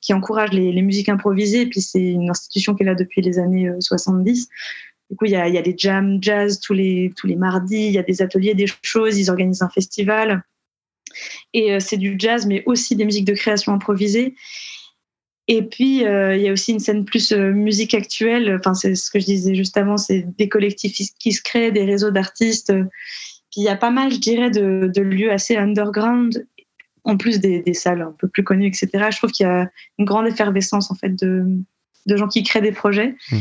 qui 0.00 0.12
encourage 0.12 0.52
les, 0.52 0.82
musiques 0.82 1.08
improvisées. 1.08 1.62
Et 1.62 1.66
puis, 1.66 1.80
c'est 1.80 2.02
une 2.02 2.30
institution 2.30 2.74
qui 2.74 2.82
est 2.82 2.86
là 2.86 2.94
depuis 2.94 3.20
les 3.20 3.38
années 3.38 3.70
70. 3.80 4.48
Du 5.10 5.16
coup, 5.16 5.26
il 5.26 5.32
y 5.32 5.36
a, 5.36 5.62
des 5.62 5.74
jams 5.76 6.18
jazz 6.20 6.58
tous 6.58 6.72
les, 6.72 7.12
tous 7.16 7.26
les 7.26 7.36
mardis, 7.36 7.86
il 7.86 7.92
y 7.92 7.98
a 7.98 8.02
des 8.02 8.22
ateliers, 8.22 8.54
des 8.54 8.66
choses, 8.82 9.18
ils 9.18 9.30
organisent 9.30 9.62
un 9.62 9.68
festival. 9.68 10.42
Et 11.52 11.78
c'est 11.80 11.98
du 11.98 12.16
jazz, 12.18 12.46
mais 12.46 12.62
aussi 12.64 12.96
des 12.96 13.04
musiques 13.04 13.26
de 13.26 13.34
création 13.34 13.72
improvisées. 13.74 14.34
Et 15.48 15.62
puis, 15.62 16.04
euh, 16.04 16.36
il 16.36 16.42
y 16.42 16.48
a 16.48 16.52
aussi 16.52 16.72
une 16.72 16.78
scène 16.78 17.04
plus 17.04 17.32
euh, 17.32 17.52
musique 17.52 17.94
actuelle. 17.94 18.56
Enfin, 18.58 18.74
c'est 18.74 18.94
ce 18.94 19.10
que 19.10 19.18
je 19.18 19.26
disais 19.26 19.54
juste 19.54 19.76
avant, 19.76 19.96
c'est 19.96 20.24
des 20.38 20.48
collectifs 20.48 20.96
qui 21.18 21.32
se 21.32 21.42
créent, 21.42 21.72
des 21.72 21.84
réseaux 21.84 22.10
d'artistes. 22.10 22.72
Puis 23.50 23.60
il 23.60 23.64
y 23.64 23.68
a 23.68 23.76
pas 23.76 23.90
mal, 23.90 24.12
je 24.12 24.18
dirais, 24.18 24.50
de, 24.50 25.00
lieux 25.00 25.32
assez 25.32 25.56
underground, 25.56 26.46
en 27.04 27.16
plus 27.16 27.40
des, 27.40 27.74
salles 27.74 28.02
un 28.02 28.14
peu 28.16 28.28
plus 28.28 28.44
connues, 28.44 28.68
etc. 28.68 28.88
Je 29.10 29.16
trouve 29.18 29.32
qu'il 29.32 29.44
y 29.44 29.48
a 29.48 29.68
une 29.98 30.04
grande 30.04 30.28
effervescence, 30.28 30.90
en 30.90 30.94
fait, 30.94 31.14
de, 31.16 31.46
gens 32.06 32.28
qui 32.28 32.44
créent 32.44 32.62
des 32.62 32.72
projets. 32.72 33.16
Mmh. 33.30 33.38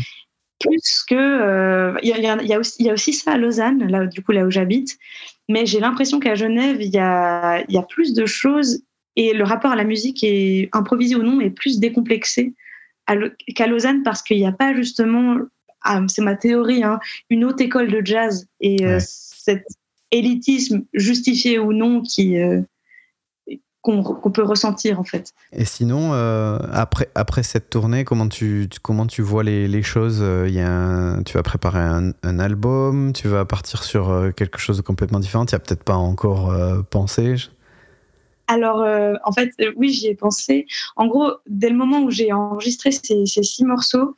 Plus 0.59 1.03
que. 1.07 1.15
Euh, 1.15 1.97
il 2.03 2.09
y, 2.09 2.53
a, 2.53 2.59
aussi, 2.59 2.83
y, 2.83 2.89
a, 2.89 2.93
aussi 2.93 3.13
ça 3.13 3.31
à 3.31 3.37
Lausanne, 3.37 3.87
là, 3.87 4.05
du 4.05 4.21
coup, 4.21 4.31
là 4.31 4.45
où 4.45 4.51
j'habite. 4.51 4.97
Mais 5.49 5.65
j'ai 5.65 5.79
l'impression 5.79 6.19
qu'à 6.19 6.35
Genève, 6.35 6.81
il 6.81 6.89
y 6.89 6.99
a, 6.99 7.63
y 7.69 7.77
a 7.77 7.83
plus 7.83 8.13
de 8.13 8.25
choses 8.25 8.83
et 9.15 9.33
le 9.33 9.43
rapport 9.43 9.71
à 9.71 9.75
la 9.75 9.83
musique 9.83 10.23
est 10.23 10.69
improvisé 10.73 11.15
ou 11.15 11.23
non 11.23 11.41
est 11.41 11.49
plus 11.49 11.79
décomplexé 11.79 12.53
qu'à 13.55 13.67
Lausanne 13.67 14.03
parce 14.03 14.21
qu'il 14.21 14.37
n'y 14.37 14.47
a 14.47 14.51
pas 14.51 14.73
justement, 14.73 15.37
ah, 15.83 16.01
c'est 16.07 16.21
ma 16.21 16.35
théorie, 16.35 16.83
hein, 16.83 16.99
une 17.29 17.45
haute 17.45 17.61
école 17.61 17.91
de 17.91 18.01
jazz 18.05 18.47
et 18.59 18.85
euh, 18.85 18.99
cet 19.01 19.65
élitisme 20.11 20.83
justifié 20.93 21.59
ou 21.59 21.73
non 21.73 22.01
qui 22.01 22.37
euh, 22.37 22.61
qu'on 23.81 24.31
peut 24.31 24.43
ressentir 24.43 24.99
en 24.99 25.03
fait. 25.03 25.33
Et 25.51 25.65
sinon, 25.65 26.13
euh, 26.13 26.59
après, 26.71 27.09
après 27.15 27.41
cette 27.41 27.71
tournée, 27.71 28.03
comment 28.03 28.27
tu, 28.27 28.69
comment 28.83 29.07
tu 29.07 29.23
vois 29.23 29.43
les, 29.43 29.67
les 29.67 29.81
choses 29.81 30.23
il 30.47 30.53
y 30.53 30.61
a 30.61 31.17
Tu 31.25 31.33
vas 31.33 31.41
préparer 31.41 31.79
un, 31.79 32.11
un, 32.21 32.39
album 32.39 33.11
Tu 33.11 33.27
vas 33.27 33.43
partir 33.43 33.83
sur 33.83 34.31
quelque 34.37 34.59
chose 34.59 34.77
de 34.77 34.83
complètement 34.83 35.19
différent 35.19 35.47
Tu 35.47 35.55
n'y 35.55 35.57
as 35.57 35.59
peut-être 35.59 35.83
pas 35.83 35.95
encore 35.95 36.55
pensé 36.91 37.37
alors, 38.51 38.81
euh, 38.81 39.13
en 39.23 39.31
fait, 39.31 39.53
euh, 39.61 39.71
oui, 39.77 39.89
j'y 39.89 40.07
ai 40.07 40.15
pensé. 40.15 40.65
En 40.97 41.07
gros, 41.07 41.31
dès 41.47 41.69
le 41.69 41.75
moment 41.77 42.01
où 42.01 42.11
j'ai 42.11 42.33
enregistré 42.33 42.91
ces, 42.91 43.25
six 43.25 43.63
morceaux, 43.63 44.13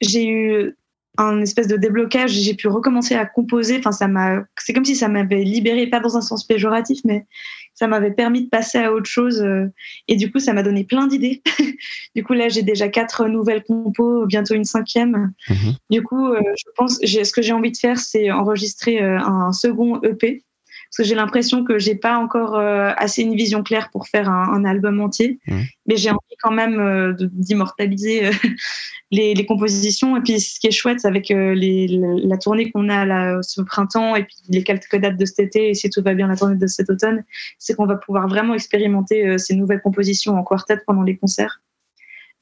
j'ai 0.00 0.28
eu 0.28 0.76
un 1.18 1.40
espèce 1.40 1.66
de 1.66 1.76
déblocage. 1.76 2.30
J'ai 2.30 2.54
pu 2.54 2.68
recommencer 2.68 3.16
à 3.16 3.26
composer. 3.26 3.78
Enfin, 3.78 3.90
ça 3.90 4.06
m'a. 4.06 4.44
C'est 4.56 4.72
comme 4.72 4.84
si 4.84 4.94
ça 4.94 5.08
m'avait 5.08 5.42
libéré, 5.42 5.88
pas 5.88 5.98
dans 5.98 6.16
un 6.16 6.20
sens 6.20 6.46
péjoratif, 6.46 7.00
mais 7.04 7.26
ça 7.74 7.88
m'avait 7.88 8.12
permis 8.12 8.44
de 8.44 8.48
passer 8.48 8.78
à 8.78 8.92
autre 8.92 9.10
chose. 9.10 9.42
Euh, 9.42 9.66
et 10.06 10.14
du 10.14 10.30
coup, 10.30 10.38
ça 10.38 10.52
m'a 10.52 10.62
donné 10.62 10.84
plein 10.84 11.08
d'idées. 11.08 11.42
du 12.14 12.22
coup, 12.22 12.34
là, 12.34 12.48
j'ai 12.48 12.62
déjà 12.62 12.88
quatre 12.88 13.26
nouvelles 13.26 13.64
compos, 13.64 14.26
bientôt 14.26 14.54
une 14.54 14.64
cinquième. 14.64 15.32
Mhm. 15.48 15.74
Du 15.90 16.04
coup, 16.04 16.32
je 16.34 16.64
pense, 16.76 16.98
ce 17.00 17.32
que 17.32 17.42
j'ai 17.42 17.52
envie 17.52 17.72
de 17.72 17.76
faire, 17.76 17.98
c'est 17.98 18.30
enregistrer 18.30 19.00
un 19.00 19.50
second 19.52 20.00
EP 20.02 20.44
parce 20.92 21.08
que 21.08 21.08
j'ai 21.08 21.14
l'impression 21.14 21.64
que 21.64 21.78
j'ai 21.78 21.94
pas 21.94 22.18
encore 22.18 22.54
euh, 22.54 22.92
assez 22.98 23.22
une 23.22 23.34
vision 23.34 23.62
claire 23.62 23.88
pour 23.90 24.08
faire 24.08 24.28
un, 24.28 24.62
album 24.66 25.00
entier, 25.00 25.38
mmh. 25.46 25.60
mais 25.86 25.96
j'ai 25.96 26.10
envie 26.10 26.36
quand 26.42 26.50
même 26.50 26.78
euh, 26.78 27.14
d'immortaliser 27.18 28.26
euh, 28.26 28.32
les, 29.10 29.46
compositions. 29.46 30.18
Et 30.18 30.20
puis 30.20 30.38
ce 30.38 30.60
qui 30.60 30.66
est 30.66 30.70
chouette 30.70 31.06
avec 31.06 31.32
la 31.34 32.36
tournée 32.36 32.70
qu'on 32.70 32.90
a 32.90 33.06
là, 33.06 33.38
ce 33.40 33.62
printemps 33.62 34.16
et 34.16 34.24
puis 34.24 34.36
les 34.50 34.62
quelques 34.64 34.96
dates 34.96 35.16
de 35.16 35.24
cet 35.24 35.38
été 35.38 35.70
et 35.70 35.74
si 35.74 35.88
tout 35.88 36.02
va 36.02 36.12
bien 36.12 36.26
la 36.26 36.36
tournée 36.36 36.56
de 36.56 36.66
cet 36.66 36.90
automne, 36.90 37.24
c'est 37.58 37.74
qu'on 37.74 37.86
va 37.86 37.96
pouvoir 37.96 38.28
vraiment 38.28 38.52
expérimenter 38.52 39.38
ces 39.38 39.54
nouvelles 39.54 39.80
compositions 39.80 40.34
en 40.34 40.44
quartet 40.44 40.76
pendant 40.86 41.02
les 41.02 41.16
concerts. 41.16 41.62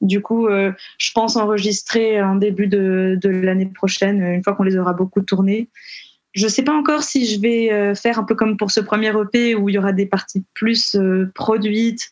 Du 0.01 0.21
coup, 0.21 0.49
je 0.49 1.11
pense 1.13 1.37
enregistrer 1.37 2.21
en 2.21 2.35
début 2.35 2.67
de, 2.67 3.17
de 3.21 3.29
l'année 3.29 3.67
prochaine, 3.67 4.21
une 4.21 4.43
fois 4.43 4.55
qu'on 4.55 4.63
les 4.63 4.77
aura 4.77 4.93
beaucoup 4.93 5.21
tournés. 5.21 5.69
Je 6.33 6.45
ne 6.45 6.49
sais 6.49 6.63
pas 6.63 6.73
encore 6.73 7.03
si 7.03 7.25
je 7.25 7.41
vais 7.41 7.71
euh, 7.71 7.93
faire 7.93 8.17
un 8.17 8.23
peu 8.23 8.35
comme 8.35 8.57
pour 8.57 8.71
ce 8.71 8.79
premier 8.79 9.09
EP 9.09 9.55
où 9.55 9.69
il 9.69 9.75
y 9.75 9.77
aura 9.77 9.91
des 9.91 10.05
parties 10.05 10.45
plus 10.53 10.95
euh, 10.95 11.29
produites 11.35 12.11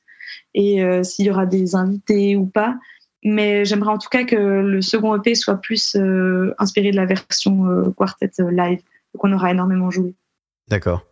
et 0.54 0.84
euh, 0.84 1.04
s'il 1.04 1.26
y 1.26 1.32
aura 1.32 1.46
des 1.46 1.76
invités 1.76 2.36
ou 2.36 2.46
pas. 2.46 2.78
Mais 3.24 3.66
j'aimerais 3.66 3.92
en 3.92 3.98
tout 3.98 4.10
cas 4.10 4.24
que 4.24 4.36
le 4.36 4.82
second 4.82 5.16
EP 5.16 5.36
soit 5.36 5.58
plus 5.58 5.98
inspiré 6.58 6.92
de 6.92 6.96
la 6.96 7.06
version 7.06 7.92
quartet 7.98 8.32
live, 8.50 8.80
qu'on 9.18 9.34
aura 9.34 9.52
énormément 9.52 9.92
joué. 9.92 10.16
D'accord. 10.70 11.06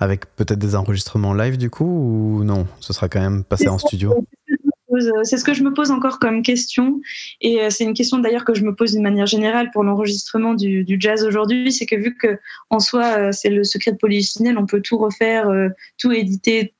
Avec 0.00 0.26
peut-être 0.34 0.58
des 0.58 0.74
enregistrements 0.74 1.32
live 1.32 1.56
du 1.56 1.70
coup 1.70 1.84
ou 1.84 2.42
non? 2.42 2.66
Ce 2.80 2.92
sera 2.92 3.08
quand 3.08 3.20
même 3.20 3.44
passé 3.44 3.68
en 3.68 3.78
studio? 3.78 4.26
Euh, 4.96 5.24
c'est 5.24 5.36
ce 5.36 5.44
que 5.44 5.54
je 5.54 5.62
me 5.62 5.72
pose 5.72 5.90
encore 5.90 6.18
comme 6.18 6.42
question. 6.42 7.00
Et 7.40 7.60
euh, 7.60 7.70
c'est 7.70 7.84
une 7.84 7.94
question 7.94 8.18
d'ailleurs 8.18 8.44
que 8.44 8.54
je 8.54 8.62
me 8.62 8.74
pose 8.74 8.92
d'une 8.92 9.02
manière 9.02 9.26
générale 9.26 9.70
pour 9.72 9.84
l'enregistrement 9.84 10.54
du, 10.54 10.96
jazz 10.98 11.24
aujourd'hui. 11.24 11.72
C'est 11.72 11.86
que 11.86 11.96
vu 11.96 12.16
que 12.16 12.38
en 12.70 12.80
soi, 12.80 13.04
euh, 13.18 13.32
c'est 13.32 13.50
le 13.50 13.64
secret 13.64 13.92
de 13.92 14.58
on 14.58 14.66
peut 14.66 14.80
tout 14.80 14.98
refaire, 14.98 15.50
tout 15.98 16.12
éditer. 16.12 16.74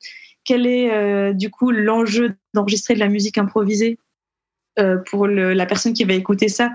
Quel 0.44 0.66
est 0.66 1.32
du 1.32 1.50
coup 1.50 1.70
l'enjeu 1.70 2.34
d'enregistrer 2.52 2.94
de 2.94 2.98
la 2.98 3.08
musique 3.08 3.38
improvisée 3.38 3.98
pour 5.06 5.26
la 5.26 5.66
personne 5.66 5.94
qui 5.94 6.04
va 6.04 6.12
écouter 6.12 6.48
ça? 6.48 6.72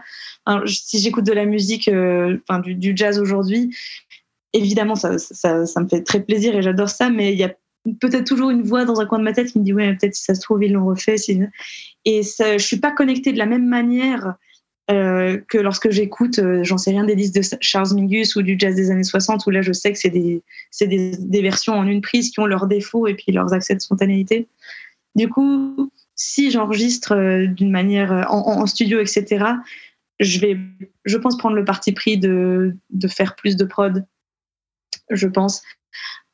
Si 0.65 0.99
j'écoute 0.99 1.25
de 1.25 1.33
la 1.33 1.45
musique, 1.45 1.87
enfin, 1.87 2.59
du, 2.59 2.93
jazz 2.95 3.19
aujourd'hui, 3.19 3.75
évidemment, 4.53 4.95
ça, 4.95 5.19
ça, 5.19 5.65
ça, 5.65 5.81
me 5.81 5.87
fait 5.87 6.01
très 6.01 6.21
plaisir 6.21 6.55
et 6.55 6.63
j'adore 6.63 6.89
ça, 6.89 7.09
mais 7.09 7.31
il 7.31 7.37
y 7.37 7.43
a 7.43 7.53
peut-être 7.99 8.25
toujours 8.25 8.49
une 8.49 8.63
voix 8.63 8.85
dans 8.85 8.99
un 8.99 9.05
coin 9.05 9.19
de 9.19 9.23
ma 9.23 9.33
tête 9.33 9.51
qui 9.51 9.59
me 9.59 9.63
dit 9.63 9.73
ouais 9.73 9.95
peut-être 9.95 10.15
si 10.15 10.23
ça 10.23 10.35
se 10.35 10.41
trouve 10.41 10.63
ils 10.63 10.73
l'ont 10.73 10.85
refait 10.85 11.15
et 12.05 12.23
ça, 12.23 12.57
je 12.57 12.65
suis 12.65 12.79
pas 12.79 12.91
connectée 12.91 13.31
de 13.31 13.37
la 13.37 13.45
même 13.45 13.67
manière 13.67 14.35
euh, 14.91 15.39
que 15.47 15.57
lorsque 15.57 15.89
j'écoute 15.91 16.39
euh, 16.39 16.63
j'en 16.63 16.77
sais 16.77 16.91
rien 16.91 17.03
des 17.03 17.15
disques 17.15 17.35
de 17.35 17.41
Charles 17.61 17.93
Mingus 17.93 18.35
ou 18.35 18.41
du 18.41 18.55
jazz 18.57 18.75
des 18.75 18.91
années 18.91 19.03
60 19.03 19.45
où 19.45 19.49
là 19.49 19.61
je 19.61 19.71
sais 19.71 19.93
que 19.93 19.99
c'est 19.99 20.09
des, 20.09 21.41
versions 21.41 21.73
en 21.73 21.85
une 21.87 22.01
prise 22.01 22.31
qui 22.31 22.39
ont 22.39 22.45
leurs 22.45 22.67
défauts 22.67 23.07
et 23.07 23.13
puis 23.13 23.31
leurs 23.31 23.53
accès 23.53 23.75
de 23.75 23.81
spontanéité 23.81 24.47
Du 25.15 25.29
coup, 25.29 25.91
si 26.15 26.51
j'enregistre 26.51 27.13
euh, 27.15 27.45
d'une 27.45 27.71
manière 27.71 28.25
en, 28.29 28.65
studio, 28.65 28.99
etc., 28.99 29.45
je 30.19 30.39
vais, 30.39 30.57
je 31.05 31.17
pense, 31.17 31.37
prendre 31.37 31.55
le 31.55 31.63
parti 31.63 31.93
pris 31.93 32.17
de 32.17 32.73
faire 33.07 33.35
plus 33.37 33.55
de 33.55 33.63
prod. 33.63 34.05
Je 35.11 35.27
pense. 35.27 35.61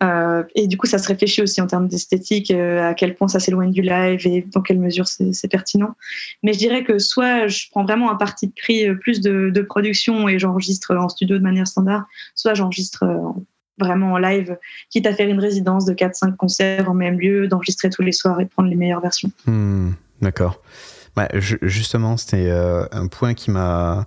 Euh, 0.04 0.44
et 0.56 0.68
du 0.68 0.78
coup, 0.78 0.88
ça 0.88 0.98
se 0.98 1.08
réfléchit 1.08 1.42
aussi 1.42 1.62
en 1.62 1.68
termes 1.68 1.88
d'esthétique, 1.88 2.52
euh, 2.52 2.90
à 2.90 2.94
quel 2.94 3.16
point 3.16 3.28
ça 3.28 3.40
s'éloigne 3.40 3.72
du 3.72 3.82
live 3.82 4.28
et 4.28 4.46
dans 4.54 4.62
quelle 4.62 4.80
mesure 4.80 5.08
c'est 5.08 5.48
pertinent. 5.48 5.96
Mais 6.44 6.54
je 6.54 6.60
dirais 6.60 6.84
que 6.84 7.00
soit 7.00 7.48
je 7.48 7.70
prends 7.72 7.84
vraiment 7.84 8.12
un 8.12 8.16
parti 8.16 8.50
pris 8.50 8.88
euh, 8.88 8.96
plus 8.96 9.22
de, 9.22 9.50
de 9.50 9.62
production 9.62 10.28
et 10.28 10.38
j'enregistre 10.38 10.96
en 10.96 11.08
studio 11.08 11.38
de 11.38 11.44
manière 11.44 11.68
standard, 11.68 12.06
soit 12.36 12.54
j'enregistre 12.54 13.06
vraiment 13.78 14.14
en 14.14 14.18
live, 14.18 14.58
quitte 14.90 15.06
à 15.06 15.14
faire 15.14 15.28
une 15.28 15.40
résidence 15.40 15.86
de 15.86 15.94
4-5 15.94 16.36
concerts 16.36 16.90
en 16.90 16.94
même 16.94 17.20
lieu, 17.20 17.48
d'enregistrer 17.48 17.90
tous 17.90 18.02
les 18.02 18.12
soirs 18.12 18.40
et 18.40 18.46
de 18.46 18.50
prendre 18.50 18.70
les 18.70 18.76
meilleures 18.76 19.02
versions. 19.02 19.32
Hmm, 19.46 19.92
d'accord. 20.22 20.62
Bah, 21.16 21.30
justement, 21.34 22.18
c'était 22.18 22.52
un 22.52 23.08
point 23.08 23.34
qui 23.34 23.52
m'a 23.52 24.06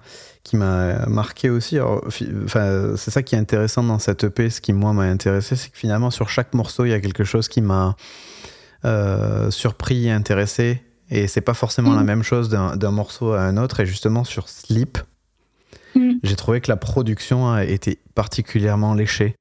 qui 0.49 0.57
m'a 0.57 1.07
marqué 1.07 1.51
aussi. 1.51 1.79
Enfin, 1.81 2.97
c'est 2.97 3.11
ça 3.11 3.23
qui 3.23 3.35
est 3.35 3.39
intéressant 3.39 3.83
dans 3.83 3.99
cette 3.99 4.25
EP. 4.25 4.49
Ce 4.49 4.61
qui 4.61 4.73
moi 4.73 4.95
m'a 4.95 5.03
intéressé, 5.03 5.57
c'est 5.57 5.71
que 5.71 5.77
finalement 5.77 6.11
sur 6.11 6.31
chaque 6.31 6.55
morceau, 6.55 6.87
il 6.87 6.91
y 6.91 6.95
a 6.95 7.01
quelque 7.01 7.25
chose 7.25 7.49
qui 7.49 7.61
m'a 7.61 7.97
euh, 8.85 9.51
surpris 9.51 10.07
et 10.07 10.11
intéressé. 10.11 10.83
Et 11.11 11.27
c'est 11.27 11.41
pas 11.43 11.55
forcément 11.55 11.95
la 11.95 12.03
mm. 12.03 12.07
même 12.07 12.23
chose 12.23 12.49
d'un 12.49 12.91
morceau 12.91 13.33
à 13.33 13.43
un 13.43 13.57
autre. 13.57 13.81
Et 13.81 13.87
justement 13.87 14.25
sur 14.25 14.49
Sleep, 14.49 14.99
mm. 15.95 16.13
j'ai 16.23 16.37
trouvé 16.37 16.61
que 16.61 16.71
la 16.71 16.77
production 16.77 17.51
a 17.51 17.65
été 17.65 17.99
particulièrement 18.15 18.95
léchée. 18.95 19.35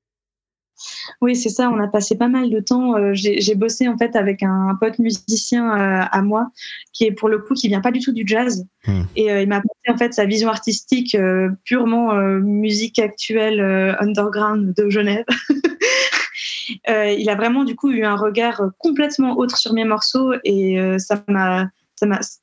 Oui, 1.21 1.35
c'est 1.35 1.49
ça. 1.49 1.69
On 1.69 1.79
a 1.79 1.87
passé 1.87 2.17
pas 2.17 2.27
mal 2.27 2.49
de 2.49 2.59
temps. 2.59 2.95
Euh, 2.95 3.11
j'ai 3.13 3.55
bossé 3.55 3.87
en 3.87 3.97
fait 3.97 4.15
avec 4.15 4.43
un, 4.43 4.77
pote 4.79 4.99
musicien 4.99 5.71
euh, 5.71 6.05
à 6.11 6.21
moi 6.21 6.49
qui 6.93 7.05
est 7.05 7.11
pour 7.11 7.29
le 7.29 7.39
coup 7.39 7.53
qui 7.53 7.67
vient 7.67 7.81
pas 7.81 7.91
du 7.91 7.99
tout 7.99 8.11
du 8.11 8.23
jazz 8.25 8.65
hmm. 8.85 9.03
et 9.15 9.31
euh, 9.31 9.41
il 9.41 9.49
m'a 9.49 9.57
apporté 9.57 9.91
en 9.91 9.97
fait 9.97 10.13
sa 10.13 10.25
vision 10.25 10.49
artistique 10.49 11.17
purement 11.63 12.13
musique 12.15 12.99
actuelle 12.99 13.59
underground 13.99 14.73
de 14.75 14.89
Genève. 14.89 15.25
il 16.87 17.29
a 17.29 17.35
vraiment 17.35 17.63
du 17.63 17.75
coup 17.75 17.91
eu 17.91 18.03
un 18.03 18.15
regard 18.15 18.61
complètement 18.77 19.37
autre 19.37 19.57
sur 19.57 19.73
mes 19.73 19.85
morceaux 19.85 20.33
et 20.43 20.77
ça 20.99 21.23
m'a 21.27 21.69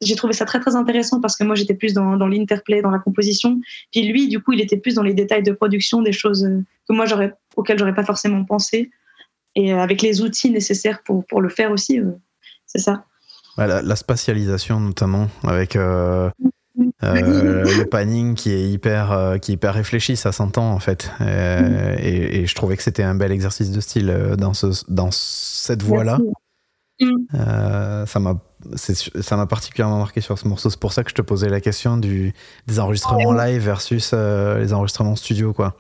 j'ai 0.00 0.16
trouvé 0.16 0.32
ça 0.32 0.44
très 0.44 0.61
très 0.61 0.76
intéressant 0.76 1.20
parce 1.20 1.36
que 1.36 1.44
moi 1.44 1.55
j'étais 1.55 1.74
plus 1.74 1.94
dans, 1.94 2.16
dans 2.16 2.26
l'interplay, 2.26 2.82
dans 2.82 2.90
la 2.90 2.98
composition, 2.98 3.61
puis 3.92 4.02
lui 4.02 4.28
du 4.28 4.40
coup 4.40 4.52
il 4.52 4.61
était 4.61 4.76
plus 4.76 4.94
dans 4.94 5.02
les 5.02 5.14
détails 5.14 5.42
de 5.42 5.52
production, 5.52 6.02
des 6.02 6.12
choses 6.12 6.48
que 6.88 6.92
moi 6.92 7.07
j'aurais 7.07 7.34
auxquelles 7.57 7.78
j'aurais 7.78 7.94
pas 7.94 8.05
forcément 8.05 8.44
pensé, 8.44 8.90
et 9.55 9.72
euh, 9.72 9.78
avec 9.78 10.02
les 10.02 10.22
outils 10.22 10.50
nécessaires 10.50 11.02
pour, 11.05 11.24
pour 11.26 11.40
le 11.40 11.48
faire 11.48 11.70
aussi, 11.70 12.00
euh, 12.00 12.11
c'est 12.66 12.80
ça. 12.80 13.05
la, 13.57 13.96
spatialisation 13.96 14.80
notamment 14.80 15.28
avec 15.44 15.76
euh, 15.76 16.30
le 17.00 17.84
panning 17.84 18.34
qui 18.34 18.50
est 18.50 18.68
hyper 18.68 19.36
qui 19.40 19.52
est 19.52 19.55
hyper 19.55 19.74
réfléchi, 19.74 20.16
ça 20.16 20.32
s'entend 20.32 20.72
en 20.72 20.80
fait, 20.80 21.12
et, 21.20 22.40
et, 22.40 22.46
je 22.46 22.55
trouvais 22.57 22.76
que 22.76 22.82
c'était 22.82 23.05
un 23.05 23.14
bel 23.14 23.30
exercice 23.30 23.70
de 23.70 23.80
style 23.80 24.34
dans 24.36 24.55
ce 24.55 24.66
dans 24.88 25.11
cette 25.12 25.82
voie 25.82 26.02
là. 26.02 26.18
Euh, 27.34 28.07
ça 28.07 28.20
m'a 28.20 28.40
ça 28.77 29.37
m'a 29.37 29.47
particulièrement 29.47 29.99
marqué 29.99 30.21
sur 30.21 30.39
ce 30.39 30.49
morceau. 30.49 30.71
C'est 30.71 30.81
pour 30.81 30.93
ça 30.93 31.05
que 31.05 31.11
je 31.11 31.15
te 31.15 31.23
posais 31.23 31.49
la 31.49 31.61
question 31.61 31.97
du, 31.97 32.33
des 32.67 32.81
enregistrements 32.81 33.33
live 33.33 33.62
versus 33.62 34.11
euh, 34.12 34.59
les 34.59 34.73
enregistrements 34.73 35.17
studio, 35.17 35.53
quoi. 35.53 35.77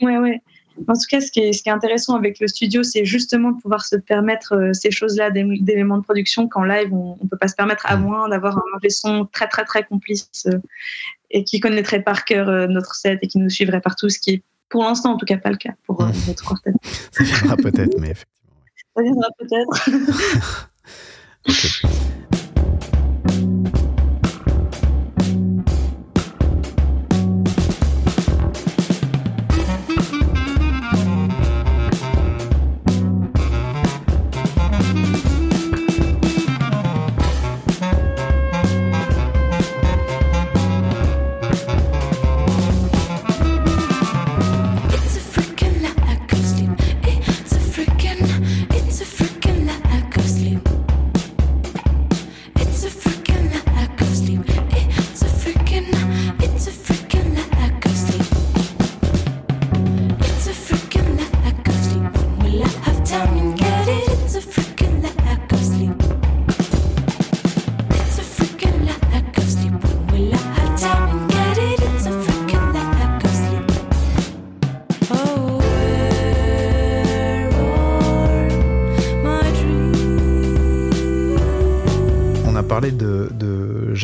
Ouais, 0.00 0.18
ouais. 0.18 0.40
En 0.88 0.92
tout 0.92 1.06
cas, 1.10 1.20
ce 1.20 1.30
qui 1.30 1.40
est, 1.40 1.52
ce 1.52 1.62
qui 1.62 1.70
est 1.70 1.72
intéressant 1.72 2.16
avec 2.16 2.38
le 2.38 2.48
studio, 2.48 2.82
c'est 2.82 3.04
justement 3.04 3.52
de 3.52 3.60
pouvoir 3.60 3.84
se 3.84 3.96
permettre 3.96 4.54
euh, 4.54 4.72
ces 4.74 4.90
choses-là 4.90 5.30
d'éléments 5.30 5.96
de 5.96 6.02
production 6.02 6.48
qu'en 6.48 6.64
live, 6.64 6.92
on 6.92 7.16
ne 7.22 7.28
peut 7.28 7.38
pas 7.38 7.48
se 7.48 7.54
permettre 7.54 7.86
à 7.86 7.96
mm. 7.96 8.02
moins 8.02 8.28
d'avoir 8.28 8.58
un 8.58 8.88
son 8.90 9.26
très, 9.32 9.48
très, 9.48 9.64
très 9.64 9.84
complice 9.84 10.46
et 11.30 11.44
qui 11.44 11.60
connaîtrait 11.60 12.02
par 12.02 12.24
cœur 12.24 12.68
notre 12.68 12.94
set 12.94 13.18
et 13.22 13.26
qui 13.26 13.38
nous 13.38 13.50
suivrait 13.50 13.80
partout, 13.80 14.08
ce 14.08 14.18
qui 14.18 14.30
est 14.30 14.42
pour 14.68 14.84
l'instant 14.84 15.12
en 15.12 15.16
tout 15.16 15.26
cas 15.26 15.38
pas 15.38 15.50
le 15.50 15.56
cas 15.56 15.72
pour 15.86 16.02
mm. 16.02 16.12
notre 16.28 16.46
quartet. 16.46 16.72
Ça 17.10 17.24
viendra 17.24 17.56
peut-être, 17.56 17.98
mais 17.98 18.14
ça 18.14 19.02
viendra 19.02 19.28
peut-être. 19.38 20.68
Okay. 21.48 22.25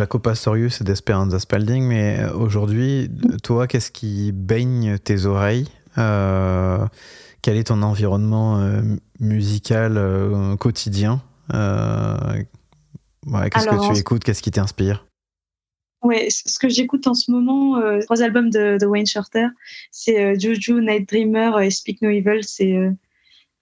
Jaco 0.03 0.19
Pastorius 0.19 0.81
et 0.81 0.85
d'Esperanza 0.85 1.39
Spalding, 1.39 1.85
mais 1.85 2.19
euh, 2.19 2.35
aujourd'hui, 2.35 3.09
toi, 3.45 3.69
qu'est-ce 3.69 3.93
qui 3.93 4.33
baigne 4.33 4.99
tes 4.99 5.27
oreilles 5.27 5.69
euh, 5.97 6.85
Quel 7.41 7.57
est 7.57 7.69
ton 7.69 7.83
environnement 7.83 8.59
euh, 8.59 8.83
musical 9.21 10.57
quotidien 10.59 11.23
Qu'est-ce 11.53 12.47
que 13.69 13.93
tu 13.93 14.01
écoutes 14.01 14.25
Qu'est-ce 14.25 14.43
qui 14.43 14.51
t'inspire? 14.51 15.07
Ouais, 16.03 16.27
ce 16.31 16.59
que 16.59 16.69
j'écoute 16.69 17.07
en 17.07 17.15
ce 17.15 17.31
moment, 17.31 17.81
trois 18.01 18.23
albums 18.23 18.51
de, 18.51 18.85
Wayne 18.85 19.07
Shorter, 19.07 19.47
c'est 19.93 20.37
Juju, 20.37 20.81
Night 20.81 21.09
Dreamer 21.09 21.61
et 21.61 21.71
Speak 21.71 22.03
No 22.03 22.11
Evil. 22.11 22.43
C'est 22.43 22.77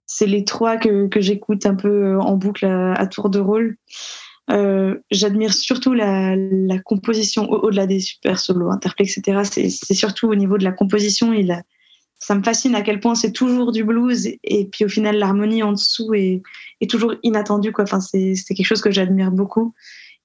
c'est 0.07 0.25
les 0.25 0.43
trois 0.43 0.77
que, 0.77 1.07
que 1.07 1.21
j'écoute 1.21 1.67
un 1.67 1.75
peu 1.75 2.19
en 2.19 2.35
boucle 2.35 2.65
à 2.65 3.05
tour 3.05 3.29
de 3.29 3.39
rôle. 3.39 3.77
Euh, 4.49 4.99
j'admire 5.11 5.53
surtout 5.53 5.93
la, 5.93 6.35
composition 6.83 7.49
au-delà 7.49 7.85
des 7.87 7.99
super 7.99 8.39
solos, 8.39 8.71
interplay, 8.71 9.05
etc. 9.05 9.41
C'est 9.43 9.93
surtout 9.93 10.27
au 10.27 10.35
niveau 10.35 10.57
de 10.57 10.63
la 10.63 10.71
composition. 10.71 11.33
Il 11.33 11.63
ça 12.19 12.35
me 12.35 12.43
fascine 12.43 12.75
à 12.75 12.81
quel 12.81 12.99
point 12.99 13.15
c'est 13.15 13.31
toujours 13.31 13.71
du 13.71 13.83
blues 13.83 14.27
et, 14.43 14.65
puis 14.71 14.85
au 14.85 14.87
final 14.87 15.17
l'harmonie 15.17 15.63
en 15.63 15.71
dessous 15.71 16.13
est, 16.13 16.43
toujours 16.87 17.15
inattendue. 17.23 17.73
Enfin, 17.79 17.99
c'est 17.99 18.35
quelque 18.47 18.65
chose 18.65 18.81
que 18.81 18.91
j'admire 18.91 19.31
beaucoup. 19.31 19.73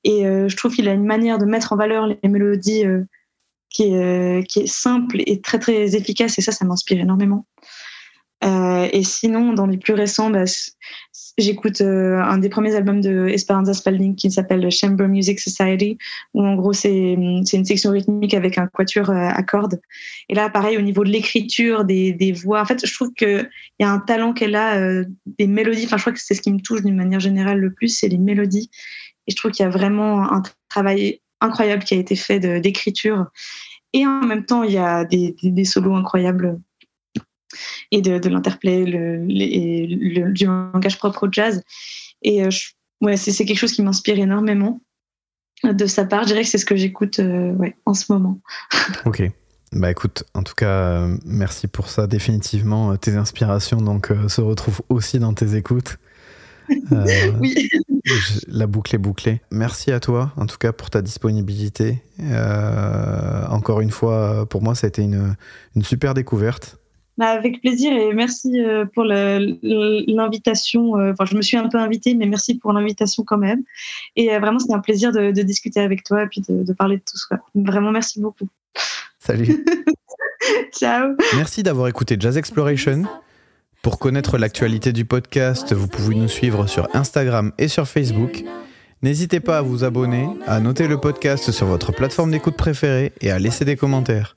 Et 0.05 0.27
euh, 0.27 0.47
je 0.49 0.57
trouve 0.57 0.75
qu'il 0.75 0.89
a 0.89 0.93
une 0.93 1.07
manière 1.07 1.39
de 1.39 1.47
mettre 1.47 1.73
en 1.73 1.77
valeur 1.77 2.07
les 2.07 2.29
mélodies 2.29 2.85
euh, 2.85 3.03
qui, 3.71 3.95
est, 3.95 4.47
qui 4.47 4.61
est 4.61 4.67
simple 4.67 5.23
et 5.27 5.41
très 5.41 5.59
très 5.59 5.97
efficace. 5.97 6.39
Et 6.39 6.43
ça, 6.43 6.53
ça 6.53 6.65
m'inspire 6.67 7.01
énormément. 7.01 7.47
Et 8.47 9.03
sinon, 9.03 9.53
dans 9.53 9.67
les 9.67 9.79
plus 9.79 9.95
récents, 9.95 10.31
bah, 10.31 10.45
j'écoute 11.39 11.81
euh, 11.81 12.19
un 12.19 12.39
des 12.39 12.49
premiers 12.49 12.75
albums 12.75 13.01
de 13.01 13.29
Esperanza 13.29 13.75
Spalding 13.75 14.15
qui 14.15 14.31
s'appelle 14.31 14.71
Chamber 14.71 15.07
Music 15.07 15.39
Society, 15.39 15.99
où 16.35 16.43
en 16.43 16.55
gros 16.55 16.73
c'est 16.73 17.13
une 17.13 17.45
section 17.45 17.91
rythmique 17.91 18.35
avec 18.35 18.59
un 18.59 18.67
quatuor 18.67 19.11
euh, 19.11 19.29
à 19.29 19.43
cordes. 19.43 19.81
Et 20.29 20.35
là, 20.35 20.49
pareil, 20.49 20.79
au 20.79 20.83
niveau 20.83 21.05
de 21.05 21.11
l'écriture, 21.11 21.85
des, 21.85 22.33
voix, 22.33 22.61
en 22.61 22.65
fait, 22.65 22.85
je 22.87 22.95
trouve 22.95 23.13
qu'il 23.13 23.49
y 23.81 23.85
a 23.85 23.91
un 23.91 23.99
talent 23.99 24.33
qu'elle 24.33 24.55
a, 24.55 24.77
euh, 24.77 25.05
des 25.39 25.47
mélodies. 25.47 25.85
Enfin, 25.85 25.97
je 25.97 26.03
crois 26.03 26.13
que 26.13 26.21
c'est 26.21 26.35
ce 26.35 26.43
qui 26.43 26.53
me 26.53 26.61
touche 26.61 26.83
d'une 26.83 26.97
manière 26.97 27.21
générale 27.21 27.59
le 27.59 27.73
plus, 27.73 27.89
c'est 27.89 28.09
les 28.09 28.19
mélodies. 28.19 28.71
Et 29.27 29.33
je 29.33 29.37
trouve 29.37 29.51
qu'il 29.51 29.65
y 29.65 29.67
a 29.67 29.71
vraiment 29.71 30.33
un 30.33 30.43
travail 30.69 31.21
incroyable 31.41 31.85
qui 31.85 31.95
a 31.95 31.99
été 31.99 32.17
fait 32.17 32.41
d'écriture. 32.61 33.27
Et 33.93 34.07
en 34.07 34.23
même 34.23 34.45
temps, 34.45 34.63
il 34.63 34.73
y 34.73 34.79
a 34.79 35.05
des 35.05 35.65
solos 35.65 35.95
incroyables 35.95 36.59
et 37.91 38.03
de, 38.03 38.19
de 38.19 38.29
l'interplay, 38.29 38.85
le, 38.85 39.19
le, 39.27 40.33
du 40.33 40.47
langage 40.47 40.99
propre 40.99 41.27
au 41.27 41.33
jazz. 41.33 41.63
Et 42.23 42.45
euh, 42.45 42.51
ouais, 43.01 43.17
c'est 43.17 43.33
quelque 43.45 43.59
chose 43.59 43.73
qui 43.73 43.83
m'inspire 43.83 44.19
énormément 44.19 44.81
de 45.65 45.87
sa 45.87 46.05
part. 46.05 46.23
Je 46.23 46.29
dirais 46.29 46.43
que 46.43 46.49
c'est 46.49 46.59
ce 46.59 46.67
que 46.67 46.77
j'écoute 46.77 47.19
euh, 47.19 47.53
ouais, 47.53 47.77
en 47.87 47.95
ce 47.95 48.13
moment. 48.13 48.41
ok. 49.05 49.31
Bah 49.73 49.91
écoute, 49.91 50.23
en 50.35 50.43
tout 50.43 50.55
cas, 50.55 50.69
euh, 50.69 51.17
merci 51.25 51.67
pour 51.67 51.89
ça. 51.89 52.07
Définitivement, 52.07 52.97
tes 52.97 53.17
inspirations 53.17 53.79
donc 53.79 54.13
se 54.29 54.41
retrouvent 54.41 54.83
aussi 54.89 55.19
dans 55.19 55.35
tes 55.35 55.57
écoutes. 55.57 55.99
Oui. 57.41 57.69
la 58.49 58.67
boucle 58.67 58.95
est 58.95 58.99
bouclée. 58.99 59.41
Merci 59.53 59.93
à 59.93 60.01
toi, 60.01 60.33
en 60.37 60.47
tout 60.47 60.59
cas, 60.59 60.73
pour 60.73 60.91
ta 60.91 61.01
disponibilité. 61.01 62.03
Encore 62.21 63.81
une 63.81 63.93
fois, 63.93 64.47
pour 64.49 64.63
moi, 64.63 64.75
ça 64.75 64.87
a 64.87 64.89
été 64.89 65.03
une, 65.03 65.37
une 65.77 65.85
super 65.85 66.15
découverte. 66.15 66.79
Bah, 67.19 67.29
avec 67.29 67.63
plaisir 67.63 67.93
et 67.93 68.13
merci 68.13 68.61
euh, 68.61 68.85
pour 68.95 69.05
l'invitation. 69.05 70.99
euh, 70.99 71.13
Enfin, 71.13 71.25
je 71.25 71.35
me 71.35 71.43
suis 71.43 71.57
un 71.57 71.69
peu 71.69 71.79
invitée, 71.79 72.15
mais 72.15 72.27
merci 72.27 72.59
pour 72.59 72.73
l'invitation 72.75 73.25
quand 73.25 73.39
même. 73.39 73.63
Et 74.17 74.35
euh, 74.35 74.39
vraiment, 74.39 74.59
c'était 74.59 74.75
un 74.75 74.81
plaisir 74.81 75.13
de, 75.13 75.31
de 75.31 75.43
discuter 75.43 75.81
avec 75.81 76.05
toi 76.05 76.25
et 76.25 76.27
puis 76.27 76.43
de, 76.47 76.63
de 76.63 76.73
parler 76.75 76.97
de 76.99 77.03
tout 77.03 77.17
ça. 77.17 77.39
Vraiment, 77.55 77.91
merci 77.91 78.21
beaucoup. 78.21 78.49
Salut. 79.19 79.65
Ciao. 80.73 81.17
Merci 81.35 81.63
d'avoir 81.63 81.89
écouté 81.89 82.17
Jazz 82.21 82.37
Exploration. 82.37 83.05
Pour 83.83 83.99
connaître 83.99 84.37
l'actualité 84.37 84.93
du 84.93 85.05
podcast, 85.05 85.73
vous 85.73 85.89
pouvez 85.89 86.15
nous 86.17 86.29
suivre 86.29 86.67
sur 86.67 86.89
Instagram 86.95 87.53
et 87.57 87.69
sur 87.69 87.89
Facebook. 87.89 88.45
N'hésitez 89.03 89.41
pas 89.41 89.59
à 89.59 89.63
vous 89.63 89.85
abonner, 89.85 90.29
à 90.47 90.59
noter 90.61 90.89
le 90.89 90.99
podcast 90.99 91.51
sur 91.51 91.67
votre 91.67 91.93
plateforme 91.93 92.31
d'écoute 92.33 92.57
préférée 92.57 93.13
et 93.21 93.31
à 93.31 93.39
laisser 93.39 93.65
des 93.65 93.77
commentaires. 93.77 94.37